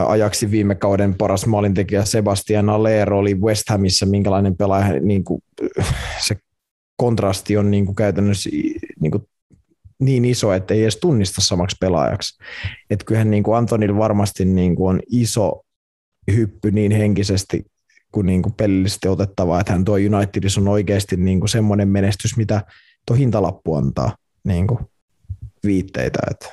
[0.07, 5.43] ajaksi viime kauden paras maalintekijä Sebastian Aller oli West Hamissa, minkälainen pelaaja niin kuin,
[6.20, 6.37] se
[6.97, 8.51] kontrasti on niin kuin käytännössä
[9.01, 9.28] niin, kuin
[10.01, 12.43] niin iso, että ei edes tunnista samaksi pelaajaksi.
[12.90, 15.62] Että kyllähän niin kuin Antonil varmasti niin kuin on iso
[16.32, 17.66] hyppy niin henkisesti
[18.12, 22.36] kuin, niin kuin pelillisesti otettavaa, että hän tuo Unitedissa on oikeasti niin kuin semmoinen menestys,
[22.36, 22.64] mitä
[23.06, 24.81] tuo hintalappu antaa niin kuin
[25.64, 26.18] viitteitä.
[26.31, 26.47] Että.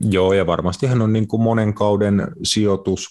[0.00, 3.08] Joo, ja varmasti hän on niin kuin monen kauden sijoitus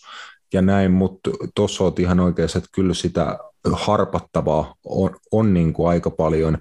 [0.53, 3.39] ja näin, mutta tuossa olet ihan oikeassa, että kyllä sitä
[3.71, 6.57] harpattavaa on, on niin kuin aika paljon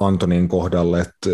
[0.00, 1.00] Antonin kohdalle.
[1.00, 1.30] Että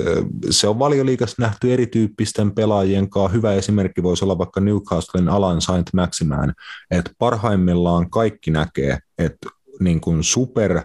[0.51, 3.33] se on valioliikassa nähty erityyppisten pelaajien kanssa.
[3.33, 6.53] Hyvä esimerkki voisi olla vaikka Newcastlen Alan Saint Maximään,
[6.91, 9.49] että parhaimmillaan kaikki näkee, että
[9.81, 10.83] niin kuin super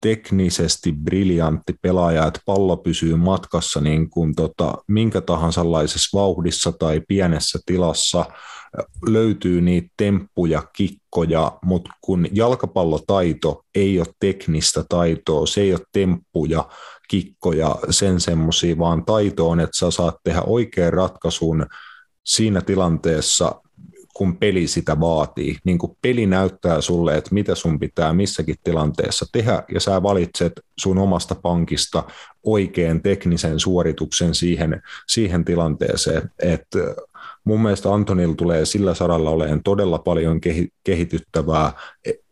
[0.00, 5.64] teknisesti briljantti pelaaja, että pallo pysyy matkassa niin kuin tota, minkä tahansa
[6.14, 8.24] vauhdissa tai pienessä tilassa–
[9.06, 16.68] löytyy niitä temppuja, kikkoja, mutta kun jalkapallotaito ei ole teknistä taitoa, se ei ole temppuja,
[17.08, 21.66] kikkoja, sen semmoisia, vaan taito on, että sä saat tehdä oikean ratkaisun
[22.24, 23.62] siinä tilanteessa,
[24.14, 25.56] kun peli sitä vaatii.
[25.64, 30.52] Niin kun peli näyttää sulle, että mitä sun pitää missäkin tilanteessa tehdä, ja sä valitset
[30.78, 32.04] sun omasta pankista
[32.42, 36.30] oikean teknisen suorituksen siihen, siihen tilanteeseen.
[36.38, 36.78] Että
[37.48, 40.40] mun mielestä Antonilla tulee sillä saralla olemaan todella paljon
[40.84, 41.72] kehityttävää.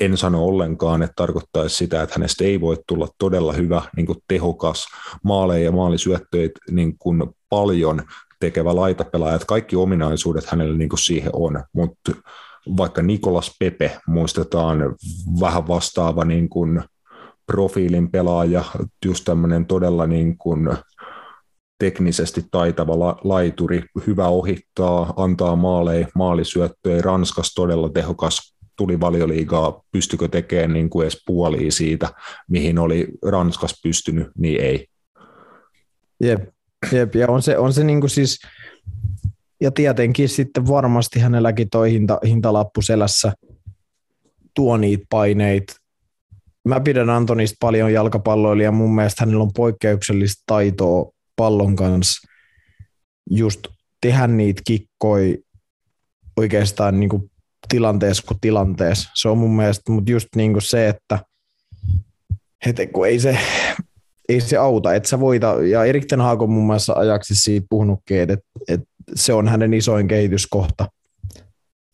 [0.01, 4.19] En sano ollenkaan, että tarkoittaisi sitä, että hänestä ei voi tulla todella hyvä, niin kuin
[4.29, 4.87] tehokas
[5.25, 8.03] maaleja ja maalisyöttöjä niin kuin paljon
[8.41, 9.39] tekevä laitapelaaja.
[9.47, 12.13] Kaikki ominaisuudet hänelle niin kuin siihen on, mutta
[12.77, 14.79] vaikka Nikolas Pepe muistetaan
[15.41, 16.83] vähän vastaava niin kuin
[17.47, 18.65] profiilin pelaaja,
[19.05, 20.69] just tämmöinen todella niin kuin
[21.79, 30.29] teknisesti taitava la- laituri, hyvä ohittaa, antaa maaleja, maalisyöttöjä, Ranskas todella tehokas tuli valioliigaa, pystykö
[30.29, 32.09] tekemään niin kuin edes puolia siitä,
[32.49, 34.87] mihin oli Ranskas pystynyt, niin ei.
[36.21, 36.49] Jep,
[36.93, 38.39] jep ja on se, on se niin kuin siis,
[39.61, 43.33] ja tietenkin sitten varmasti hänelläkin toi hinta, hintalappu selässä
[44.55, 45.75] tuo niitä paineita.
[46.69, 52.29] Mä pidän Antonista paljon jalkapalloilija, mun mielestä hänellä on poikkeuksellista taitoa pallon kanssa
[53.31, 53.61] just
[54.01, 55.37] tehdä niitä kikkoja
[56.37, 57.31] oikeastaan niin kuin
[57.69, 59.11] tilanteessa kuin tilanteessa.
[59.15, 61.19] Se on mun mielestä, mutta just niin kuin se, että,
[62.67, 63.39] että kun ei se,
[64.29, 68.37] ei se auta, että sä voita, ja Erik Ten mun mielestä ajaksi siitä puhunutkin, että,
[68.69, 70.89] että se on hänen isoin kehityskohta,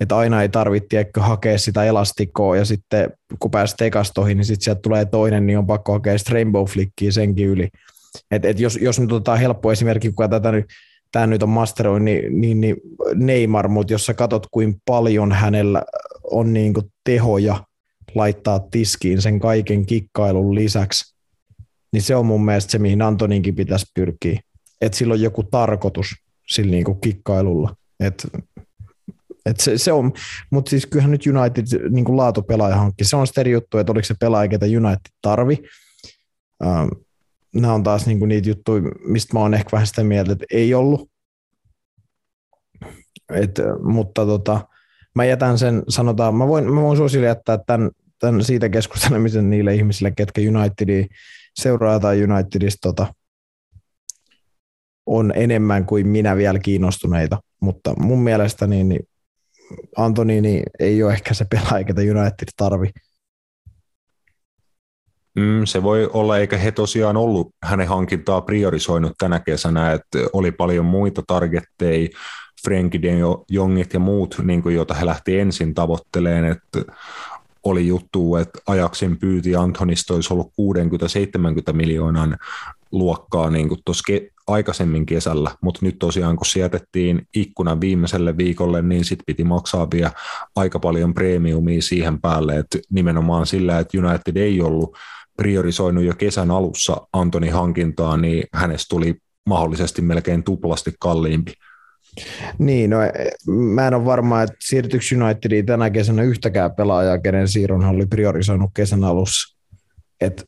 [0.01, 4.81] että aina ei tarvitse hakea sitä elastikoa ja sitten kun pääset ekastoihin, niin sitten sieltä
[4.81, 7.69] tulee toinen, niin on pakko hakea sitä Rainbow Flickia senkin yli.
[8.30, 10.64] Et, et jos, jos nyt otetaan helppo esimerkki, kun tätä nyt,
[11.12, 12.76] tämä nyt on masteroin, niin, niin, niin
[13.14, 15.82] Neymar, mutta jos sä katsot, kuin paljon hänellä
[16.30, 17.64] on niin kuin tehoja
[18.14, 21.14] laittaa tiskiin sen kaiken kikkailun lisäksi,
[21.93, 24.40] niin se on mun mielestä se, mihin Antoninkin pitäisi pyrkiä.
[24.80, 26.06] Että sillä on joku tarkoitus
[26.48, 27.76] sillä niin kuin kikkailulla.
[28.01, 28.26] Et,
[29.47, 30.12] et se, se on,
[30.51, 33.05] mutta siis kyllähän nyt United niin kuin laatupelaaja hankki.
[33.05, 35.59] Se on sitten juttu, että oliko se pelaaja, ketä United tarvi.
[36.66, 36.89] Ähm,
[37.55, 40.45] nämä on taas niin kuin niitä juttuja, mistä mä oon ehkä vähän sitä mieltä, että
[40.51, 41.11] ei ollut.
[43.31, 44.69] Et, mutta tota,
[45.15, 49.74] mä jätän sen, sanotaan, mä voin, mä voin suosille jättää tämän, tämän siitä keskustelemisen niille
[49.74, 51.07] ihmisille, ketkä Unitedia
[51.61, 53.15] seuraa tai Unitedista tota,
[55.07, 59.09] on enemmän kuin minä vielä kiinnostuneita, mutta mun mielestä niin, niin
[59.97, 62.91] Antonini ei ole ehkä se pelaaja, ketä United tarvi.
[65.34, 70.52] Mm, se voi olla, eikä he tosiaan ollut hänen hankintaa priorisoinut tänä kesänä, että oli
[70.52, 72.09] paljon muita targetteja,
[72.64, 73.00] Frenkie
[73.50, 76.92] Jongit ja muut, niin kuin, joita he lähti ensin tavoitteleen, että
[77.64, 80.52] oli juttu, että ajaksin pyyti Antonista olisi ollut
[81.70, 82.36] 60-70 miljoonan
[82.92, 88.82] luokkaa niin kuin tuossa ke- aikaisemmin kesällä, mutta nyt tosiaan kun sijoitettiin ikkunan viimeiselle viikolle,
[88.82, 90.10] niin sitten piti maksaa vielä
[90.56, 94.96] aika paljon premiumia siihen päälle, että nimenomaan sillä, että United ei ollut
[95.43, 99.14] priorisoinut jo kesän alussa Antoni hankintaa, niin hänestä tuli
[99.47, 101.52] mahdollisesti melkein tuplasti kalliimpi.
[102.59, 102.97] Niin, no
[103.47, 108.70] mä en ole varma, että siirtyykö Unitediin tänä kesänä yhtäkään pelaajaa, kenen siirron oli priorisoinut
[108.74, 109.59] kesän alussa.
[110.20, 110.44] Et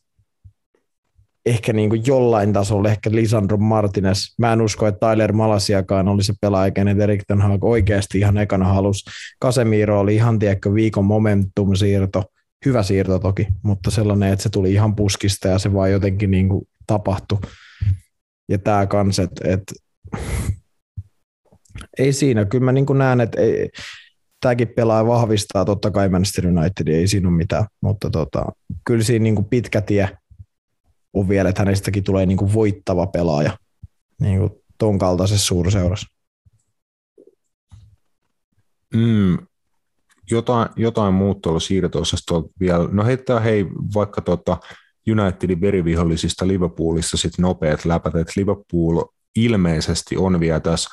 [1.46, 4.18] ehkä niin kuin jollain tasolla, ehkä Lisandro Martinez.
[4.38, 8.38] Mä en usko, että Tyler Malasiakaan oli se pelaaja, kenen Erik Ten Hag oikeasti ihan
[8.38, 9.04] ekana halus.
[9.44, 12.24] Casemiro oli ihan tiedätkö, viikon momentum-siirto,
[12.64, 16.48] hyvä siirto toki, mutta sellainen, että se tuli ihan puskista ja se vaan jotenkin niin
[16.48, 17.38] kuin tapahtui.
[18.48, 19.62] Ja tämä kans, että et,
[21.98, 23.70] ei siinä, kyllä mä niin kuin näen, että ei,
[24.40, 28.44] tämäkin pelaa vahvistaa totta kai Manchester United, ei siinä ole mitään, mutta tota,
[28.84, 30.08] kyllä siinä niin kuin pitkä tie
[31.12, 33.58] on vielä, että hänestäkin tulee niin kuin voittava pelaaja
[34.20, 36.06] niin kuin ton kaltaisessa suurseurassa.
[38.94, 39.38] Mm,
[40.30, 42.02] jotain, jotain muuttoilla siirto
[42.60, 42.88] vielä.
[42.92, 44.56] No heittää hei vaikka tota
[45.10, 49.04] Unitedin verivihollisista Liverpoolissa sitten nopeat läpät, että Liverpool
[49.36, 50.90] ilmeisesti on vielä tässä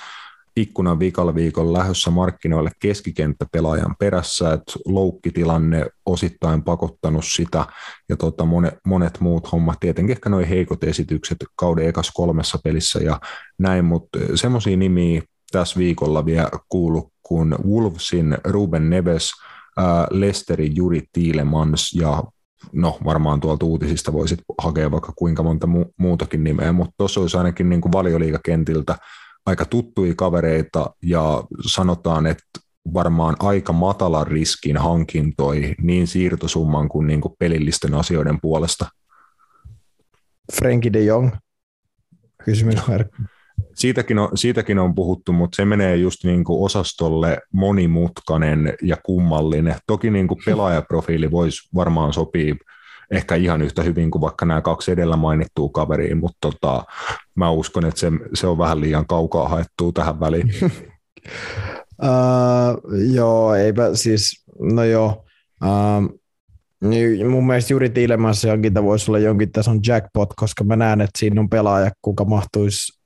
[0.58, 7.66] ikkunan viikolla lähdössä markkinoille keskikenttäpelaajan perässä, että loukkitilanne osittain pakottanut sitä
[8.10, 13.00] ja tota monet, monet muut hommat, tietenkin ehkä noin heikot esitykset kauden ekas kolmessa pelissä
[13.00, 13.20] ja
[13.60, 15.22] näin, mutta semmoisia nimiä
[15.52, 19.32] tässä viikolla vielä kuulu kuin Wolvesin Ruben Neves,
[20.10, 22.24] Lesterin Juri Tiilemans ja
[22.74, 27.38] no varmaan tuolta uutisista voisit hakea vaikka kuinka monta mu- muutakin nimeä, mutta tuossa olisi
[27.38, 28.98] ainakin niin kuin valioliikakentiltä
[29.46, 32.44] aika tuttuja kavereita ja sanotaan, että
[32.94, 38.86] varmaan aika matalan riskin hankintoi niin siirtosumman kuin, niin kuin pelillisten asioiden puolesta.
[40.54, 41.32] Frenkie de Jong,
[42.46, 43.22] kysymysmerkki.
[43.76, 49.76] Siitäkin on, siitäkin on puhuttu, mutta se menee just niin kuin osastolle monimutkainen ja kummallinen.
[49.88, 52.56] Toki niin kuin pelaajaprofiili voisi varmaan sopia
[53.12, 56.84] ehkä ihan yhtä hyvin kuin vaikka nämä kaksi edellä mainittua kaveriin, mutta tota,
[57.36, 60.52] mä uskon, että se, se on vähän liian kaukaa haettua tähän väliin.
[62.04, 65.26] uh, joo, eipä siis, no joo.
[65.64, 66.22] Uh,
[66.84, 71.20] niin mun mielestä juuri Tiilemässä jonkin voisi olla jonkin tason jackpot, koska mä näen, että
[71.20, 73.01] siinä on pelaaja, kuka mahtuisi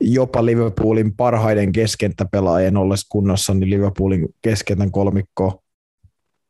[0.00, 5.62] jopa Liverpoolin parhaiden keskenttäpelaajien ollessa kunnossa, niin Liverpoolin keskentän kolmikko.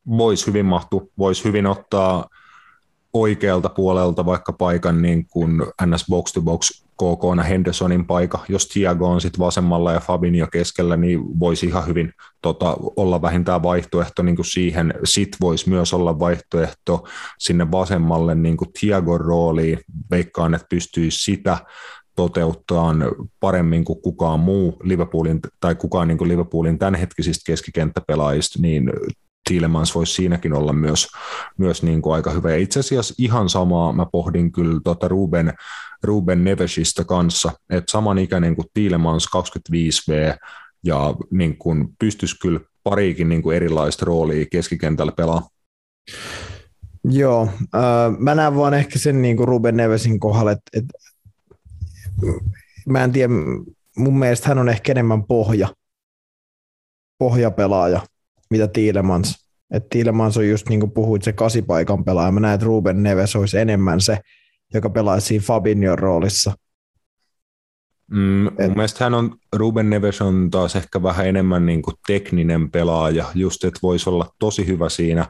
[0.09, 2.29] Voisi hyvin mahtua, voisi hyvin ottaa
[3.13, 9.09] oikealta puolelta vaikka paikan niin kuin NS Box to Box KK Hendersonin paikka, jos Thiago
[9.09, 12.13] on sitten vasemmalla ja Fabinho keskellä, niin voisi ihan hyvin
[12.43, 14.95] tota, olla vähintään vaihtoehto niin kuin siihen.
[15.05, 17.05] Sitten voisi myös olla vaihtoehto
[17.39, 19.79] sinne vasemmalle niin kuin Thiagon rooliin.
[20.11, 21.59] Veikkaan, että pystyisi sitä
[22.21, 22.95] toteuttaa
[23.41, 28.93] paremmin kuin kukaan muu Liverpoolin, tai kukaan niin kuin Liverpoolin tämänhetkisistä keskikenttäpelaajista, niin
[29.49, 31.09] Tielemans voisi siinäkin olla myös,
[31.59, 32.51] myös niin kuin aika hyvä.
[32.51, 35.53] Ja itse asiassa ihan samaa mä pohdin kyllä tuota Ruben,
[36.03, 40.37] Ruben Nevesistä kanssa, että samanikäinen kuin Tielemans 25V
[40.85, 45.49] ja niin kuin pystyisi kyllä pariikin niin kuin erilaista roolia keskikentällä pelaa.
[47.05, 50.99] Joo, äh, mä näen vaan ehkä sen niin kuin Ruben Nevesin kohdalla, että, että
[52.89, 53.33] mä en tiedä,
[53.97, 55.69] mun mielestä hän on ehkä enemmän pohja,
[57.19, 58.01] pohjapelaaja
[58.51, 59.47] mitä Tiilemans.
[59.71, 62.33] Että Tiilemans on just niin kuin puhuit, se kasipaikan pelaaja.
[62.33, 64.19] Mä näen, että Ruben Neves olisi enemmän se,
[64.75, 66.53] joka pelaa siinä Fabinhon roolissa.
[68.11, 68.59] Mm, Et...
[68.59, 73.25] mun mielestä hän on, Ruben Neves on taas ehkä vähän enemmän niin kuin tekninen pelaaja,
[73.35, 75.27] just että voisi olla tosi hyvä siinä,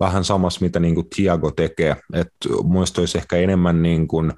[0.00, 1.96] vähän samassa mitä niin kuin Thiago tekee.
[2.12, 4.32] Että muista olisi ehkä enemmän niin kuin,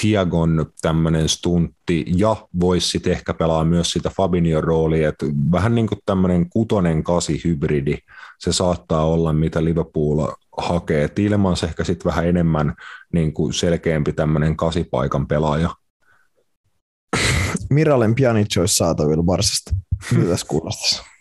[0.00, 5.86] Tiagon tämmöinen stuntti ja voisi sitten ehkä pelaa myös sitä Fabinion roolia, että vähän niin
[5.86, 7.98] kuin tämmöinen kutonen kasi hybridi
[8.38, 10.28] se saattaa olla, mitä Liverpool
[10.58, 11.08] hakee.
[11.08, 12.74] Tilmans ehkä sitten vähän enemmän
[13.12, 15.70] niin kuin selkeämpi tämmöinen kasipaikan pelaaja.
[17.70, 19.70] Miralem Pjanic olisi saatavilla Barsasta.
[20.16, 21.02] Mitäs kuulostaisi?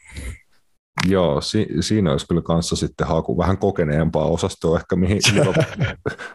[1.08, 5.86] Joo, si- siinä olisi kyllä kanssa sitten haku vähän kokeneempaa osastoa ehkä, mihin Liverpool,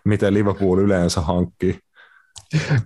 [0.04, 1.78] mitä Liverpool yleensä hankkii.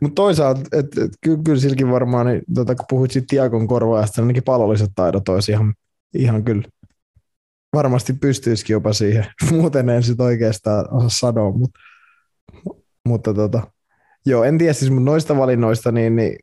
[0.00, 4.20] Mutta toisaalta, että et, kyllä, kyllä silläkin varmaan, niin, tota, kun puhuit siitä Tiakon korvaajasta,
[4.20, 5.74] niin ainakin palolliset taidot olisi ihan,
[6.14, 6.62] ihan kyllä
[7.72, 9.26] varmasti pystyisikin jopa siihen.
[9.50, 11.80] Muuten en sitten oikeastaan osaa sanoa, mutta,
[13.08, 13.62] mutta tota,
[14.26, 16.38] joo, en tiedä siis noista valinnoista, niin, niin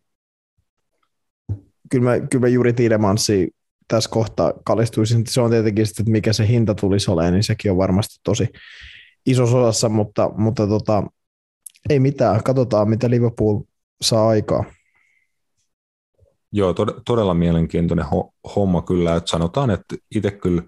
[1.92, 3.52] kyllä, mä, kyllä mä juuri Tiedemansi
[3.88, 5.24] tässä kohtaa kalistuisin.
[5.28, 8.48] Se on tietenkin sitten, että mikä se hinta tulisi olemaan, niin sekin on varmasti tosi
[9.26, 11.04] isossa osassa, mutta, mutta tota,
[11.90, 13.62] ei mitään, katsotaan mitä Liverpool
[14.02, 14.64] saa aikaa.
[16.52, 20.64] Joo, tod- todella mielenkiintoinen ho- homma kyllä, että sanotaan, että itse kyllä,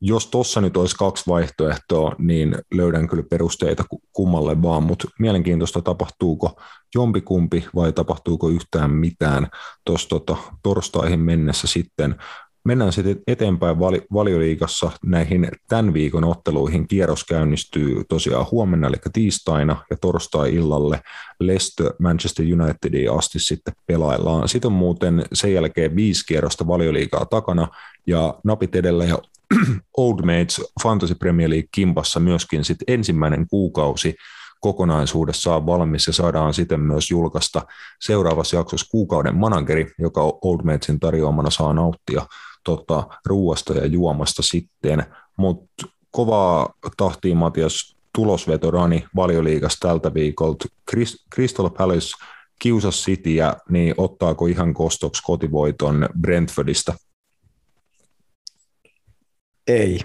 [0.00, 6.60] jos tuossa nyt olisi kaksi vaihtoehtoa, niin löydän kyllä perusteita kummalle vaan, mutta mielenkiintoista tapahtuuko
[6.94, 9.48] jompikumpi vai tapahtuuko yhtään mitään
[9.84, 12.16] tuossa tota, torstaihin mennessä sitten.
[12.68, 16.88] Mennään sitten eteenpäin vali- valioliigassa näihin tämän viikon otteluihin.
[16.88, 21.00] Kierros käynnistyy tosiaan huomenna, eli tiistaina ja torstai-illalle
[21.40, 24.48] Leicester Manchester Unitediin asti sitten pelaillaan.
[24.48, 27.68] Sitten on muuten sen jälkeen viisi kierrosta valioliigaa takana
[28.06, 29.18] ja napit edellä ja
[29.96, 34.14] Old Mates Fantasy Premier League kimpassa myöskin sitten ensimmäinen kuukausi
[34.60, 37.62] kokonaisuudessaan valmis ja saadaan sitten myös julkaista
[38.00, 42.26] seuraavassa jaksossa kuukauden manageri, joka Old Matesin tarjoamana saa nauttia
[42.68, 50.64] tota, ruuasta ja juomasta sitten, mutta kovaa tahtiin Matias tulosvetorani valioliigassa tältä viikolta.
[51.34, 52.08] Crystal Palace
[52.58, 56.94] kiusas Cityä, niin ottaako ihan kostoksi kotivoiton Brentfordista?
[59.66, 60.00] Ei.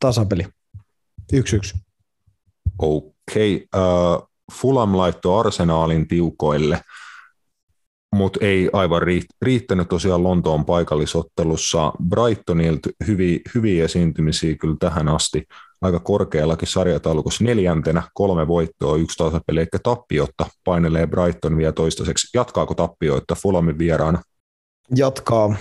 [0.00, 0.46] Tasapeli.
[1.32, 1.74] Yksi yksi.
[2.78, 3.68] Okei.
[3.72, 3.82] Okay.
[3.82, 6.80] Uh, Fulham laittoi Arsenaalin tiukoille–
[8.16, 9.02] mutta ei aivan
[9.42, 11.92] riittänyt tosiaan Lontoon paikallisottelussa.
[12.08, 15.44] Brightonilta hyviä, hyviä esiintymisiä kyllä tähän asti,
[15.82, 22.28] aika korkeallakin sarjataulukossa neljäntenä, kolme voittoa, yksi tasapeli, eikä tappiotta painelee Brighton vielä toistaiseksi.
[22.34, 24.22] Jatkaako tappioita Fulamin vieraana?
[24.96, 25.56] Jatkaa.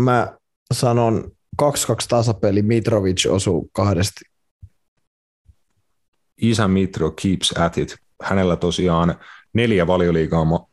[0.00, 0.36] Mä
[0.72, 1.30] sanon
[1.62, 1.66] 2-2
[2.08, 4.20] tasapeli, Mitrovic osuu kahdesti.
[6.42, 7.96] Isä Mitro keeps at it.
[8.22, 9.14] Hänellä tosiaan
[9.52, 9.86] neljä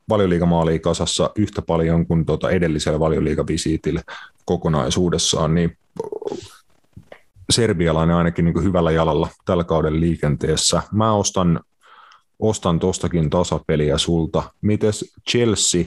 [0.09, 4.01] valioliigamaalia kasassa yhtä paljon kuin tuota edellisellä valioliigavisiitillä
[4.45, 5.77] kokonaisuudessaan, niin
[7.49, 10.81] serbialainen ainakin niin hyvällä jalalla tällä kauden liikenteessä.
[10.91, 11.59] Mä ostan,
[12.39, 14.43] ostan tostakin tasapeliä sulta.
[14.61, 15.85] Mites Chelsea,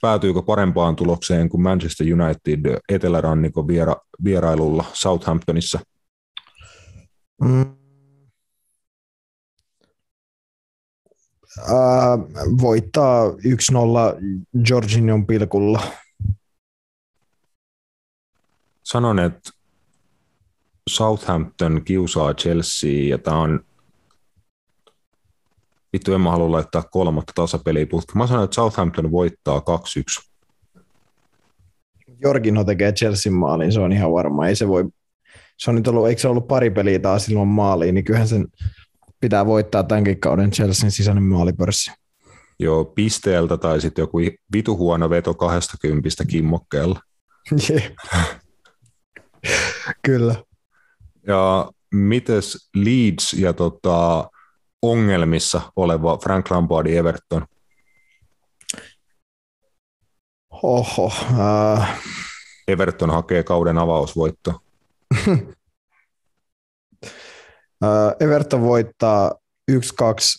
[0.00, 5.80] päätyykö parempaan tulokseen kuin Manchester United etelärannikon viera, vierailulla Southamptonissa?
[7.42, 7.85] Mm,
[11.58, 12.18] Äh,
[12.62, 13.34] voittaa 1-0
[14.64, 15.82] Georginion pilkulla.
[18.82, 19.50] Sanon, että
[20.90, 23.60] Southampton kiusaa Chelsea ja tämä on
[25.92, 28.18] vittu en mä halua laittaa kolmatta tasapeliä putkeen.
[28.18, 29.62] Mä sanon, että Southampton voittaa
[30.78, 30.82] 2-1.
[32.20, 34.46] Jorginho tekee Chelsea maaliin, se on ihan varma.
[34.48, 34.84] Ei se voi,
[35.58, 38.46] se on nyt ollut, eikö se ollut pari peliä taas ilman maaliin, niin kyllähän sen
[39.20, 41.90] pitää voittaa tämänkin kauden Chelsean sisäinen maalipörssi.
[42.58, 44.18] Joo, pisteeltä tai sitten joku
[44.52, 47.00] vitu huono veto 20 kimmokkeella.
[50.02, 50.34] Kyllä.
[51.26, 54.30] Ja mites Leeds ja tota,
[54.82, 57.46] ongelmissa oleva Frank Lampardin Everton?
[60.50, 61.12] Oho.
[61.78, 62.02] Äh.
[62.68, 64.60] Everton hakee kauden avausvoitto.
[68.20, 69.34] Everton voittaa
[69.72, 69.76] 1-2,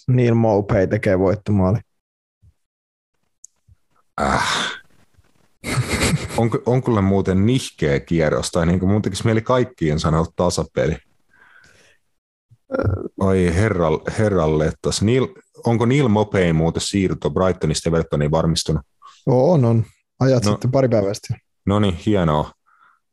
[0.07, 1.79] Neil Mopey tekee voittomaali.
[4.21, 4.71] Äh.
[6.37, 10.97] on, on kyllä muuten nihkeä kierros, tai niin kuin mun tekisi mieli kaikkien sanoa tasapeli.
[13.19, 13.87] Oi herra,
[14.19, 15.27] herralle, että Neil,
[15.65, 18.81] onko Neil Mopey muuten siirto Brightonista Evertoniin varmistunut?
[19.25, 19.85] On, on.
[20.19, 21.37] Ajat no, sitten pari päivää sitten.
[21.65, 22.51] No niin, hienoa.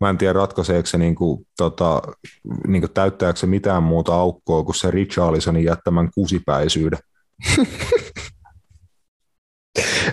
[0.05, 2.03] Mä en tiedä ratkaiseeko se niin kuin, tota,
[2.67, 6.99] niin kuin täyttääkö se mitään muuta aukkoa kuin se Richarlisonin jättämän kusipäisyyden.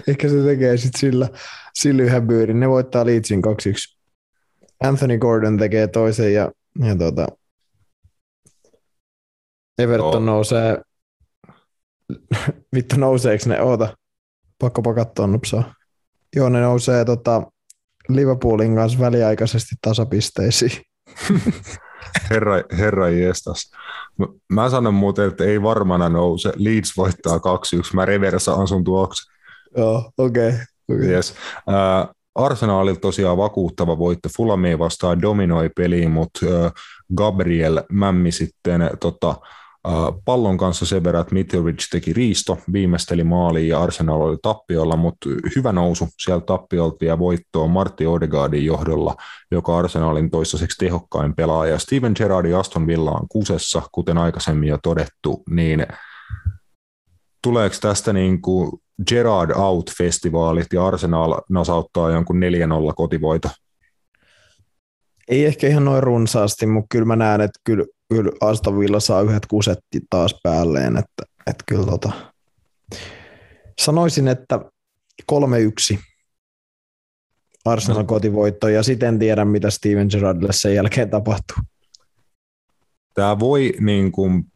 [0.08, 1.30] Ehkä se tekee sitten sillä,
[1.74, 2.60] sillä yhden byyrin.
[2.60, 3.98] Ne voittaa Leedsin 2-1.
[4.84, 6.52] Anthony Gordon tekee toisen ja,
[6.86, 7.28] ja tuota,
[9.78, 10.20] Everton Joo.
[10.20, 10.82] nousee.
[12.76, 13.62] Vittu nouseeko ne?
[13.62, 13.98] Oota.
[14.60, 15.74] Pakko katsoa nupsaa.
[16.36, 17.52] Joo, ne nousee tota,
[18.16, 20.72] Liverpoolin kanssa väliaikaisesti tasapisteisiin.
[22.30, 23.72] herra, herra jestas.
[24.54, 26.54] Mä sanon muuten, että ei varmana nouse.
[26.56, 27.40] Leeds voittaa 2-1.
[27.94, 29.34] Mä reversaan sun tuoksen.
[29.78, 30.50] Joo, okei.
[30.50, 30.60] Okay.
[30.92, 31.08] okay.
[31.08, 31.36] Yes.
[31.68, 34.30] Uh, Arsenalilla tosiaan vakuuttava voitto.
[34.38, 36.72] Fulami vastaan dominoi peliin, mutta uh,
[37.16, 39.36] Gabriel mämmi sitten tota,
[40.26, 45.30] pallon kanssa sen verran, että Mitrovic teki riisto, viimeisteli maaliin ja Arsenal oli tappiolla, mutta
[45.56, 49.16] hyvä nousu sieltä tappiolta ja voittoa Martti Odegaardin johdolla,
[49.52, 51.80] joka Arsenalin toistaiseksi tehokkain pelaaja.
[51.80, 55.86] Steven Gerrardin Aston Villa on kusessa, kuten aikaisemmin jo todettu, niin
[57.44, 58.72] tuleeko tästä niin kuin
[59.08, 62.42] Gerard Out-festivaalit ja Arsenal nasauttaa jonkun
[62.90, 63.50] 4-0 kotivoito?
[65.28, 69.22] Ei ehkä ihan noin runsaasti, mutta kyllä mä näen, että kyllä kyllä Aston Villa saa
[69.22, 72.12] yhdet kusetti taas päälleen, että, että kyllä tota,
[73.82, 74.60] sanoisin, että
[75.32, 75.98] 3-1
[77.66, 78.08] Arsenal no.
[78.08, 81.58] kotivoitto ja sitten tiedä, mitä Steven Gerrardille sen jälkeen tapahtuu.
[83.14, 84.52] Tämä voi niin kuin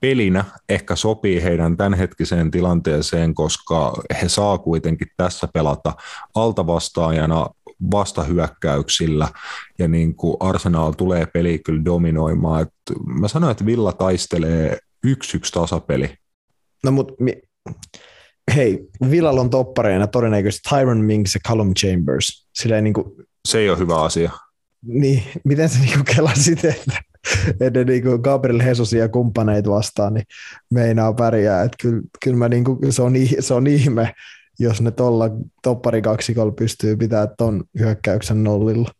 [0.00, 5.92] pelinä ehkä sopii heidän tämänhetkiseen tilanteeseen, koska he saa kuitenkin tässä pelata
[6.34, 7.46] altavastaajana
[7.90, 9.28] vastahyökkäyksillä
[9.78, 12.62] ja niin kuin Arsenal tulee peli kyllä dominoimaan.
[12.62, 12.72] Et
[13.06, 16.14] mä sanoin, että Villa taistelee yksi yksi tasapeli.
[16.84, 17.42] No mut mi-
[18.54, 22.48] hei, Villalla on toppareina todennäköisesti Tyron Minks ja Callum Chambers.
[22.54, 23.06] Silleen niin kuin,
[23.48, 24.30] se ei ole hyvä asia.
[24.86, 27.02] Niin, miten sä niin kelasit, että,
[27.60, 30.26] että niin kuin Gabriel Hesusia ja kumppaneita vastaan, niin
[30.70, 31.62] meinaa pärjää.
[31.62, 34.14] Että kyllä, kyllä mä niin kuin, se, on, se on ihme,
[34.58, 35.30] jos ne tuolla
[35.62, 38.90] toppari kaksikolla pystyy pitämään tuon hyökkäyksen nollilla.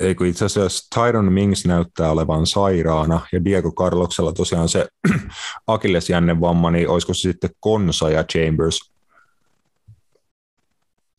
[0.00, 4.88] Ei kun itse asiassa Tyron Mings näyttää olevan sairaana ja Diego Carloksella tosiaan se
[5.66, 8.90] akillesjänne vamma, niin olisiko se sitten Konsa ja Chambers?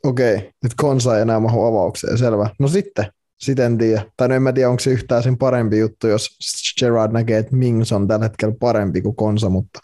[0.03, 2.49] Okei, nyt Konsa ei enää mahu avaukseen, selvä.
[2.60, 3.06] No sitten,
[3.41, 4.05] sitten en tiedä.
[4.18, 6.38] Tai no en mä tiedä, onko se yhtään sen parempi juttu, jos
[6.80, 9.80] Gerard näkee, että Mings on tällä hetkellä parempi kuin Konsa, mutta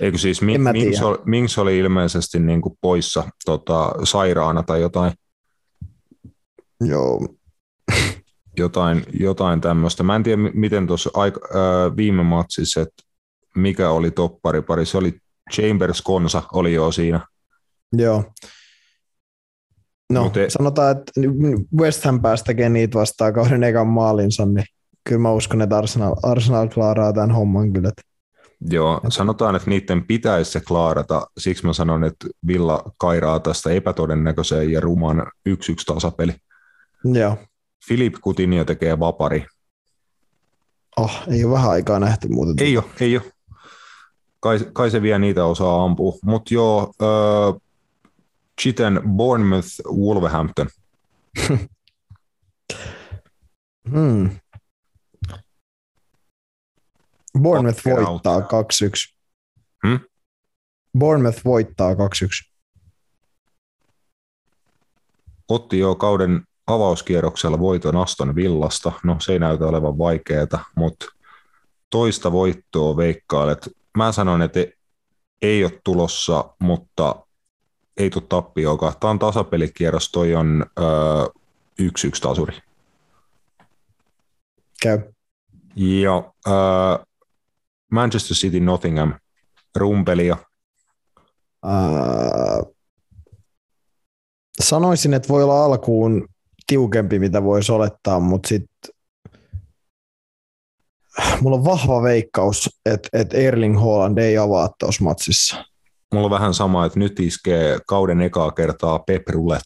[0.00, 5.12] Eikö siis Mi- Mings, oli, Mings oli ilmeisesti niin kuin poissa tota, sairaana tai jotain?
[6.80, 7.28] Joo.
[8.56, 10.02] jotain, jotain tämmöistä.
[10.02, 13.02] Mä en tiedä, miten tuossa äh, viime matsissa, että
[13.56, 14.12] mikä oli
[14.66, 14.86] pari.
[14.86, 15.18] Se oli
[15.52, 17.26] Chambers Konsa, oli jo siinä.
[17.92, 18.24] Joo.
[20.12, 20.50] No, Mute...
[20.50, 21.12] sanotaan, että
[21.76, 24.64] West Ham pääsi tekemään niitä vastaan kahden ekan maalinsa, niin
[25.04, 27.92] kyllä mä uskon, että Arsenal, Arsenal klaaraa tämän homman kyllä.
[28.70, 31.26] Joo, sanotaan, että niiden pitäisi se klaarata.
[31.38, 35.52] Siksi mä sanon, että Villa kairaa tästä epätodennäköiseen ja ruman 1-1
[35.86, 36.34] tasapeli.
[37.04, 37.36] Joo.
[37.88, 39.46] Filip Coutinho tekee vapari.
[40.96, 42.66] Oh, ei ole vähän aikaa nähty muuten.
[42.66, 43.32] Ei ole, ei ole.
[44.40, 46.12] Kai, kai se vielä niitä osaa ampua.
[46.24, 47.60] Mutta joo, äh,
[48.62, 50.68] Chiten Bournemouth Wolverhampton.
[53.90, 54.30] hmm.
[57.38, 58.44] Bournemouth voittaa 2-1.
[59.86, 60.00] Hmm?
[60.98, 61.96] Bournemouth voittaa 2-1.
[65.48, 68.92] Otti jo kauden avauskierroksella voiton Aston Villasta.
[69.04, 71.06] No se ei näytä olevan vaikeaa, mutta
[71.90, 73.68] toista voittoa veikkailet.
[73.96, 74.60] Mä sanon, että
[75.42, 77.25] ei ole tulossa, mutta
[77.96, 78.92] ei tule tappioakaan.
[79.00, 80.86] Tämä on tasapelikierros, toi on öö,
[81.78, 82.58] yksi yksi tasuri.
[84.82, 84.98] Käy.
[85.76, 87.04] Ja öö,
[87.90, 89.14] Manchester City Nottingham,
[89.76, 90.36] rumpelia.
[91.66, 92.76] Uh,
[94.60, 96.28] sanoisin, että voi olla alkuun
[96.66, 98.94] tiukempi, mitä voisi olettaa, mutta sitten
[101.40, 105.64] mulla on vahva veikkaus, että, että Erling Haaland ei avaa tuossa matsissa.
[106.14, 109.62] Mulla on vähän sama, että nyt iskee kauden ekaa kertaa Pep Rullet.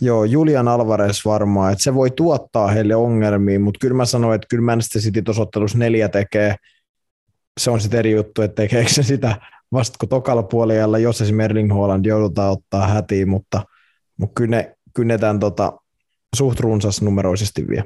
[0.00, 4.46] Joo, Julian Alvarez varmaan, että se voi tuottaa heille ongelmia, mutta kyllä mä sanoin, että
[4.50, 6.56] kyllä Manchester City tuossa ottelussa neljä tekee,
[7.60, 9.36] se on sitten eri juttu, että tekeekö se sitä
[9.72, 13.62] vasta kun tokalla puolella, jos esimerkiksi Erling Haaland joudutaan ottaa hätiin, mutta,
[14.16, 15.72] mutta kyllä ne, kyllä ne tämän tota,
[16.36, 17.84] suht runsas numeroisesti vie.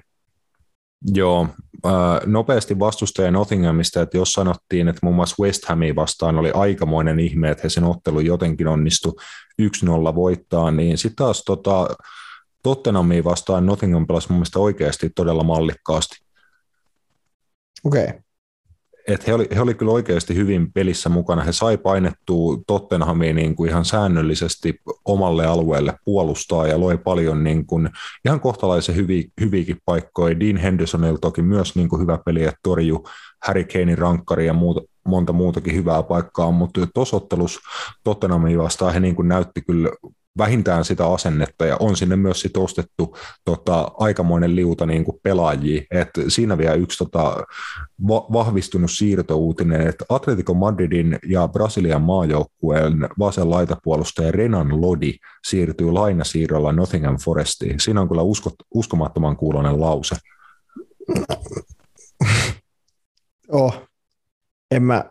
[1.14, 1.48] Joo,
[2.26, 7.50] nopeasti vastustaja Nottinghamista, että jos sanottiin, että muun muassa West Hamia vastaan oli aikamoinen ihme,
[7.50, 9.16] että he sen ottelun jotenkin onnistu
[9.62, 11.88] 1-0 voittaa, niin sitten taas tota,
[12.62, 16.16] Tottenhamia vastaan Nottingham pelasi mun mielestä oikeasti todella mallikkaasti.
[17.84, 18.04] Okei.
[18.04, 18.25] Okay.
[19.06, 21.42] Et he, oli, he oli kyllä oikeasti hyvin pelissä mukana.
[21.42, 27.66] He sai painettua Tottenhamiin niin kuin ihan säännöllisesti omalle alueelle puolustaa ja loi paljon niin
[27.66, 27.90] kuin,
[28.24, 30.40] ihan kohtalaisen hyvi, hyviäkin paikkoja.
[30.40, 33.04] Dean Hendersonilla toki myös niin kuin hyvä peli, että torju
[33.42, 37.60] Harry Kanein rankkari ja muuta, monta muutakin hyvää paikkaa, mutta tuossa ottelussa
[38.04, 39.90] Tottenhamin vastaan he niin kuin näytti kyllä
[40.38, 45.82] vähintään sitä asennetta ja on sinne myös sit ostettu tota, aikamoinen liuta niin kuin pelaajia.
[45.90, 47.36] Et siinä vielä yksi tota,
[48.08, 55.12] va- vahvistunut siirtouutinen, että Atletico Madridin ja Brasilian maajoukkueen vasen laitapuolustaja Renan Lodi
[55.46, 57.80] siirtyy lainasiirrolla Nottingham Forestiin.
[57.80, 60.16] Siinä on kyllä usko, uskomattoman kuulonen lause.
[63.48, 63.88] Oh,
[64.70, 65.04] en mä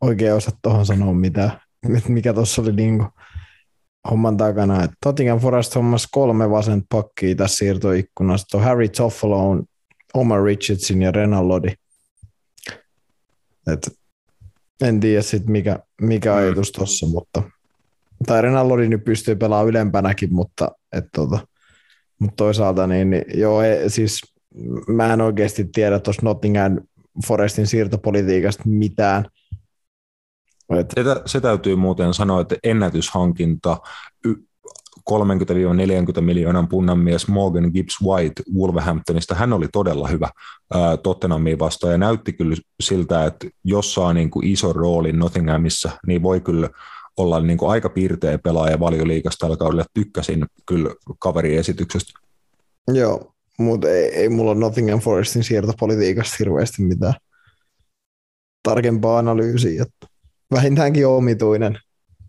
[0.00, 1.60] oikein osaa tuohon sanoa mitään,
[2.08, 3.04] mikä tuossa oli niinku
[4.10, 4.84] homman takana.
[4.84, 8.58] Et Tottingham Forest hommas kolme vasent pakkia tässä siirtoikkunassa.
[8.58, 9.62] On Harry Toffolo,
[10.14, 11.72] Omar Richardson ja Renan Lodi.
[13.72, 13.90] Et
[14.80, 16.36] en tiedä sit mikä, mikä mm.
[16.36, 17.42] ajatus tuossa, mutta
[18.26, 21.38] tai Renan Lodi nyt pystyy pelaamaan ylempänäkin, mutta, et tota,
[22.18, 24.20] mutta toisaalta niin, niin joo, ei, siis
[24.88, 26.80] mä en oikeasti tiedä tuossa Nottingham
[27.26, 29.24] Forestin siirtopolitiikasta mitään.
[30.70, 30.90] Et...
[30.94, 33.76] Se, se täytyy muuten sanoa, että ennätyshankinta
[35.10, 40.30] 30-40 miljoonan punnan mies Morgan Gibbs White Wolverhamptonista, hän oli todella hyvä
[40.74, 45.90] ää, Tottenhamiin vastaan ja näytti kyllä siltä, että jos saa niin kuin iso rooli Nottinghamissa,
[46.06, 46.70] niin voi kyllä
[47.16, 49.84] olla niin kuin aika piirteä pelaaja valioliikasta tällä kaudella.
[49.94, 52.12] Tykkäsin kyllä kaveriesityksestä.
[52.88, 57.14] Joo, mutta ei, ei mulla Nottingham Forestin siirtopolitiikasta hirveästi mitään
[58.62, 59.82] tarkempaa analyysiä.
[59.82, 60.13] Että
[60.54, 61.78] vähintäänkin omituinen.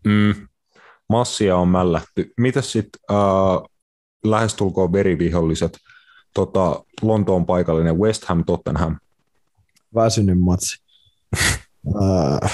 [0.05, 0.47] Mm.
[1.09, 2.33] Massia on mällätty.
[2.37, 3.69] Mitäs sitten äh,
[4.23, 5.77] lähestulkoon veriviholliset
[6.33, 8.97] tota, Lontoon paikallinen West Ham Tottenham?
[9.95, 10.77] Väsynyt matsi.
[12.01, 12.51] äh,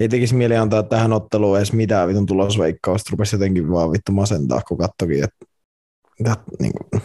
[0.00, 3.08] ei tekisi mieli antaa tähän otteluun edes mitään vitun tulosveikkausta.
[3.10, 5.46] Rupesi jotenkin vaan vittu masentaa, kun kattokin, että,
[6.20, 7.02] että niin kuin,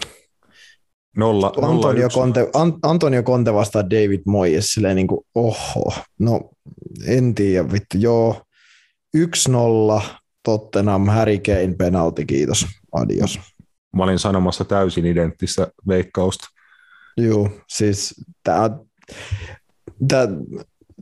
[1.20, 2.48] Nolla, Antonio, nolla Conte,
[2.84, 6.50] Antonio Conte vastaa David Moyes, silleen niin kuin, oho, no
[7.08, 8.42] en tiedä, vittu, joo,
[9.18, 10.02] 1-0,
[10.44, 13.40] Tottenham, Harry Kane, penalti, kiitos, adios.
[13.96, 16.48] Mä olin sanomassa täysin identtistä veikkausta.
[17.18, 18.70] Joo, siis tää,
[20.08, 20.28] tää,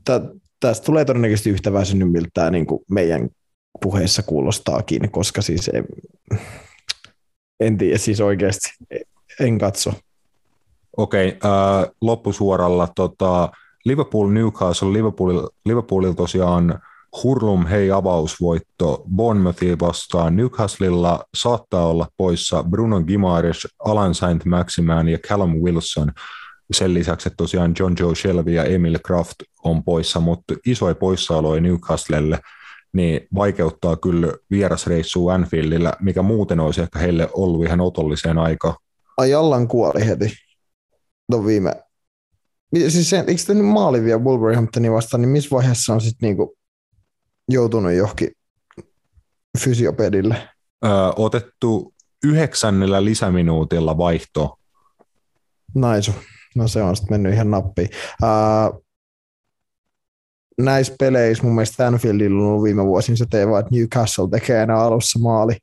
[0.04, 0.22] tää,
[0.60, 3.30] tästä tulee todennäköisesti yhtä väsynyt, miltä niin kuin meidän
[3.82, 5.84] puheessa kuulostaakin, koska siis ei,
[7.60, 8.70] en tiedä, siis oikeasti
[9.40, 9.94] en katso.
[10.98, 13.50] Okei, okay, äh, loppusuoralla tota,
[13.86, 16.80] Liverpool Newcastle, Liverpoolilla, Liverpoolilla tosiaan
[17.24, 20.36] Hurlum hei avausvoitto Bournemouthia vastaan.
[20.36, 26.12] Newcastlella saattaa olla poissa Bruno Gimares, Alan Saint Maximan ja Callum Wilson.
[26.72, 31.62] Sen lisäksi, että tosiaan John Joe Shelby ja Emil Kraft on poissa, mutta isoja poissaoloja
[31.62, 32.40] Newcastlelle
[32.94, 38.76] niin vaikeuttaa kyllä vierasreissua Anfieldillä, mikä muuten olisi ehkä heille ollut ihan otolliseen aikaan.
[39.18, 40.47] Ajallan kuoli heti
[41.30, 41.74] no viime...
[42.88, 46.58] Siis se, eikö tämä maali vielä Wolverhamptonin vastaan, niin missä vaiheessa on sitten niinku
[47.50, 48.32] joutunut johonkin
[49.60, 50.50] fysiopedille?
[50.86, 51.94] Öö, otettu
[52.24, 54.60] yhdeksännellä lisäminuutilla vaihto.
[55.76, 56.12] Naisu.
[56.56, 57.90] No se on sitten mennyt ihan nappiin.
[58.24, 58.84] Uh,
[60.58, 64.80] näissä peleissä mun mielestä Stanfieldilla on ollut viime vuosina se teema, että Newcastle tekee enää
[64.80, 65.58] alussa maali.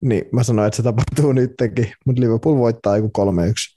[0.00, 3.75] Niin mä sanoin, että se tapahtuu nytkin, mutta Liverpool voittaa joku 3-1.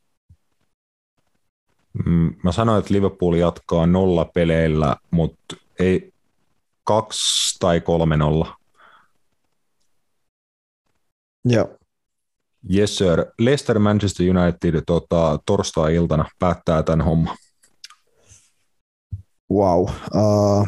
[2.06, 6.14] Mm, mä sanoin, että Liverpool jatkaa nolla peleillä, mutta ei
[6.84, 8.56] kaksi tai kolme nolla.
[11.46, 11.80] Joo.
[12.76, 13.26] Yes sir.
[13.40, 17.38] Leicester Manchester United tota, torstai-iltana päättää tämän homman.
[19.52, 19.82] Wow.
[20.16, 20.68] Uh,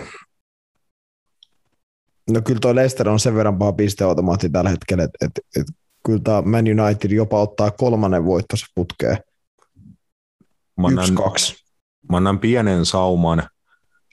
[2.30, 5.68] no kyllä tuo Leicester on sen verran paha pisteautomaatti tällä hetkellä, että et, et,
[6.06, 9.18] kyllä tämä Man United jopa ottaa kolmannen voittonsa putkeen.
[10.82, 11.56] Mä annan, Yksi, kaksi.
[12.10, 13.44] Mä annan pienen sauman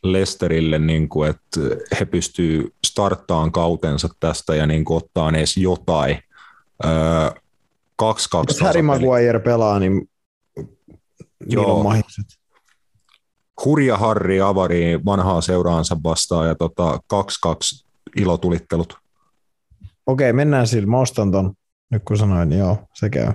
[0.02, 1.60] Lesterille, niin kuin, että
[2.00, 6.18] he pystyy starttaan kautensa tästä ja niin kuin, ottaa edes jotain.
[6.84, 7.30] Öö,
[7.96, 10.10] kaksi, kaksi Jos Harry Maguire pelaa, niin
[11.46, 11.76] Joo.
[11.76, 12.26] on mahiset.
[13.64, 17.86] Hurja Harri avari vanhaa seuraansa vastaan ja tota, kaksi kaksi
[18.16, 18.98] ilotulittelut.
[20.06, 20.86] Okei, mennään sillä.
[20.86, 21.54] Mä ostan ton.
[21.90, 23.32] Nyt kun sanoin, niin joo, se käy.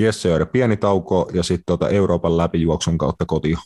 [0.00, 3.56] Yes sir, pieni tauko ja sitten tota Euroopan läpijuoksun kautta kotiin.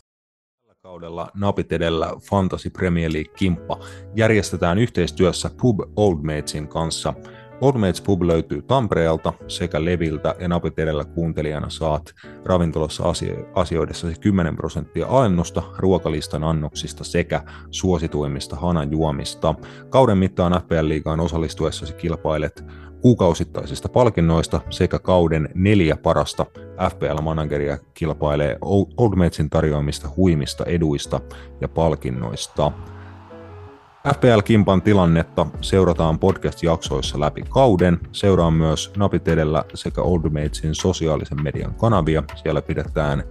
[0.60, 3.78] Tällä kaudella napit edellä Fantasy Premier League-kimppa
[4.16, 7.14] järjestetään yhteistyössä Pub Old Matesin kanssa.
[7.60, 12.02] Old Mates Pub löytyy Tampereelta sekä Leviltä ja napit edellä kuuntelijana saat
[12.44, 13.04] ravintolassa
[13.54, 19.54] asioidessasi 10 prosenttia alennusta ruokalistan annoksista sekä suosituimmista hanajuomista.
[19.88, 22.64] Kauden mittaan FPL-liigaan osallistuessasi kilpailet
[23.02, 26.46] kuukausittaisista palkinnoista sekä kauden neljä parasta
[26.90, 28.58] FPL-manageria kilpailee
[28.96, 31.20] Old Matesin tarjoamista huimista eduista
[31.60, 32.72] ja palkinnoista.
[34.08, 37.98] FPL-kimpan tilannetta seurataan podcast-jaksoissa läpi kauden.
[38.12, 42.22] Seuraa myös Napit edellä sekä Old Matesin sosiaalisen median kanavia.
[42.34, 43.22] Siellä pidetään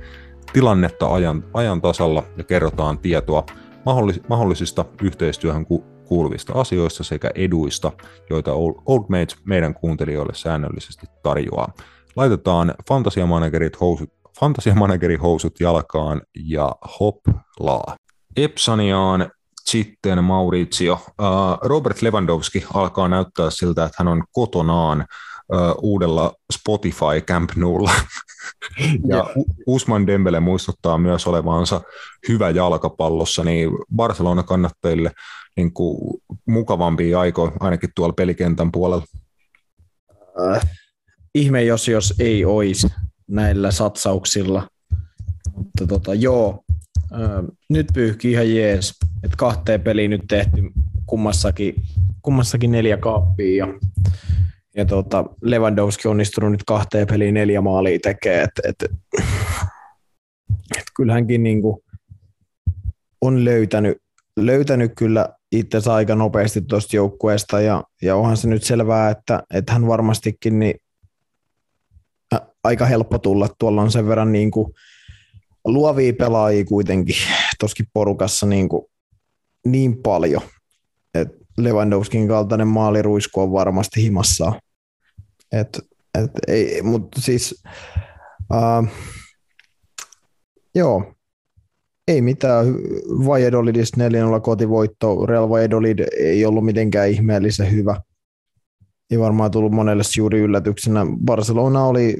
[0.54, 3.46] tilannetta ajan, ajan tasalla ja kerrotaan tietoa
[3.86, 7.92] mahdollis, mahdollisista yhteistyöhön ku, kuuluvista asioista sekä eduista,
[8.30, 8.54] joita
[8.86, 11.74] Old Mates meidän kuuntelijoille säännöllisesti tarjoaa.
[12.16, 14.10] Laitetaan fantasiamanagerit housut,
[14.40, 17.96] fantasiamanagerin housut jalkaan ja hoplaa.
[18.38, 19.32] Epsaniaan
[19.66, 21.00] sitten Maurizio.
[21.62, 25.06] Robert Lewandowski alkaa näyttää siltä, että hän on kotonaan
[25.82, 27.92] uudella Spotify Camp Noulla.
[29.12, 29.26] ja
[29.66, 31.82] Usman Dembele muistuttaa myös olevansa
[32.28, 35.12] hyvä jalkapallossa, niin Barcelona-kannattajille
[35.58, 39.06] niin kuin mukavampia aikoja ainakin tuolla pelikentän puolella.
[40.52, 40.70] Äh,
[41.36, 42.88] ihme, jos, jos ei olisi
[43.28, 44.68] näillä satsauksilla.
[45.56, 46.64] Mutta tota, joo,
[47.14, 47.20] äh,
[47.70, 48.94] nyt pyyhki ihan jees.
[49.24, 50.62] Et kahteen peliin nyt tehty
[51.06, 51.76] kummassakin,
[52.22, 53.74] kummassakin neljä kaappia ja,
[54.76, 58.42] ja tota, Lewandowski onnistunut nyt kahteen peliin neljä maalia tekee.
[58.42, 58.84] Et, et,
[60.78, 61.84] et kyllähänkin niinku
[63.22, 63.98] on löytänyt,
[64.38, 69.74] löytänyt kyllä itse aika nopeasti tuosta joukkueesta ja, ja onhan se nyt selvää, että, että
[69.74, 70.76] hän varmastikin niin,
[72.36, 73.48] ä, aika helppo tulla.
[73.60, 74.52] Tuolla on sen verran niin
[75.66, 77.16] luovia pelaajia kuitenkin
[77.60, 78.70] tuossakin porukassa niin,
[79.66, 80.42] niin paljon,
[81.14, 84.52] että Lewandowskin kaltainen maaliruisku on varmasti himassa.
[85.52, 85.80] Et,
[86.24, 87.64] et, ei, mutta siis,
[88.54, 88.88] uh,
[90.76, 91.14] joo,
[92.08, 92.66] ei mitään.
[93.26, 93.98] Valladolidista
[94.38, 95.26] 4-0 kotivoitto.
[95.26, 98.02] Real Valladolid ei ollut mitenkään ihmeellisen hyvä.
[99.12, 101.06] Ei varmaan tullut monelle juuri yllätyksenä.
[101.26, 102.18] Barcelona oli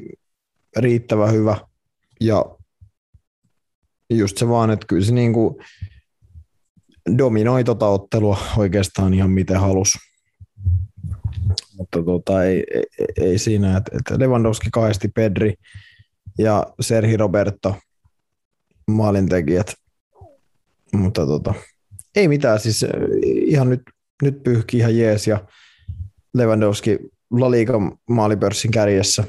[0.76, 1.56] riittävän hyvä
[2.20, 2.44] ja
[4.10, 5.54] just se vaan, että kyllä se niin kuin
[7.18, 9.98] dominoi tota ottelua oikeastaan ihan miten halus.
[11.76, 12.84] Mutta tota, ei, ei,
[13.20, 15.54] ei, siinä, että, Lewandowski kahdesti Pedri
[16.38, 17.76] ja Serhi Roberto
[18.90, 19.74] maalintekijät.
[20.92, 21.54] Mutta tota,
[22.16, 22.86] ei mitään, siis
[23.24, 23.82] ihan nyt,
[24.22, 25.46] nyt pyyhki ihan jees ja
[26.34, 26.98] Lewandowski
[27.30, 27.72] La Liga
[28.08, 29.24] maalipörssin kärjessä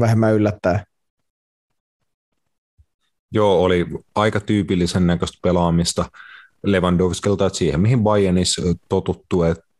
[0.00, 0.84] vähemmän yllättää.
[3.32, 6.04] Joo, oli aika tyypillisen näköistä pelaamista
[6.64, 9.72] Lewandowskilta, että siihen mihin Bayernissa totuttu, että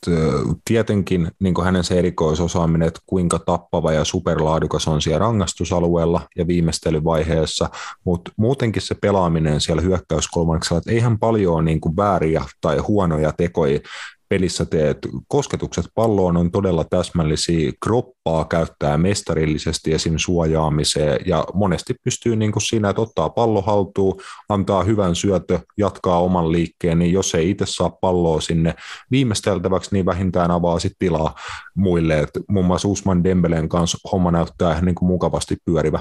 [0.65, 7.69] tietenkin niin hänen se erikoisosaaminen, että kuinka tappava ja superlaadukas on siellä rangaistusalueella ja viimeistelyvaiheessa,
[8.03, 13.79] mutta muutenkin se pelaaminen siellä hyökkäyskolmanneksella, että eihän paljon niin kuin vääriä tai huonoja tekoja
[14.29, 14.97] pelissä teet.
[15.27, 20.13] Kosketukset palloon on todella täsmällisiä, kroppaa käyttää mestarillisesti esim.
[20.17, 24.19] suojaamiseen ja monesti pystyy niin kuin siinä, että ottaa pallo haltuun,
[24.49, 28.75] antaa hyvän syötö, jatkaa oman liikkeen, niin jos ei itse saa palloa sinne
[29.11, 31.35] viimeisteltäväksi, niin vähintään avaa sitten tilaa
[31.75, 32.19] muille.
[32.19, 35.99] Et muun muassa Usman Dembelen kanssa homma näyttää niin kuin mukavasti pyörivä.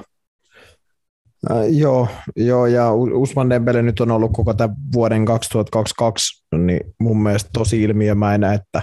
[1.50, 7.22] Äh, joo, joo, ja Usman Dembele nyt on ollut koko tämän vuoden 2022 niin mun
[7.22, 8.82] mielestä tosi ilmiömäinen, että,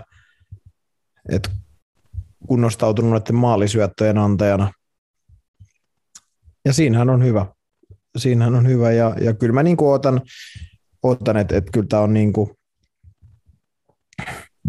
[1.29, 1.49] että
[2.47, 4.71] kunnostautunut näiden maalisyöttöjen antajana.
[6.65, 7.45] Ja siinähän on hyvä.
[8.17, 10.21] Siinähän on hyvä, ja, ja kyllä mä niin otan,
[11.03, 12.49] otan että, että kyllä tämä on niin kuin,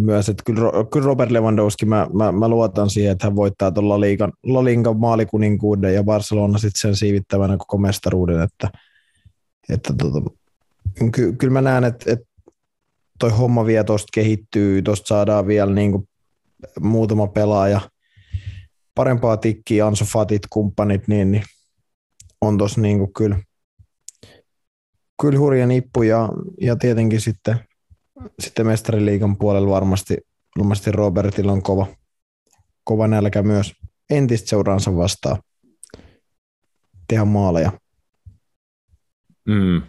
[0.02, 4.00] myös, että kyllä, kyllä Robert Lewandowski, mä, mä, mä, luotan siihen, että hän voittaa tuolla
[4.42, 8.70] La Ligan maalikuninkuuden ja Barcelona sitten sen siivittävänä koko mestaruuden, että,
[9.68, 10.30] että tota,
[11.12, 12.26] ky, kyllä mä näen, että, että
[13.18, 16.08] toi homma vielä tuosta kehittyy, tuosta saadaan vielä niin kuin
[16.80, 17.80] muutama pelaaja
[18.94, 21.42] parempaa tikkiä, Ansu Fatit, kumppanit, niin, niin
[22.40, 23.36] on tuossa niin kyllä,
[25.20, 26.28] kyllä hurja nippu ja,
[26.60, 27.69] ja tietenkin sitten
[28.38, 30.16] sitten mestariliikan puolella varmasti,
[30.58, 31.86] varmasti Robertilla on kova,
[32.84, 33.72] kova nälkä myös
[34.10, 35.42] entistä seuraansa vastaan
[37.10, 37.72] tehdä maaleja.
[39.48, 39.82] Mm.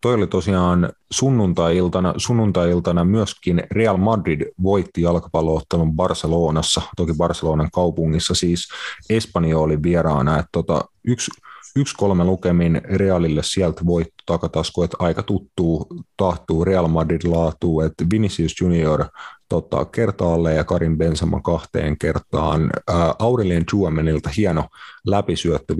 [0.00, 8.68] Toi oli tosiaan sunnuntai-iltana, sunnuntai-iltana myöskin Real Madrid voitti jalkapalloottelun Barcelonassa, toki Barcelonan kaupungissa siis
[9.10, 11.30] Espanja oli vieraana, että tota, yksi
[11.76, 15.86] yksi kolme lukemin Realille sieltä voitto takatasku, että aika tuttuu,
[16.16, 19.04] tahtuu Real Madrid laatuu, että Vinicius Junior
[19.48, 22.70] tota, kertaalle ja Karin Benzema kahteen kertaan.
[22.88, 24.64] Ää, Aurelien Chuamenilta hieno
[25.06, 25.76] läpisyöttö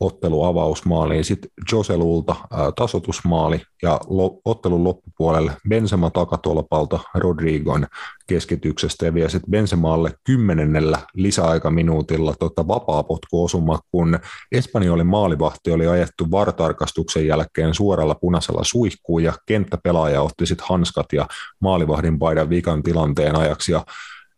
[0.00, 2.36] Vinisiuksen otteluavausmaaliin, sitten Joselulta
[2.76, 4.00] tasotusmaali ja
[4.44, 7.86] ottelun loppupuolelle Benzema takatolpalta Rodrigon
[8.26, 14.18] keskityksestä ja vielä sitten Benzemaalle kymmenennellä lisäaikaminuutilla tota, vapaa-potkuosuma, kun
[14.52, 21.26] Espanjolin maalivahti oli ajettu vartarkastuksen jälkeen suoralla punaisella suihkuun ja kenttäpelaaja otti sitten hanskat ja
[21.60, 23.72] maalivahdin paidan vikan tilanteen ajaksi.
[23.72, 23.84] Ja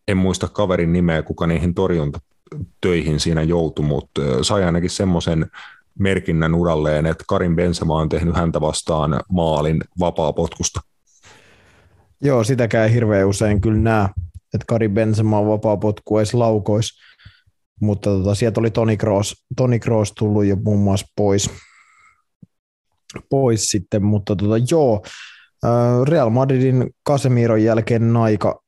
[0.08, 2.18] en muista kaverin nimeä, kuka niihin torjunta
[2.80, 5.46] töihin siinä joutui, mutta sai ainakin semmoisen
[5.98, 10.80] merkinnän uralleen, että Karin Benzema on tehnyt häntä vastaan maalin vapaa-potkusta.
[12.22, 14.08] Joo, sitäkään hirveän usein kyllä näe,
[14.54, 16.90] että Karin Benzema on vapaa-potku edes laukois,
[17.80, 21.50] mutta tota, sieltä oli Toni Kroos, Toni Kroos tullut jo muun muassa pois,
[23.30, 25.02] pois sitten, mutta tota, joo,
[26.08, 28.62] Real Madridin Casemiron jälkeen aika,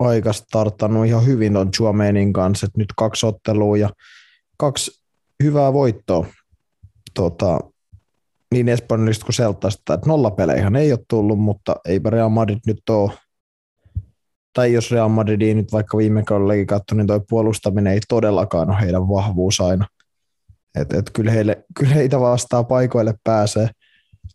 [0.00, 3.90] aika startannut ihan hyvin on Chuamenin kanssa, että nyt kaksi ottelua ja
[4.56, 5.02] kaksi
[5.42, 6.26] hyvää voittoa
[7.14, 7.60] tota,
[8.54, 13.12] niin Espanjasta kuin Seltasta, että nollapeleihän ei ole tullut, mutta eipä Real Madrid nyt ole,
[14.52, 18.80] tai jos Real Madridiin nyt vaikka viime kaudellakin katsoi, niin tuo puolustaminen ei todellakaan ole
[18.80, 19.86] heidän vahvuus aina.
[20.74, 23.68] Et, et kyllä, heille, kyllä heitä vastaa paikoille pääsee,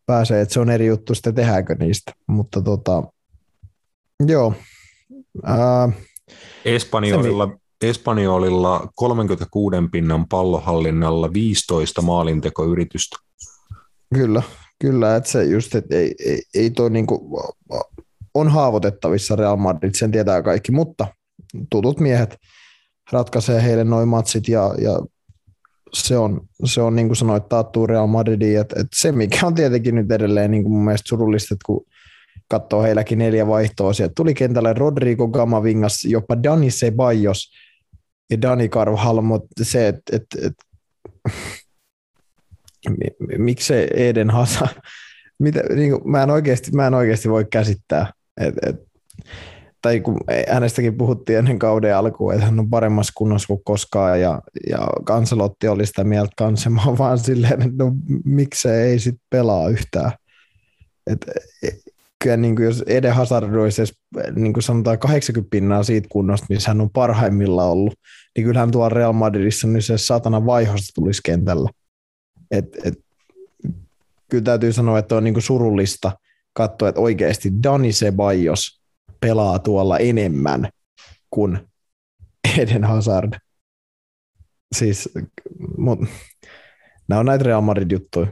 [0.05, 3.03] pääsee, että se on eri juttu sitten tehdäänkö niistä, mutta tota,
[4.27, 4.53] joo.
[5.43, 5.89] Ää,
[6.65, 13.17] Espanjolilla, Espanjolilla 36 pinnan pallohallinnalla 15 maalintekoyritystä.
[14.13, 14.43] Kyllä,
[14.81, 17.39] kyllä, että se just, että ei, ei, ei toi niinku,
[18.33, 21.07] on haavoitettavissa Real Madrid, sen tietää kaikki, mutta
[21.69, 22.37] tutut miehet
[23.11, 24.99] ratkaisee heille noin matsit ja, ja
[25.93, 29.55] se on, se on niin kuin sanoit, taattuu Real Madridiin, että, että se mikä on
[29.55, 31.85] tietenkin nyt edelleen niin kuin mun mielestä surullista, että kun
[32.47, 37.51] katsoo heilläkin neljä vaihtoa, sieltä tuli kentälle Rodrigo Gamavingas, jopa Dani Ceballos
[38.29, 38.69] ja Dani
[39.21, 40.65] mutta se, että, että, että
[43.37, 44.81] miksei Eden Hazard,
[45.39, 48.75] mitä, niin kuin, mä, en oikeasti, mä en oikeasti voi käsittää, että et,
[49.81, 50.17] tai kun
[50.49, 55.67] hänestäkin puhuttiin ennen kauden alkuun, että hän on paremmassa kunnossa kuin koskaan, ja, ja Kanselotti
[55.67, 57.91] oli sitä mieltä kanssa, vaan silleen, että no
[58.25, 60.11] miksei ei sit pelaa yhtään.
[61.07, 61.25] Et,
[62.25, 63.93] kyllä niin kuin jos Eden Hazard olisi edes,
[64.35, 67.93] niin kuin sanotaan 80 pinnaa siitä kunnosta, missä hän on parhaimmillaan ollut,
[68.35, 71.69] niin kyllähän tuolla Real Madridissa niin se satana vaihosta tulisi kentällä.
[72.51, 72.93] Et, et,
[74.29, 76.11] kyllä täytyy sanoa, että on niin kuin surullista
[76.53, 78.81] katsoa, että oikeasti Dani Ceballos
[79.19, 80.69] pelaa tuolla enemmän
[81.29, 81.59] kuin
[82.57, 83.33] Eden Hazard.
[84.75, 85.09] Siis,
[85.77, 85.99] mut,
[87.07, 88.27] nämä on näitä Real Madrid-juttuja.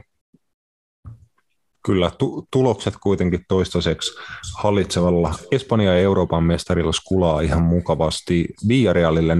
[1.86, 4.12] Kyllä, tu- tulokset kuitenkin toistaiseksi
[4.56, 8.48] hallitsevalla Espanja ja Euroopan mestarilla skulaa ihan mukavasti.
[8.68, 9.38] Villarealille 0-0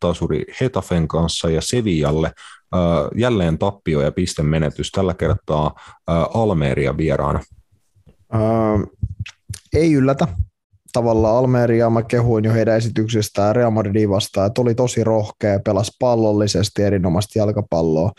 [0.00, 2.80] tasuri Hetafen kanssa ja Sevillalle äh,
[3.16, 7.40] jälleen tappio ja pistemenetys tällä kertaa äh, Almeria vieraana.
[8.34, 8.40] Äh,
[9.72, 10.28] ei yllätä.
[10.92, 15.92] Tavallaan Almeria mä kehuin jo heidän esityksestään Real Madridin vastaan, että oli tosi rohkea, pelasi
[15.98, 18.12] pallollisesti erinomaisesti jalkapalloa.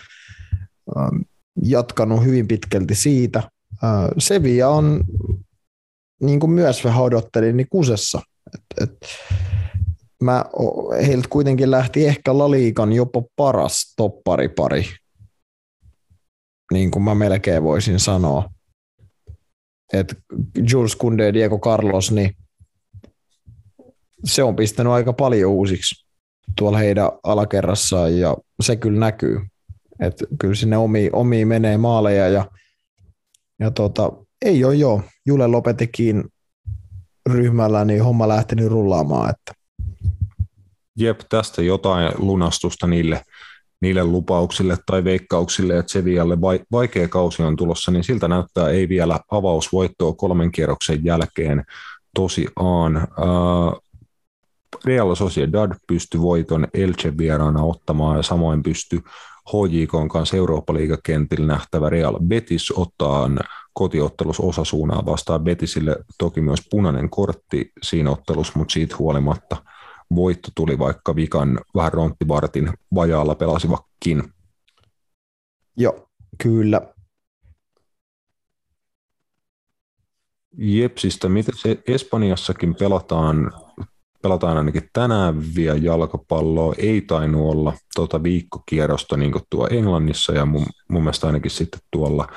[0.97, 1.25] Äh,
[1.61, 3.52] jatkanut hyvin pitkälti siitä.
[4.17, 5.03] Sevilla on,
[6.21, 8.21] niin kuin myös vähän odottelin, niin kusessa.
[8.55, 8.97] Et, et,
[10.23, 10.45] mä,
[11.07, 14.85] heiltä kuitenkin lähti ehkä Laliikan jopa paras topparipari,
[16.73, 18.49] niin kuin mä melkein voisin sanoa.
[19.93, 20.15] Et
[20.71, 22.37] Jules Kunde ja Diego Carlos, niin
[24.23, 26.05] se on pistänyt aika paljon uusiksi
[26.57, 29.41] tuolla heidän alakerrassaan ja se kyllä näkyy.
[29.99, 32.45] Et kyllä sinne omi, omi menee maaleja ja–
[33.63, 34.11] ja tota,
[34.45, 35.01] ei ole joo.
[35.25, 36.23] Jule Lopetekin
[37.29, 39.29] ryhmällä, niin homma lähtenyt rullaamaan.
[39.29, 39.53] Että.
[40.97, 43.21] Jep, tästä jotain lunastusta niille,
[43.81, 46.41] niille lupauksille tai veikkauksille, että Sevialle
[46.71, 51.63] vaikea kausi on tulossa, niin siltä näyttää ei vielä avausvoittoa kolmen kierroksen jälkeen
[52.15, 53.07] tosiaan.
[54.85, 58.99] Real Sociedad pystyi voiton Elche vieraana ottamaan ja samoin pystyi
[59.49, 63.29] HJK kanssa Eurooppa-liigakentillä nähtävä Real Betis ottaa
[63.73, 69.57] kotiottelussa osasuunaa vastaan Betisille toki myös punainen kortti siinä ottelussa, mutta siitä huolimatta
[70.15, 74.23] voitto tuli vaikka vikan vähän ronttivartin vajaalla pelasivakin.
[75.77, 76.09] Joo,
[76.43, 76.81] kyllä.
[80.57, 83.51] Jepsistä, miten se Espanjassakin pelataan
[84.23, 90.65] pelataan ainakin tänään vielä jalkapalloa, ei tainu olla tuota viikkokierrosta niin tuo Englannissa ja mun,
[90.89, 92.27] mun mielestä ainakin sitten tuolla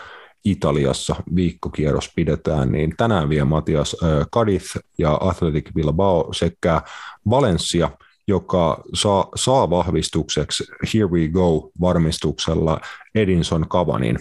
[0.45, 3.97] Italiassa viikkokierros pidetään, niin tänään vie Matias
[4.35, 6.83] Cadiz ja Athletic Bilbao sekä
[7.31, 7.91] Valencia,
[8.29, 10.65] joka saa, saa vahvistukseksi
[10.95, 12.81] Here We Go varmistuksella
[13.15, 14.19] Edinson Kavanin.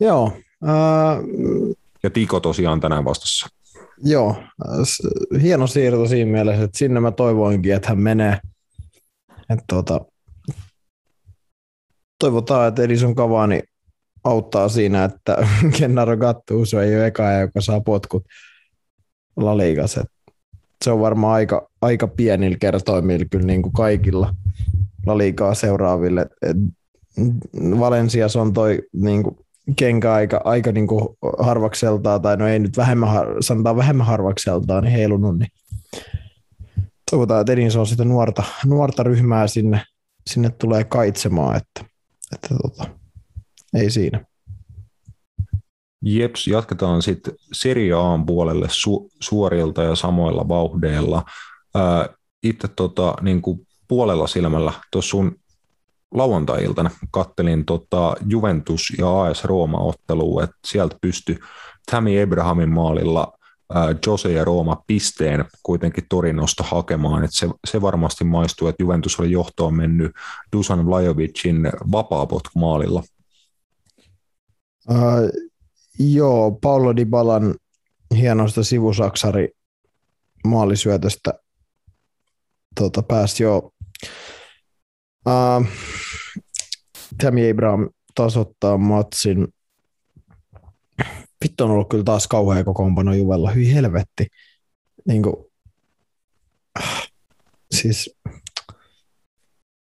[0.00, 0.32] Joo.
[0.68, 1.18] Äh,
[2.02, 3.55] ja Tiko tosiaan tänään vastassa.
[4.04, 4.36] Joo,
[5.42, 8.38] hieno siirto siinä mielessä, että sinne mä toivoinkin, että hän menee.
[9.50, 10.00] Että tuota,
[12.18, 13.62] toivotaan, että Edison Cavani
[14.24, 15.36] auttaa siinä, että
[15.78, 18.24] Gennaro Gattuso ei ole eka, joka saa potkut
[19.36, 20.00] La Ligas.
[20.84, 24.34] Se on varmaan aika, aika pienillä kertoimilla kyllä niin kuin kaikilla
[25.06, 26.26] La Ligaa seuraaville.
[26.42, 26.56] Et
[27.80, 29.36] Valensias on toi niin kuin
[29.76, 33.08] kenkä aika, aika niin kuin harvakseltaan, tai no ei nyt vähemmän,
[33.40, 35.48] sanotaan vähemmän harvakseltaan, niin heilunut, niin
[37.10, 39.82] toivotaan, että Edins on sitä nuorta, nuorta ryhmää sinne,
[40.26, 41.84] sinne tulee kaitsemaan, että,
[42.34, 42.90] että tota,
[43.74, 44.24] ei siinä.
[46.02, 51.22] Jeps, jatketaan sitten Serie A puolelle su- suorilta ja samoilla vauhdeilla.
[52.42, 53.42] Itse tota, niin
[53.88, 55.36] puolella silmällä tuossa sun
[56.16, 61.38] lauantai-iltana kattelin tota Juventus ja AS Rooma-ottelua, että sieltä pystyi
[61.90, 63.32] Tammy Abrahamin maalilla
[64.06, 69.30] Jose ja Rooma pisteen kuitenkin Torinosta hakemaan, että se, se varmasti maistuu, että Juventus oli
[69.30, 70.12] johtoon mennyt
[70.52, 73.02] Dusan Vlajovicin vapaapotkumaalilla.
[74.90, 74.96] Uh,
[75.98, 77.54] joo, Paolo Balan
[78.16, 79.48] hienosta sivusaksari
[80.44, 81.34] maalisyötöstä
[82.80, 83.70] tota, pääsi jo
[85.26, 85.66] Uh,
[87.22, 89.48] Tammy Abraham tasoittaa matsin.
[91.44, 93.50] Vittu on ollut kyllä taas kauhea kokoonpano Juvella.
[93.50, 94.26] Hyi helvetti.
[95.08, 95.36] Niin kuin,
[97.70, 98.16] siis,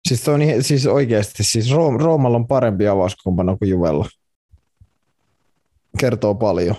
[0.08, 4.08] siis, on, siis oikeasti, siis Roomalla on parempi avauskokoonpano kuin Juvella.
[5.98, 6.76] Kertoo paljon.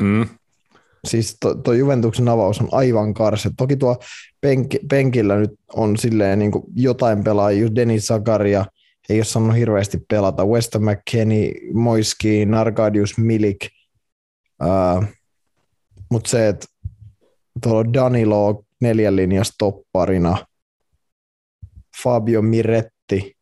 [0.00, 0.28] Mm.
[1.04, 3.50] Siis tuo Juventuksen avaus on aivan karse.
[3.56, 3.98] Toki tuo
[4.44, 8.64] penk, penkillä nyt on silleen niin jotain pelaajia, Denis Zakaria
[9.08, 13.58] ei ole sanonut hirveästi pelata, Weston McKenny, Moiski, Narkadius Milik,
[14.62, 15.04] uh,
[16.10, 16.66] mutta se, että
[17.62, 20.46] tuolla Danilo neljän linjassa topparina,
[22.02, 23.36] Fabio Miretti,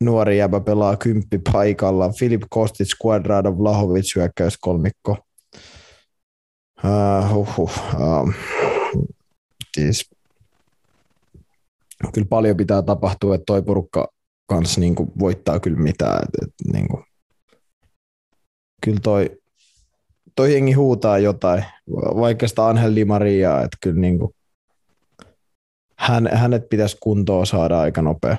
[0.00, 5.16] nuori jäbä pelaa kymppi paikalla, Filip Kostic, Quadrado, Vlahovic hyökkäyskolmikko.
[6.84, 7.70] Uh, uh, uh,
[8.00, 8.34] uh
[9.76, 10.10] siis
[12.14, 14.08] kyllä paljon pitää tapahtua, että toi porukka
[14.46, 16.22] kanssa niin kuin voittaa kyllä mitään.
[16.22, 17.04] Et, et, niin kuin,
[18.84, 19.38] kyllä toi,
[20.36, 21.64] toi jengi huutaa jotain,
[21.96, 24.34] vaikka sitä Angel Di Maria, että kyllä niin kuin,
[25.98, 28.36] hän, hänet pitäisi kuntoon saada aika nopea.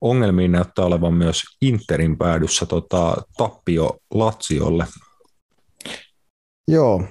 [0.00, 4.86] Ongelmiin näyttää olevan myös Interin päädyssä tota, tappio Latsiolle.
[6.68, 7.04] Joo,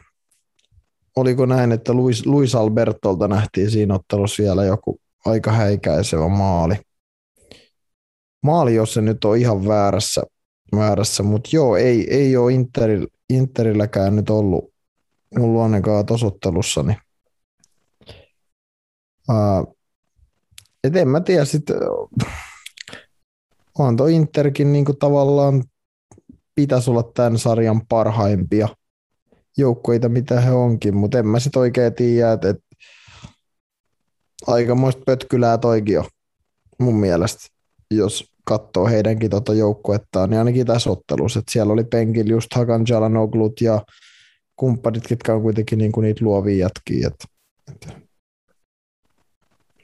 [1.19, 6.75] oliko näin, että Luis, Luis Albertolta nähtiin siinä ottelussa vielä joku aika häikäisevä maali.
[8.43, 10.21] Maali, jos se nyt on ihan väärässä,
[10.75, 14.73] väärässä mutta joo, ei, ei ole Interil, Interilläkään nyt ollut,
[15.39, 16.97] ollut ainakaan tosottelussa, niin
[20.83, 21.77] et en mä tiedä, sitten
[23.79, 25.63] on tuo Interkin niin tavallaan
[26.55, 28.67] pitäisi olla tämän sarjan parhaimpia
[29.59, 32.63] joukkoita, mitä he onkin, mutta en mä sit oikein tiedä, että, että
[34.47, 36.05] aikamoista pötkylää toikin on
[36.79, 37.47] mun mielestä,
[37.91, 42.85] jos katsoo heidänkin tota joukkuettaan, niin ainakin tässä ottelussa, että siellä oli penkillä just Hakan
[42.89, 43.81] Jalanoglut ja
[44.55, 47.07] kumppanit, ketkä on kuitenkin niin kuin niitä luovia jätkiä.
[47.07, 47.25] Että,
[47.71, 48.01] että.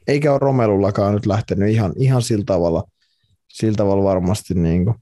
[0.07, 2.84] Eikä ole Romelullakaan nyt lähtenyt ihan, ihan sillä tavalla,
[3.53, 4.95] sillä tavalla varmasti niin kuin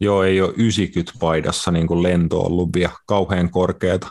[0.00, 4.08] Joo, ei ole 90 paidassa niin kuin lento ollut vielä kauhean korkeata.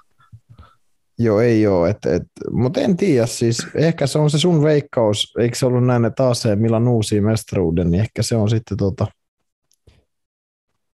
[1.19, 5.33] Joo, ei ole, et, et, mutta en tiedä, siis ehkä se on se sun veikkaus,
[5.39, 9.07] eikö se ollut näin, että AC Milan uusi mestaruuden, niin ehkä se on sitten tota,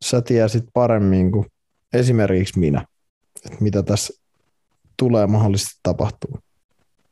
[0.05, 1.45] sä tiesit paremmin kuin
[1.93, 2.85] esimerkiksi minä,
[3.45, 4.13] että mitä tässä
[4.97, 6.39] tulee mahdollisesti tapahtuu.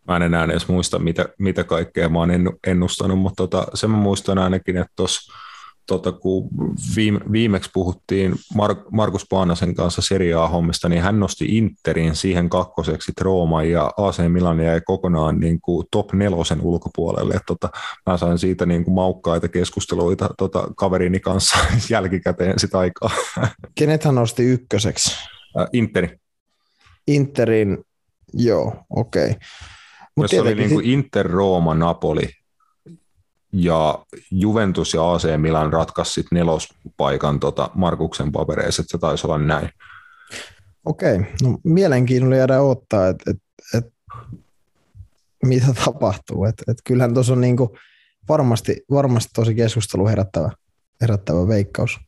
[0.08, 2.30] Mä en enää edes muista, mitä, mitä kaikkea mä oon
[2.68, 5.34] ennustanut, mutta tota, sen mä muistan ainakin, että tuossa
[5.88, 6.50] tota, kun
[6.96, 13.12] viime, viimeksi puhuttiin Mar- Markus Paanasen kanssa Serie A-hommista, niin hän nosti Interin siihen kakkoseksi
[13.22, 17.34] Rooma ja AC Milan jäi kokonaan niin kuin top nelosen ulkopuolelle.
[17.34, 17.70] Et, tota,
[18.06, 21.58] mä sain siitä niin kuin maukkaita keskusteluita tota, kaverini kanssa
[21.90, 23.10] jälkikäteen sitä aikaa.
[23.76, 25.18] Kenet hän nosti ykköseksi?
[25.74, 26.20] Interi.
[27.08, 27.78] Interin,
[28.34, 29.26] joo, okei.
[29.26, 29.40] Okay.
[30.16, 32.30] Mutta se oli niin kuin Inter, Rooma, Napoli
[33.54, 39.38] ja Juventus ja AC Milan ratkaisi sitten nelospaikan tota Markuksen papereissa, että se taisi olla
[39.38, 39.70] näin.
[40.86, 43.38] Okei, no mielenkiinnolla jäädä odottaa, että et,
[43.74, 43.94] et,
[45.46, 46.46] mitä tapahtuu.
[46.46, 47.78] Et, et kyllähän tuossa on niinku
[48.30, 50.52] varmasti, varmasti tosi keskustelu herättävä,
[51.02, 52.00] herättävä veikkaus.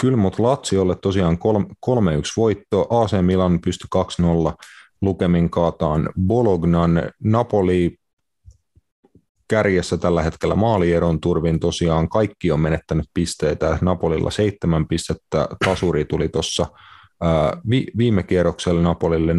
[0.00, 1.38] Kyllä, mutta Latsiolle tosiaan
[1.86, 1.92] 3-1
[2.36, 2.86] voitto.
[2.90, 3.88] AC Milan pystyi
[4.22, 4.54] 2-0
[5.02, 7.02] lukemin kaataan Bolognan.
[7.24, 7.99] Napoli
[9.50, 13.78] kärjessä tällä hetkellä maalieron turvin tosiaan kaikki on menettänyt pisteitä.
[13.80, 16.66] Napolilla seitsemän pistettä, tasuri tuli tuossa
[17.98, 19.36] viime kierroksella Napolille 0-0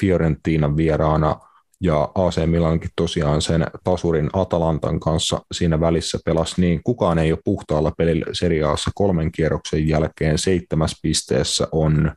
[0.00, 1.36] Fiorentina vieraana
[1.80, 6.80] ja AC Milankin tosiaan sen tasurin Atalantan kanssa siinä välissä pelasi niin.
[6.84, 10.38] Kukaan ei ole puhtaalla pelillä seriaassa kolmen kierroksen jälkeen.
[10.38, 12.12] Seitsemäs pisteessä on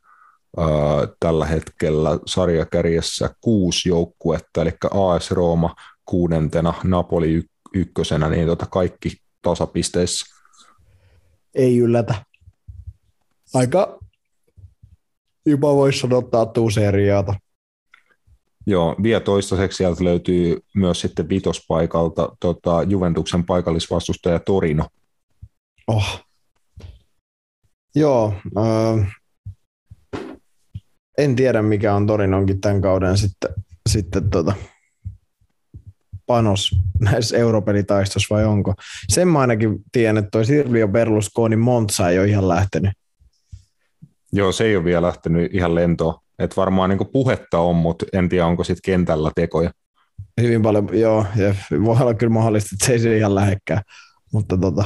[1.20, 9.12] tällä hetkellä sarjakärjessä kuusi joukkuetta, eli AS Rooma kuudentena, Napoli y- ykkösenä, niin tota kaikki
[9.42, 10.26] tasapisteissä.
[11.56, 12.26] Ei yllätä.
[13.54, 14.00] Aika
[15.46, 17.34] jopa voisi sanoa taattuu seriaata.
[18.68, 24.88] Joo, vielä toistaiseksi sieltä löytyy myös sitten vitospaikalta tota, Juventuksen paikallisvastustaja Torino.
[25.88, 26.22] Oh.
[27.96, 29.16] Joo, äh,
[31.18, 33.50] en tiedä mikä on Torinonkin tämän kauden sitten,
[33.90, 34.54] sitten tota,
[36.26, 38.74] panos näissä europelitaistossa vai onko.
[39.08, 42.92] Sen mä ainakin tiedän, että toi Silvio Berlusconi Monza ei ole ihan lähtenyt.
[44.34, 46.16] Joo, se ei ole vielä lähtenyt ihan lentoon.
[46.40, 49.72] Et varmaan niin puhetta on, mutta en tiedä, onko sitten kentällä tekoja.
[50.42, 51.26] Hyvin paljon, joo.
[51.36, 53.82] Ja voi olla kyllä mahdollista, että se ei se ihan lähekkää.
[54.34, 54.86] Mutta tota,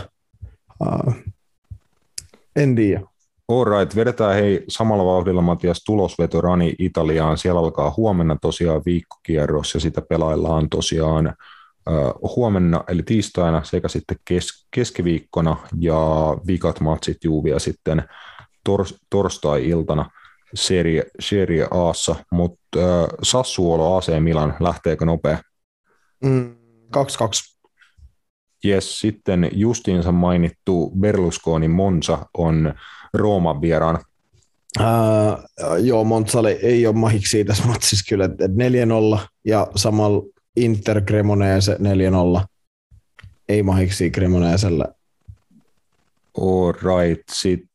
[0.80, 1.14] uh,
[2.56, 3.02] en tiedä.
[3.50, 7.38] Alright, vedetään hei samalla vauhdilla Matias tulosveto Rani Italiaan.
[7.38, 11.36] Siellä alkaa huomenna tosiaan viikkokierros ja sitä pelaillaan tosiaan
[11.90, 15.98] uh, huomenna eli tiistaina sekä sitten kes- keskiviikkona ja
[16.48, 18.04] vikat matsit Juuvia sitten
[18.70, 20.10] tor- torstai-iltana
[20.54, 25.38] Serie, serie Aassa, mutta äh, Sassuolo AC Milan, lähteekö nopea?
[26.24, 26.56] Mm,
[26.98, 27.59] 2-2.
[28.64, 32.74] Jes, sitten justiinsa mainittu Berlusconi Monza on
[33.14, 34.00] Rooman vieraana.
[34.80, 34.86] Uh,
[35.84, 40.24] joo, Montsali ei ole mahiksi tässä matsissa kyllä, että 4-0 ja samalla
[40.56, 41.78] Inter Cremonese
[42.42, 42.46] 4-0.
[43.50, 44.86] Ei mahiksi Cremoneselle.
[46.38, 47.70] All right, sitten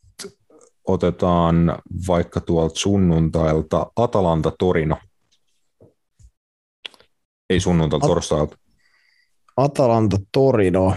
[0.88, 1.78] otetaan
[2.08, 4.98] vaikka tuolta sunnuntailta Atalanta Torino.
[7.50, 8.56] Ei sunnuntailta, At- torstailta.
[9.56, 10.96] Atalanta Torino.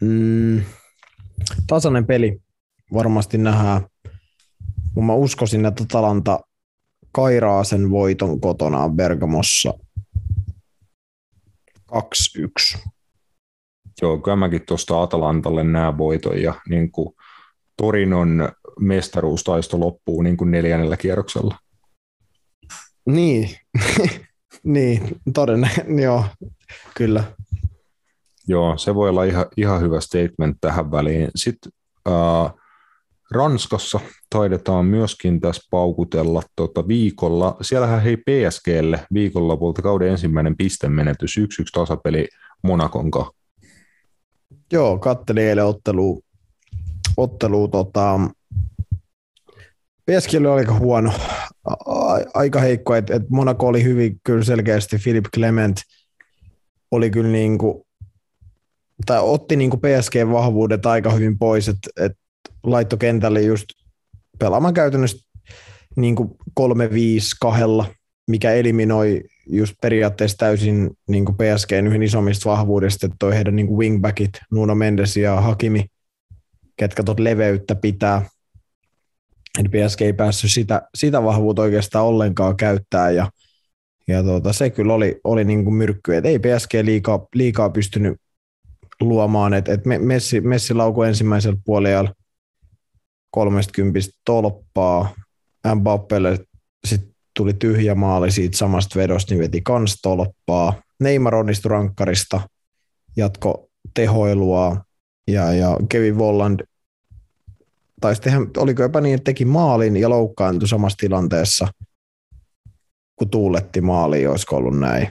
[0.00, 0.62] Mm,
[1.66, 2.40] tasainen peli
[2.92, 3.86] varmasti nähdään.
[4.96, 6.40] Mä uskoisin, että Atalanta
[7.12, 9.74] kairaa sen voiton kotona Bergamossa
[11.92, 12.88] 2-1.
[14.02, 17.14] Joo, kyllä mäkin tuosta Atalantalle nämä voiton ja niin kuin
[17.76, 18.48] Torinon
[18.80, 21.58] mestaruustaisto loppuu niin kuin neljännellä kierroksella.
[23.06, 23.50] Niin,
[24.64, 26.24] niin todennäköisesti, joo,
[26.96, 27.24] kyllä.
[28.50, 31.28] Joo, se voi olla ihan, ihan hyvä statement tähän väliin.
[31.34, 31.72] Sitten
[32.08, 32.52] äh,
[33.30, 34.00] Ranskassa
[34.30, 37.56] taidetaan myöskin tässä paukutella tota viikolla.
[37.60, 42.28] Siellähän hei PSGlle viikonlopulta kauden ensimmäinen pistemenetys, 1-1 tasapeli
[42.62, 43.32] Monakon kanssa.
[44.72, 46.22] Joo, kattelin eilen ottelu,
[47.16, 48.20] ottelu tota,
[50.06, 51.12] PSG oli aika huono,
[52.34, 55.76] aika heikko, että et Monaco oli hyvin kyllä selkeästi, Philip Clement
[56.90, 57.84] oli kyllä niin kuin,
[59.06, 62.12] tai otti niin kuin PSG-vahvuudet aika hyvin pois, että et
[62.64, 63.64] laitto kentälle just
[64.38, 65.30] pelaamaan käytännössä
[65.96, 66.28] niin kuin
[66.60, 66.62] 3-5
[67.40, 67.86] kahdella,
[68.28, 73.66] mikä eliminoi just periaatteessa täysin niin kuin PSGn yhden isommista vahvuudesta, että toi heidän niin
[73.66, 75.86] kuin wingbackit, Nuno Mendes ja Hakimi,
[76.76, 78.26] ketkä tuot leveyttä pitää,
[79.58, 83.30] Eli PSG ei päässyt sitä, sitä vahvuutta oikeastaan ollenkaan käyttää ja,
[84.08, 88.16] ja tuota, se kyllä oli, oli niin kuin myrkky, että ei PSG liikaa, liikaa pystynyt
[89.00, 92.14] luomaan, että et Messi, Messi laukui ensimmäisellä puolella
[93.30, 95.14] 30 tolppaa,
[95.74, 96.38] Mbappelle
[96.86, 100.82] sitten tuli tyhjä maali siitä samasta vedosta, niin veti kans tolppaa.
[101.00, 102.40] Neymar onnistui rankkarista,
[103.16, 104.84] jatko tehoilua
[105.28, 106.60] ja, ja Kevin Volland
[108.00, 111.68] tai sitten oliko jopa niin, että teki maalin ja loukkaantui samassa tilanteessa,
[113.16, 115.08] kun tuuletti maaliin, olisiko ollut näin.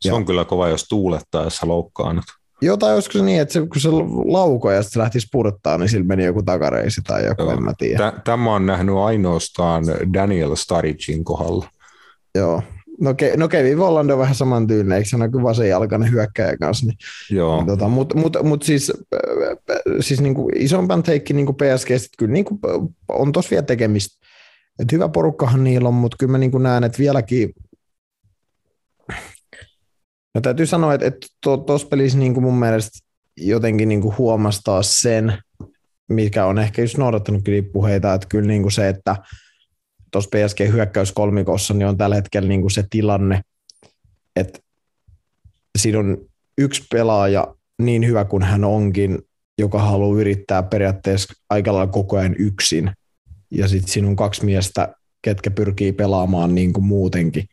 [0.00, 0.14] Se ja.
[0.14, 2.24] on kyllä kova, jos tuulettaessa loukkaannut.
[2.62, 3.88] Joo, tai olisiko se niin, että se, kun se
[4.24, 7.52] laukoi ja se lähti spurttaa, niin sillä meni joku takareisi tai joku, Joo.
[7.52, 8.12] en mä tiedä.
[8.24, 11.68] Tämä on nähnyt ainoastaan Daniel Staricin kohdalla.
[12.34, 12.62] Joo,
[13.00, 16.56] No, ke, no Kevin Volland on vähän saman tyylinen, eikö se ole vasen jalkainen hyökkäjä
[16.56, 16.86] kanssa?
[16.86, 16.96] Niin,
[17.30, 17.56] Joo.
[17.56, 18.92] Niin, tota, Mutta mut, mut siis,
[20.00, 22.58] siis niinku isompan teikki niinku PSG, kyllä niinku
[23.08, 24.26] on tossa vielä tekemistä.
[24.78, 27.52] Et hyvä porukkahan niillä on, mutta kyllä mä niinku näen, että vieläkin
[30.34, 31.26] No täytyy sanoa, että,
[31.66, 32.98] tuossa pelissä niin kuin mun mielestä
[33.36, 35.38] jotenkin niin kuin huomastaa sen,
[36.08, 37.42] mikä on ehkä just noudattanut
[37.72, 39.16] puheita, että kyllä niin kuin se, että
[40.10, 40.60] tuossa PSG
[41.14, 43.40] kolmikossa niin on tällä hetkellä niin kuin se tilanne,
[44.36, 44.58] että
[45.78, 46.18] siinä on
[46.58, 49.18] yksi pelaaja niin hyvä kuin hän onkin,
[49.58, 52.90] joka haluaa yrittää periaatteessa aika lailla koko ajan yksin.
[53.50, 57.44] Ja sitten siinä on kaksi miestä, ketkä pyrkii pelaamaan niin kuin muutenkin.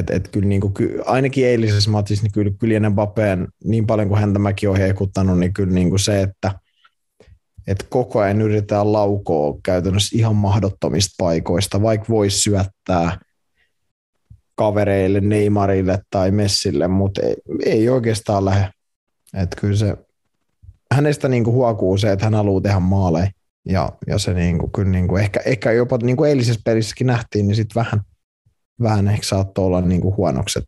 [0.00, 0.74] Et, et kyllä niin kuin,
[1.06, 5.52] ainakin eilisessä matissa, niin kyllä Kylian Mbappeen, niin paljon kuin häntä mäkin olen hekuttanut, niin
[5.52, 6.52] kyllä niin kuin se, että
[7.66, 13.18] et koko ajan yritetään laukoa käytännössä ihan mahdottomista paikoista, vaikka voisi syöttää
[14.54, 18.70] kavereille, Neymarille tai Messille, mutta ei, ei oikeastaan lähde.
[19.34, 19.96] Et kyllä se,
[20.94, 23.30] hänestä niin kuin huokuu se, että hän haluaa tehdä maaleja.
[23.64, 27.06] Ja, ja se niin kuin, kyllä niin kuin ehkä, ehkä jopa niin kuin eilisessä pelissäkin
[27.06, 28.00] nähtiin, niin sitten vähän,
[28.82, 30.64] vähän ehkä saattoi olla niin kuin huonokset.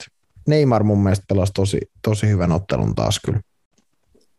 [0.48, 3.40] Neymar mun mielestä pelasi tosi, tosi hyvän ottelun taas kyllä.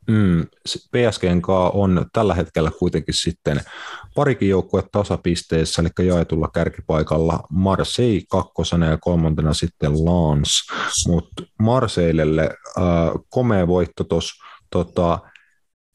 [0.07, 0.45] Mm,
[0.91, 1.41] PSGn
[1.73, 3.61] on tällä hetkellä kuitenkin sitten
[4.15, 10.67] parikin joukkue tasapisteissä, eli jaetulla kärkipaikalla Marseille kakkosena ja kolmantena sitten Lans,
[11.07, 12.43] mutta Marseillelle
[12.77, 12.83] äh,
[13.29, 15.19] komea voitto tuossa tota,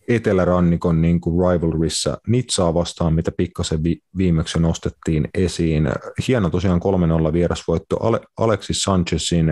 [0.09, 5.89] etelärannikon niin kuin rivalryssä Nitsaa vastaan, mitä pikkasen vi- viimeksi nostettiin esiin.
[6.29, 6.81] Hieno tosiaan
[7.29, 9.49] 3-0 vierasvoitto Ale- Alexis Sanchezin,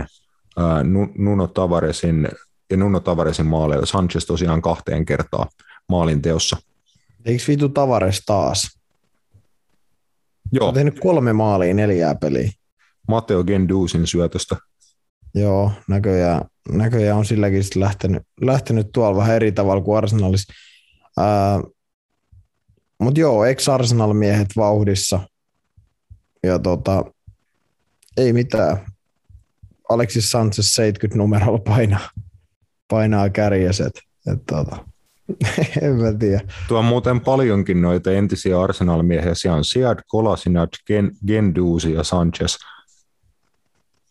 [0.57, 0.85] ää,
[1.19, 2.29] Nuno Tavaresin
[2.71, 3.87] ja Nuno Tavaresin maaleilla.
[3.87, 5.47] Sanchez tosiaan kahteen kertaa
[5.89, 6.57] maalin teossa.
[7.25, 8.79] Eikö vitu Tavares taas?
[10.53, 10.69] Joo.
[10.69, 12.51] On tehnyt kolme maalia neljää peliä.
[13.09, 14.57] Matteo Gendusin syötöstä.
[15.37, 20.53] Joo, näköjään, näköjään on silläkin lähtenyt, lähtenyt tuolla vähän eri tavalla kuin Arsenalissa.
[22.99, 25.21] Mutta joo, ex Arsenal-miehet vauhdissa.
[26.43, 27.05] Ja tota,
[28.17, 28.77] ei mitään.
[29.89, 32.09] Alexis Sanchez 70 numerolla painaa,
[32.89, 34.01] painaa kärjäset.
[34.33, 34.85] Et, tota,
[35.83, 36.41] en mä tiedä.
[36.69, 39.35] Tuo on muuten paljonkin noita entisiä Arsenal-miehiä.
[39.35, 42.57] Siellä on Siad, Kolasinac, Gen, Gendusi ja Sanchez–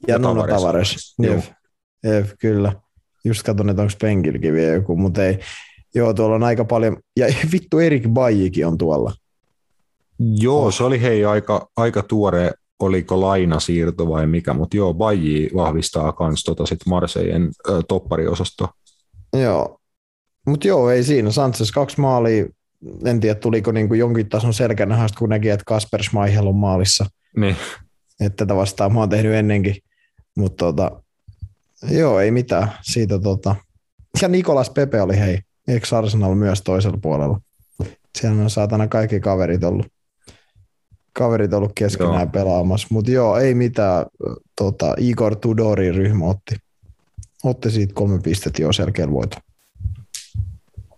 [0.07, 1.15] ja, ja Nuno Tavares.
[1.23, 1.49] Jef,
[2.03, 2.73] jef, kyllä.
[3.25, 5.39] Just katson, että onko penkilläkin vielä joku, mutta ei.
[5.95, 6.97] Joo, tuolla on aika paljon.
[7.17, 9.13] Ja vittu Erik Bajikin on tuolla.
[10.19, 10.73] Joo, oh.
[10.73, 16.43] se oli hei aika, aika tuore, oliko lainasiirto vai mikä, mutta joo, Baji vahvistaa kans
[16.43, 18.69] tota sit Marseillen äh, toppariosasto.
[19.33, 19.79] Joo,
[20.47, 21.31] mutta joo, ei siinä.
[21.31, 22.45] Sanchez kaksi maalia,
[23.05, 27.05] en tiedä tuliko niinku jonkin tason selkänahasta, kun näki, että Kasper Schmeichel on maalissa.
[27.37, 27.55] Niin.
[28.19, 29.75] Että tätä vastaan mä oon tehnyt ennenkin.
[30.35, 31.01] Mutta tota,
[31.91, 32.71] joo, ei mitään.
[32.81, 33.55] Siitä tota.
[34.21, 37.39] Ja Nikolas Pepe oli hei, eikö Arsenal myös toisella puolella?
[38.17, 39.87] Siellä on saatana kaikki kaverit ollut,
[41.13, 42.31] kaverit ollut keskenään joo.
[42.31, 42.87] pelaamassa.
[42.91, 44.05] Mutta joo, ei mitään.
[44.55, 46.55] Tota, Igor Tudorin ryhmä otti,
[47.43, 49.37] otti siitä kolme pistettä jo selkeä voito.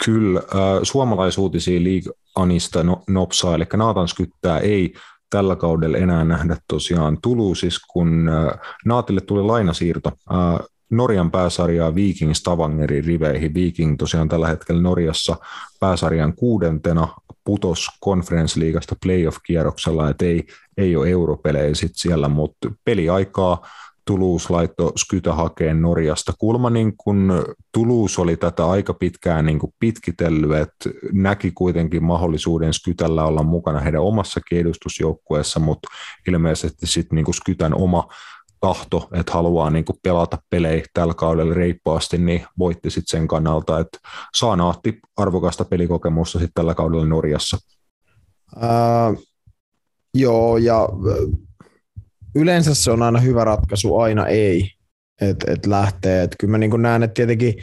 [0.06, 4.94] Kyllä, äh, suomalaisuutisia League Anista no, nopsaa, eli Naatan Skyttää ei
[5.30, 10.12] tällä kaudella enää nähdä tosiaan Tuluusis, kun äh, Naatille tuli lainasiirto.
[10.32, 13.54] Äh, Norjan pääsarjaa Viking Stavangerin riveihin.
[13.54, 15.36] Viking tosiaan tällä hetkellä Norjassa
[15.80, 17.08] pääsarjan kuudentena
[17.44, 20.48] putos konferenssliigasta playoff-kierroksella, että ei,
[20.78, 23.68] ei ole europelejä sit siellä, mutta peliaikaa
[24.08, 26.34] Toulouse laittoi Skytä hakeen Norjasta.
[26.40, 33.26] Kulma niin kun Toulouse oli tätä aika pitkään niin pitkitellyt, että näki kuitenkin mahdollisuuden Skytällä
[33.26, 35.88] olla mukana heidän omassa edustusjoukkueessa, mutta
[36.28, 38.08] ilmeisesti sitten niin Skytän oma
[38.60, 43.98] tahto, että haluaa niin pelata pelejä tällä kaudella reippaasti, niin voitti sitten sen kannalta, että
[44.36, 47.58] saa naatti arvokasta pelikokemusta sitten tällä kaudella Norjassa.
[48.56, 49.24] Uh,
[50.14, 50.90] joo, ja
[52.42, 54.72] yleensä se on aina hyvä ratkaisu, aina ei,
[55.22, 56.24] että et lähtee.
[56.24, 57.54] Et kyllä mä niin näen, että tietenkin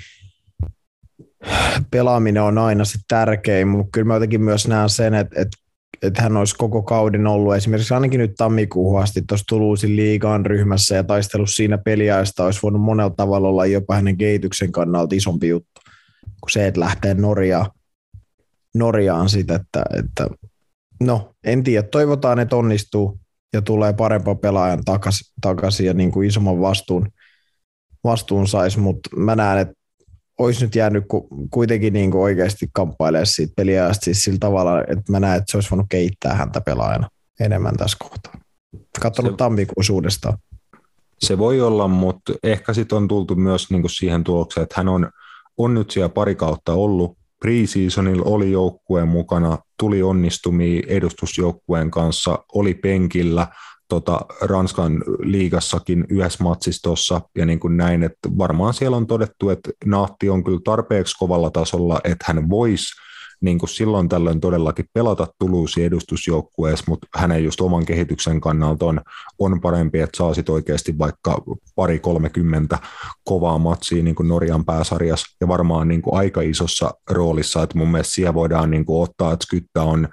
[1.91, 5.65] pelaaminen on aina se tärkein, mutta kyllä mä jotenkin myös näen sen, että, että
[6.03, 7.55] että hän olisi koko kauden ollut.
[7.55, 12.83] Esimerkiksi ainakin nyt tammikuuhun asti tuossa Tuluusin liigaan ryhmässä ja taistellut siinä peliaista olisi voinut
[12.83, 15.81] monella tavalla olla jopa hänen kehityksen kannalta isompi juttu
[16.41, 17.71] kuin se, että lähtee Norjaan,
[18.75, 20.29] Norjaan siitä, että, että
[21.01, 23.21] no en tiedä, toivotaan, että onnistuu,
[23.55, 27.09] ja tulee parempaa pelaajan takaisin, takaisin ja niin kuin isomman vastuun,
[28.05, 29.75] vastuun saisi, mutta mä näen, että
[30.39, 31.05] olisi nyt jäänyt
[31.51, 35.57] kuitenkin niin kuin oikeasti kamppailemaan siitä peliajasta siis sillä tavalla, että mä näen, että se
[35.57, 37.09] olisi voinut kehittää häntä pelaajana
[37.41, 38.33] enemmän tässä kohtaa.
[39.01, 40.39] Katsonut se, tammikuussa uudestaan.
[41.19, 45.11] se voi olla, mutta ehkä sitten on tultu myös niinku siihen tulokseen, että hän on,
[45.59, 47.19] on nyt siellä pari kautta ollut.
[47.45, 53.47] Preseasonilla oli joukkueen mukana, tuli onnistumia edustusjoukkueen kanssa, oli penkillä–
[53.89, 59.71] tota, Ranskan liigassakin yhdessä matsistossa ja niin kuin näin, että varmaan siellä on todettu, että
[59.85, 63.04] Nahti on kyllä tarpeeksi kovalla tasolla, että hän voisi
[63.45, 69.01] niin kuin silloin tällöin todellakin pelata Tuluusi edustusjoukkueessa, mutta hänen just oman kehityksen kannalta on,
[69.39, 71.43] on parempi, että saa sit oikeasti vaikka
[71.75, 72.79] pari 30
[73.25, 77.91] kovaa matsia niin kuin Norjan pääsarjassa ja varmaan niin kuin aika isossa roolissa, että mun
[77.91, 80.09] mielestä siellä voidaan niin kuin ottaa, että Skyttä on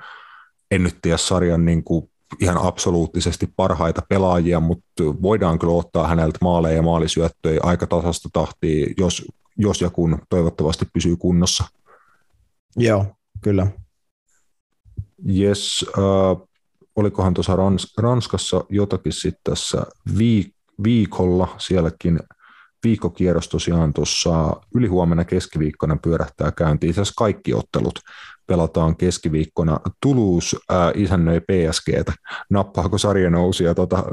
[0.72, 2.10] en nyt tiedä sarjan niin kuin
[2.40, 8.94] ihan absoluuttisesti parhaita pelaajia, mutta voidaan kyllä ottaa häneltä maaleja ja maalisyöttöjä aika tasasta tahtia,
[8.98, 9.26] jos,
[9.58, 11.64] jos ja kun toivottavasti pysyy kunnossa.
[12.78, 13.06] Joo,
[13.41, 13.68] kyllä.
[15.26, 16.47] Jes, äh,
[16.95, 19.84] olikohan tuossa Rans- Ranskassa jotakin sitten tässä
[20.18, 22.19] viik- viikolla, sielläkin
[22.84, 27.99] viikkokierros tosiaan tuossa ylihuomenna keskiviikkona pyörähtää käyntiin itse asiassa kaikki ottelut
[28.47, 29.80] pelataan keskiviikkona.
[30.01, 32.13] Toulouse ää, isännöi PSGtä.
[32.49, 34.03] Nappaako sarja nousi ja tota,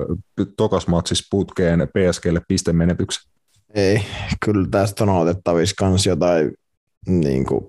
[0.57, 3.33] tokas matsis putkeen PSGlle pistemenetyksen?
[3.75, 4.05] Ei,
[4.45, 6.53] kyllä tästä on otettavissa kans jotain
[7.07, 7.65] niin kuin,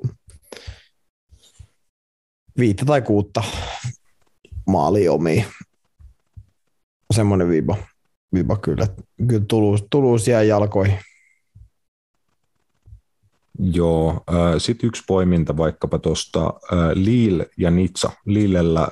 [2.59, 3.43] viittä tai kuutta
[4.67, 5.45] maali omiin.
[7.13, 7.77] Semmoinen viiba,
[8.33, 8.87] viiba kyllä.
[9.27, 10.99] Kyllä Toulouse, Toulouse jää jalkoihin.
[13.59, 14.23] Joo,
[14.57, 16.53] sitten yksi poiminta vaikkapa tuosta
[16.93, 18.11] Lille ja Nitsa.
[18.25, 18.87] Lillellä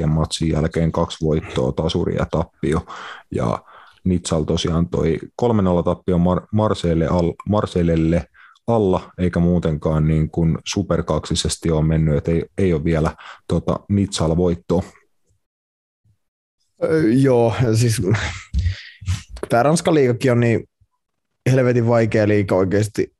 [0.00, 2.86] 7,4 matsin jälkeen kaksi voittoa, tasuri ja tappio.
[3.30, 3.58] Ja
[4.04, 8.26] Nitsal tosiaan toi 3-0 tappio Mar- Marseille al- Marseillelle
[8.66, 13.16] alla, eikä muutenkaan niin kuin superkaksisesti ole mennyt, että ei, ei ole vielä
[13.48, 14.82] tota, Nitsalla voittoa.
[16.82, 18.02] Öö, joo, siis
[19.48, 20.68] tämä Ranskan liikakin on niin
[21.50, 23.14] helvetin vaikea liika oikeasti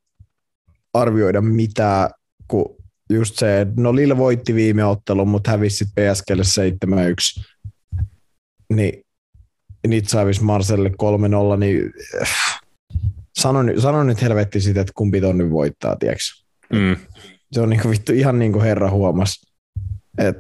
[0.95, 2.11] arvioida mitään,
[2.49, 2.77] kun
[3.11, 6.43] just se, no Lille voitti viime ottelun, mutta hävisi PSGlle
[7.41, 7.45] 7-1.
[8.75, 9.05] Niin
[9.87, 10.93] Nitsa hävisi Marselle 3-0,
[11.59, 11.93] niin
[13.35, 16.25] sano, sano nyt helvetti sitä, että kumpi ton nyt voittaa, tiedätkö?
[16.73, 16.97] Mm.
[17.53, 19.47] Se on niinku vittu ihan niin kuin herra huomas.
[20.19, 20.37] Et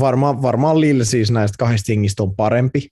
[0.00, 2.88] varmaan, varmaan Lille siis näistä kahdesta hengistä on parempi,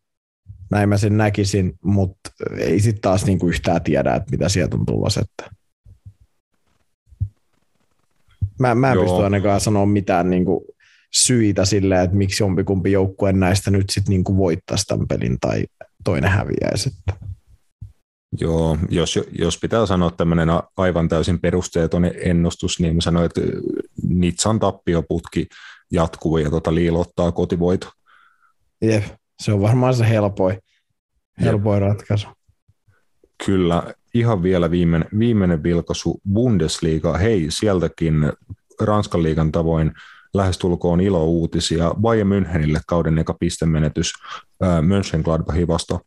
[0.70, 4.86] näin mä sen näkisin, mutta ei sitten taas niinku yhtään tiedä, että mitä sieltä on
[4.86, 5.20] tulossa.
[5.20, 5.54] Että
[8.60, 9.04] Mä, mä en Joo.
[9.04, 10.64] pysty ainakaan sanoa mitään niin kuin
[11.12, 15.64] syitä sille, että miksi jompikumpi joukkue näistä nyt sitten niin kuin voittaisi tämän pelin tai
[16.04, 16.88] toinen häviäisi.
[16.88, 17.26] Että.
[18.40, 23.40] Joo, jos, jos pitää sanoa tämmöinen aivan täysin perusteeton ennustus, niin mä sanoin, että
[24.08, 25.46] Nitsan tappioputki
[25.92, 27.90] jatkuu ja tota liilottaa kotivoito.
[28.82, 29.04] Jep,
[29.42, 30.58] se on varmaan se helpoin,
[31.40, 32.28] helpoin ratkaisu.
[33.46, 37.18] Kyllä, ihan vielä viimeinen, viimeinen vilkaisu Bundesliga.
[37.18, 38.32] Hei, sieltäkin
[38.80, 39.92] Ranskan liigan tavoin
[40.34, 41.94] lähestulkoon ilo-uutisia.
[42.00, 44.12] Bayern Münchenille kauden eka pistemenetys
[44.62, 46.00] äh, Mönchengladbachin vastaan.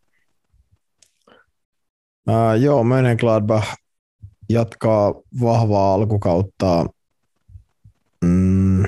[2.30, 3.76] Uh, joo, Mönchengladbach
[4.50, 6.86] jatkaa vahvaa alkukautta.
[8.26, 8.84] Mm,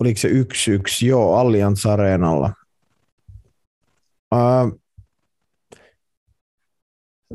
[0.00, 1.06] oliko se yksi yksi?
[1.06, 2.52] Joo, Allianz Areenalla.
[4.34, 4.80] Uh,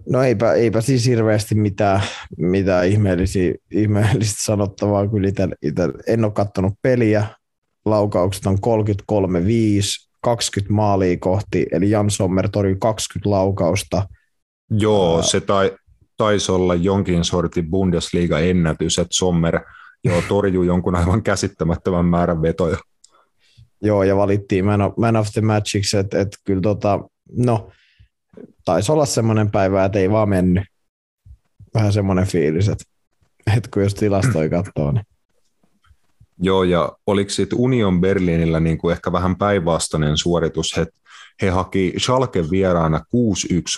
[0.10, 2.02] No eipä, eipä siis hirveästi mitään,
[2.38, 2.88] mitään
[3.72, 5.08] ihmeellistä sanottavaa.
[5.08, 7.28] Kyllä ite, ite, en ole katsonut peliä.
[7.86, 8.58] Laukaukset on
[9.12, 9.18] 33-5,
[10.22, 14.08] 20 maalia kohti, eli Jan Sommer torjui 20 laukausta.
[14.70, 15.78] Joo, se tai,
[16.18, 19.60] taisi olla jonkin sortin Bundesliga-ennätys, että Sommer
[20.04, 22.78] joo, torjui jonkun aivan käsittämättömän määrän vetoja.
[23.82, 27.00] Joo, ja valittiin man of, man of the matchiksi, että et kyllä tota,
[27.38, 27.72] no,
[28.66, 30.64] taisi olla semmoinen päivä, että ei vaan mennyt.
[31.74, 32.84] Vähän semmoinen fiilis, että,
[33.58, 35.06] että kun jos tilastoja katsoo, niin
[36.40, 41.00] Joo, ja oliko sitten Union Berliinillä niin kuin ehkä vähän päinvastainen suoritus, että
[41.42, 43.02] he haki Schalke vieraana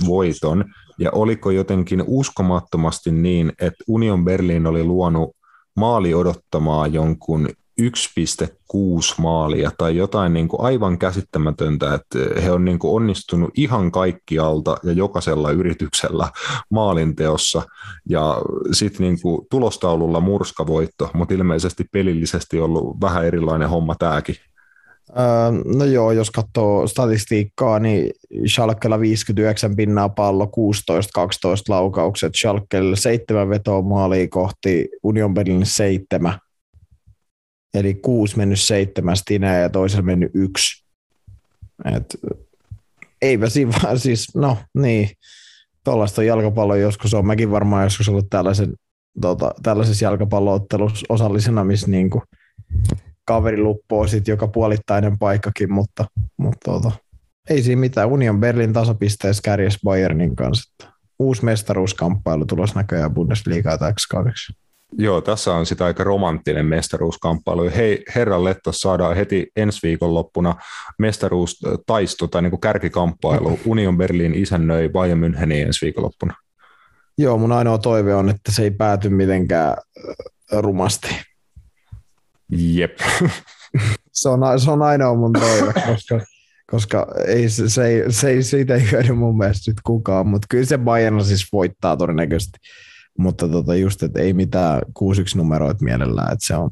[0.03, 0.65] 6-1 voiton,
[0.99, 5.35] ja oliko jotenkin uskomattomasti niin, että Union Berlin oli luonut
[5.75, 7.49] maali odottamaa jonkun
[7.81, 7.88] 1,6
[9.17, 14.77] maalia tai jotain niin kuin aivan käsittämätöntä, että he on niin kuin onnistunut ihan kaikkialta
[14.84, 16.29] ja jokaisella yrityksellä
[16.71, 17.61] maalinteossa
[18.09, 19.17] ja sitten niin
[19.51, 24.35] tulostaululla murskavoitto, mutta ilmeisesti pelillisesti ollut vähän erilainen homma tämäkin.
[25.76, 28.11] No joo, jos katsoo statistiikkaa, niin
[28.48, 30.49] Schalkella 59 pinnaa pallo, 16-12
[31.68, 36.39] laukaukset, Schalkella 7 vetoa maalia kohti, Union Berlin 7
[37.73, 40.85] Eli kuusi mennyt seitsemästä ja toisella mennyt yksi.
[41.95, 42.18] Et,
[43.22, 45.10] eipä siinä vaan siis, no niin,
[45.84, 47.26] tuollaista jalkapalloa joskus on.
[47.26, 48.73] Mäkin varmaan joskus ollut tällaisen,
[49.22, 52.22] tota, tällaisessa jalkapalloottelussa osallisena, missä niin kuin
[53.28, 56.06] kaveri luppoo sit joka puolittainen paikkakin, mutta,
[56.38, 56.91] mutta tota,
[57.49, 58.08] ei siinä mitään.
[58.08, 60.91] Union Berlin tasapisteessä kärjes Bayernin kanssa.
[61.20, 64.54] Uusi mestaruuskamppailu tulos näköjään Bundesliigaa täksi kaudeksi.
[64.98, 67.72] Joo, tässä on sitä aika romanttinen mestaruuskamppailu.
[67.76, 70.56] Hei, herran Letto saadaan heti ensi viikonloppuna
[70.99, 73.60] mestaruustaisto tai niin kärkikamppailu.
[73.66, 76.34] Union Berlin isännöi Bayern Müncheniin ensi viikonloppuna.
[77.18, 79.78] Joo, mun ainoa toive on, että se ei pääty mitenkään
[80.52, 81.08] rumasti.
[82.52, 82.99] Jep.
[84.11, 86.19] se, on, se on ainoa mun toive, koska,
[86.72, 90.48] koska ei, se, se, ei, se, ei, siitä ei hyödy mun mielestä nyt kukaan, mutta
[90.49, 92.60] kyllä se Bayern siis voittaa todennäköisesti
[93.18, 94.84] mutta tota just, että ei mitään 6-1
[95.36, 96.72] numeroita mielellään, että se on.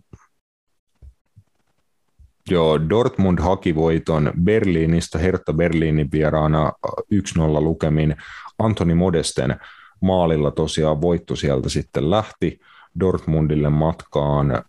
[2.49, 8.15] Joo, Dortmund haki voiton Berliinistä, Hertha Berliinin vieraana 1-0 lukemin.
[8.59, 9.55] Antoni Modesten
[10.01, 12.59] maalilla tosiaan voitto sieltä sitten lähti
[12.99, 14.63] Dortmundille matkaan.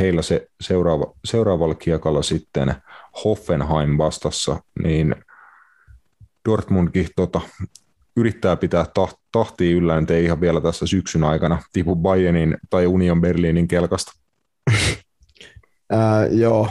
[0.00, 2.74] Heillä se seuraava, seuraavalla kiekalla sitten
[3.24, 5.14] Hoffenheim vastassa, niin
[6.48, 7.40] Dortmundkin tota,
[8.16, 8.86] yrittää pitää
[9.32, 14.12] tahtia yllä, niin ei ihan vielä tässä syksyn aikana tipu Bayernin tai Union Berliinin kelkasta.
[15.90, 16.68] Ää, joo,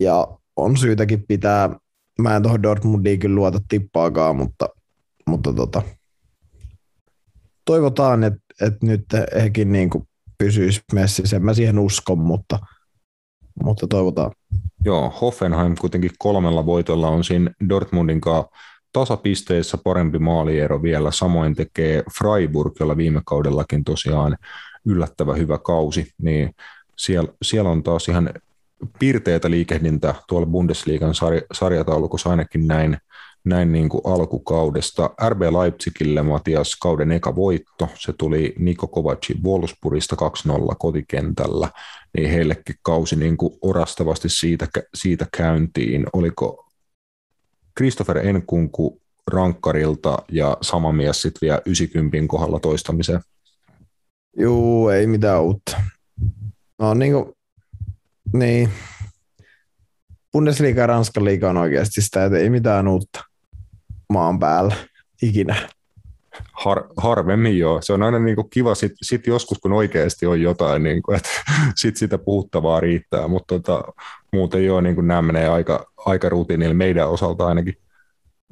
[0.00, 1.70] ja on syytäkin pitää,
[2.18, 4.68] mä en tuohon Dortmundiin kyllä luota tippaakaan, mutta,
[5.26, 5.82] mutta tota,
[7.64, 9.04] toivotaan, että, että nyt
[9.42, 10.08] hekin niin kuin
[10.40, 11.38] pysyisi messissä.
[11.38, 12.58] Mä siihen uskon, mutta,
[13.64, 14.32] mutta toivotaan.
[14.84, 18.50] Joo, Hoffenheim kuitenkin kolmella voitolla on siinä Dortmundin kanssa
[18.92, 21.10] tasapisteissä parempi maaliero vielä.
[21.10, 24.36] Samoin tekee Freiburg, jolla viime kaudellakin tosiaan
[24.84, 26.54] yllättävä hyvä kausi, niin
[26.96, 28.30] siellä, siellä on taas ihan
[28.98, 32.98] piirteitä liikehdintä tuolla Bundesliigan sarj- sarjataulukossa ainakin näin,
[33.44, 35.10] näin niin kuin alkukaudesta.
[35.28, 40.16] RB Leipzigille Matias kauden eka voitto, se tuli Niko Kovacin Wolfsburgista
[40.48, 41.70] 2-0 kotikentällä,
[42.16, 46.06] niin heillekin kausi niin kuin orastavasti siitä, siitä käyntiin.
[46.12, 46.66] Oliko
[47.78, 53.20] Christopher Enkunku rankkarilta ja sama mies sitten vielä 90 kohdalla toistamiseen.
[54.38, 55.82] Juu, ei mitään uutta.
[56.78, 57.32] No niin kuin,
[58.32, 58.70] niin.
[60.32, 63.29] Bundesliga ja Ranskan liiga on oikeasti sitä, että ei mitään uutta
[64.10, 64.74] maan päällä
[65.22, 65.56] ikinä.
[66.52, 67.82] Har, harvemmin joo.
[67.82, 71.16] Se on aina niin kuin kiva sit, sit joskus, kun oikeasti on jotain, niin kuin,
[71.16, 71.30] että
[71.76, 73.84] sit sitä puhuttavaa riittää, mutta tota,
[74.32, 77.74] muuten joo, niin kuin nämä menee aika, aika rutiinille meidän osalta ainakin.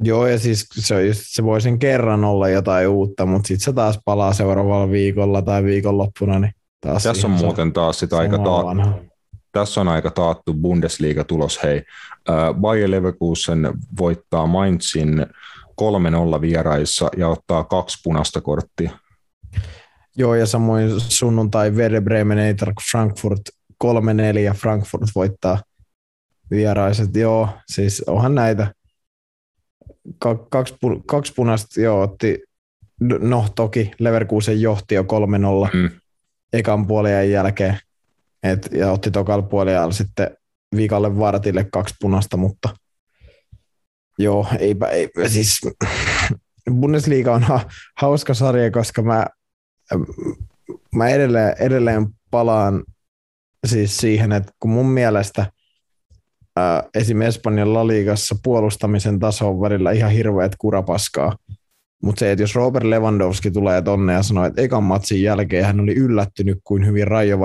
[0.03, 3.65] Joo, ja siis se, on just, se voi sen kerran olla jotain uutta, mutta sitten
[3.65, 6.39] se taas palaa seuraavalla viikolla tai viikonloppuna.
[6.39, 9.08] Niin taas Tässä on muuten taas sitä aika taattu.
[9.59, 11.63] Tässä on aika taattu Bundesliga-tulos.
[11.63, 11.83] Hei,
[12.61, 15.27] Bayer Leverkusen voittaa Mainzin
[16.37, 18.91] 3-0 vieraissa ja ottaa kaksi punaista korttia.
[20.17, 23.41] Joo, ja samoin sunnuntai Werder Bremen Eintracht Frankfurt
[23.85, 23.89] 3-4
[24.57, 25.63] Frankfurt voittaa
[26.51, 27.17] vieraiset.
[27.17, 28.75] Joo, siis onhan näitä.
[30.49, 30.75] Kaksi,
[31.07, 32.43] kaksi punaista, joo, otti,
[33.01, 35.07] no toki Leverkusen johti jo 3-0
[35.73, 35.91] mm.
[36.53, 37.79] ekan puolien jälkeen.
[38.43, 40.37] Et, ja otti tokalla puolella sitten
[40.77, 42.69] viikalle Vartille kaksi punasta, mutta
[44.19, 45.61] joo, eipä, eipä siis
[46.71, 47.61] Bundesliga on ha,
[47.97, 49.27] hauska sarja, koska mä,
[50.95, 52.85] mä edelleen, edelleen palaan
[53.67, 55.53] siis siihen, että kun mun mielestä
[56.57, 57.23] ää, esim.
[57.23, 61.37] Espanjan La Ligassa puolustamisen taso on välillä ihan hirveät kurapaskaa,
[62.03, 65.81] mutta se, että jos Robert Lewandowski tulee tonne ja sanoo, että ekan matsin jälkeen hän
[65.81, 67.39] oli yllättynyt, kuin hyvin Rajo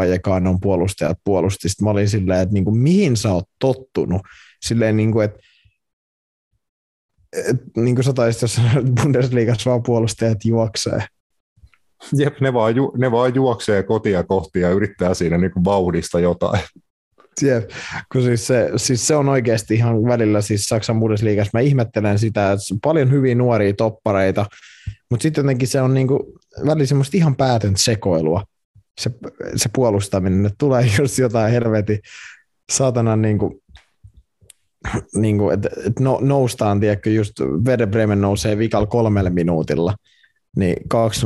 [0.50, 1.70] on puolustajat puolusti.
[1.70, 4.22] Sitten mä olin silleen, että niin kuin, mihin sä oot tottunut?
[4.62, 5.40] Silleen, niin kuin, että
[7.34, 8.62] et, niin kuin sä taisit, jos
[9.02, 11.06] Bundesliigassa vaan puolustajat juoksee.
[12.18, 16.20] Jep, ne vaan, ju, ne vaan juoksee kotia kohti ja yrittää siinä niin kuin vauhdista
[16.20, 16.62] jotain.
[17.42, 17.70] Jep,
[18.12, 21.52] kun siis se, siis se on oikeasti ihan välillä siis Saksan Bundesliigassa.
[21.54, 24.46] Mä ihmettelen sitä, että paljon hyviä nuoria toppareita,
[25.10, 26.20] mutta sitten jotenkin se on niin kuin,
[26.66, 28.44] välillä semmoista ihan päätöntä sekoilua,
[29.02, 29.12] se,
[29.56, 30.46] se puolustaminen.
[30.46, 32.00] Että tulee just jotain helvetin
[32.72, 33.54] saatanan niin kuin,
[35.16, 37.34] niin kuin, että, että no, noustaan, tiedätkö, just
[37.66, 39.96] Werder Bremen nousee vikal kolmelle minuutilla,
[40.56, 40.76] niin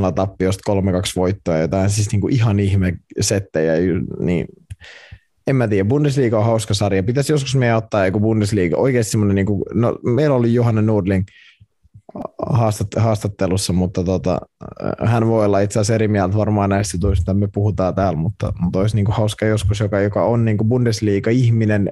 [0.09, 0.75] 2-0 tappiosta 3-2
[1.15, 3.73] voittoa, jotain siis niin kuin ihan ihme settejä,
[4.19, 4.45] niin
[5.47, 7.03] en mä tiedä, Bundesliga on hauska sarja.
[7.03, 11.25] Pitäisi joskus meidän ottaa joku Bundesliga, oikeasti semmoinen, niin kuin, no, meillä oli Johanna Nordling
[12.49, 14.39] haastat, haastattelussa, mutta tota,
[15.05, 18.79] hän voi olla itse asiassa eri mieltä varmaan näistä jutuista, me puhutaan täällä, mutta, mutta
[18.79, 21.91] olisi niin kuin hauska joskus, joka, joka on niin kuin Bundesliga-ihminen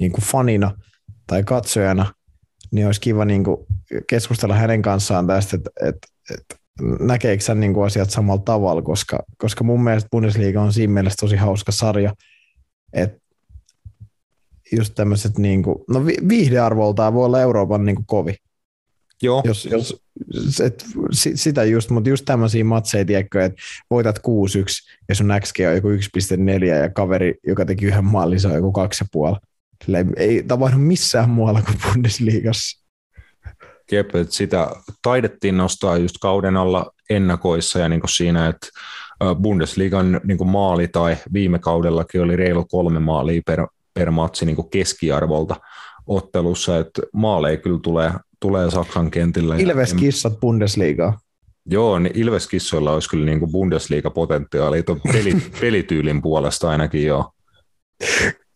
[0.00, 0.70] niin kuin fanina,
[1.26, 2.06] tai katsojana,
[2.72, 3.56] niin olisi kiva niin kuin
[4.08, 6.56] keskustella hänen kanssaan tästä, että, että, että
[7.00, 11.16] näkeekö hän niin kuin asiat samalla tavalla, koska, koska mun mielestä Bundesliga on siinä mielessä
[11.20, 12.12] tosi hauska sarja,
[12.92, 13.20] että
[14.76, 18.34] just tämmöiset, niin kuin, no viihdearvoltaan voi olla Euroopan niin kuin kovi.
[19.22, 19.42] Joo.
[19.44, 20.02] Jos, jos,
[20.64, 20.86] et,
[21.34, 24.22] sitä just, mutta just tämmöisiä matseja, tiedätkö, että voitat 6-1
[25.08, 28.72] ja sun XG on joku 1,4 ja kaveri, joka teki yhden maalin, se on joku
[29.88, 29.96] 2,5.
[30.16, 32.84] Ei tapahdu missään muualla kuin Bundesliigassa.
[33.92, 34.70] Jep, että sitä
[35.02, 38.66] taidettiin nostaa just kauden alla ennakoissa ja niin kuin siinä, että
[39.42, 44.56] Bundesliigan niin kuin maali tai viime kaudellakin oli reilu kolme maalia per, per matsi niin
[44.56, 45.56] kuin keskiarvolta
[46.06, 49.56] ottelussa, että maaleja kyllä tulee, tulee Saksan kentillä.
[49.56, 51.18] Ilves-kissat Bundesliigaa.
[51.70, 57.32] Joo, niin Ilves-kissoilla olisi kyllä niin kuin Bundesliga-potentiaali peli, pelityylin puolesta ainakin joo.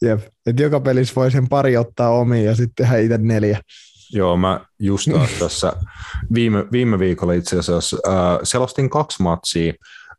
[0.03, 3.61] Jep, että joka pelissä voi sen pari ottaa omiin ja sitten tehdä itse neljä.
[4.13, 5.73] Joo, mä just taas tässä
[6.35, 9.73] viime, viime viikolla itse asiassa äh, selostin kaksi matsia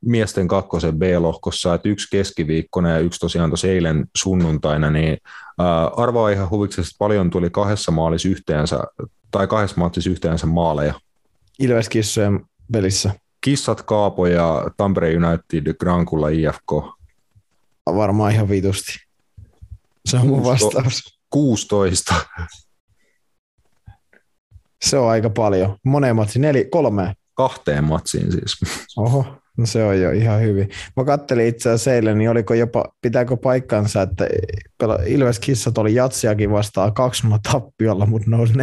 [0.06, 5.18] miesten kakkosen B-lohkossa, että yksi keskiviikkona ja yksi tosiaan tosi eilen sunnuntaina, niin
[5.98, 8.80] arvaa ihan huviksesta paljon tuli kahdessa maalissa yhteensä,
[9.32, 10.94] tai kahdessa matsissa yhteensä maaleja.
[11.60, 13.14] Ilves-kissojen pelissä.
[13.42, 16.72] Kissat Kaapo ja Tampere United Grankulla IFK.
[17.86, 18.92] Varmaan ihan vitusti.
[20.06, 21.20] Se on mun vastaus.
[21.30, 22.16] 16.
[24.82, 25.78] Se on aika paljon.
[25.84, 27.14] Moneen matsiin, neli, kolme.
[27.34, 28.58] Kahteen matsiin siis.
[28.98, 29.26] Oho,
[29.58, 30.70] no se on jo ihan hyvin.
[30.98, 34.28] Mä kattelin itse asiassa eilen, niin oliko jopa, pitääkö paikkansa, että
[35.06, 38.56] Ilves Kissat oli jatsiakin vastaan kaksi tappiolla, mutta nousi 4-2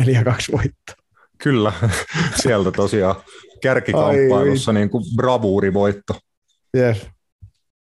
[0.52, 0.92] voitto.
[1.38, 1.72] Kyllä,
[2.42, 3.16] sieltä tosiaan
[3.62, 6.14] kärkikamppailussa niin kuin bravuurivoitto.
[6.76, 7.06] Yes.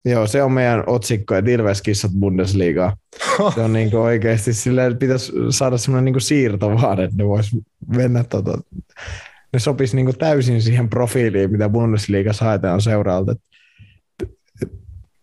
[0.05, 2.97] Joo, se on meidän otsikko, että Ilves Kissat Bundesligaa.
[3.55, 7.51] Se on niin oikeasti silleen, että pitäisi saada semmoinen niin siirto vaan, että ne vois
[7.87, 8.57] mennä tota,
[9.53, 13.35] ne sopisi niin täysin siihen profiiliin, mitä Bundesliigassa haetaan seuraalta.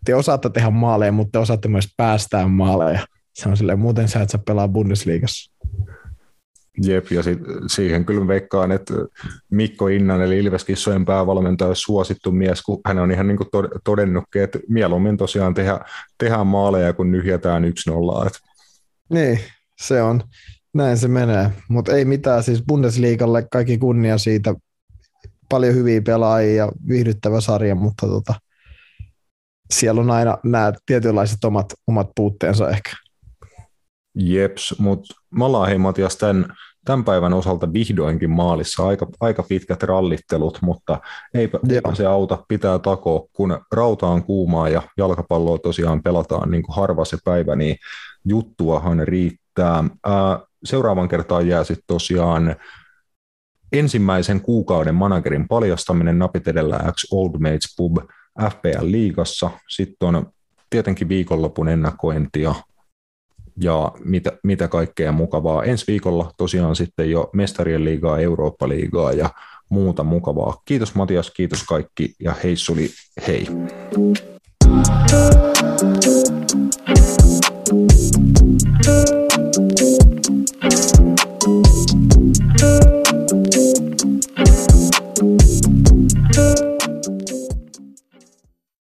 [0.04, 3.06] Te osaatte tehdä maaleja, mutta te osaatte myös päästää maaleja.
[3.34, 5.52] Se on silleen, muuten sä et saa pelaa Bundesliigassa.
[6.82, 8.94] Jep, ja sit, siihen kyllä veikkaan, että
[9.50, 13.48] Mikko Innan, eli Ilveskissojen päävalmentaja, olisi suosittu mies, kun hän on ihan niin kuin
[13.84, 15.80] todennutkin, että mieluummin tosiaan tehdä,
[16.18, 18.30] tehdä maaleja, kun nyhjätään 1-0.
[19.08, 19.38] Niin,
[19.80, 20.22] se on,
[20.76, 24.55] näin se menee, mutta ei mitään, siis Bundesliigalle kaikki kunnia siitä,
[25.48, 28.34] paljon hyviä pelaajia ja viihdyttävä sarja, mutta tota,
[29.70, 32.90] siellä on aina nämä tietynlaiset omat, omat puutteensa ehkä.
[34.14, 36.46] Jeps, mutta me ollaan hei Matias tämän,
[36.84, 41.00] tämän päivän osalta vihdoinkin maalissa aika, aika pitkät rallittelut, mutta
[41.34, 46.62] eipä, eipä se auta, pitää takoa, kun rauta on kuumaa ja jalkapalloa tosiaan pelataan niin
[46.62, 47.76] kuin harva se päivä, niin
[48.24, 49.84] juttuahan riittää.
[50.06, 52.57] Ää, seuraavan kertaan jää sitten tosiaan
[53.73, 57.97] ensimmäisen kuukauden managerin paljastaminen napit edellä X Old Mates Pub
[58.41, 59.51] FPL-liigassa.
[59.68, 60.26] Sitten on
[60.70, 62.55] tietenkin viikonlopun ennakointia
[63.60, 65.65] ja mitä, mitä kaikkea mukavaa.
[65.65, 69.31] Ensi viikolla tosiaan sitten jo Mestarien liigaa, Eurooppa-liigaa ja
[69.70, 70.62] muuta mukavaa.
[70.65, 72.91] Kiitos Matias, kiitos kaikki ja heissuli
[73.26, 73.47] hei.
[78.86, 79.25] Thank you
[86.36, 86.75] Thank you.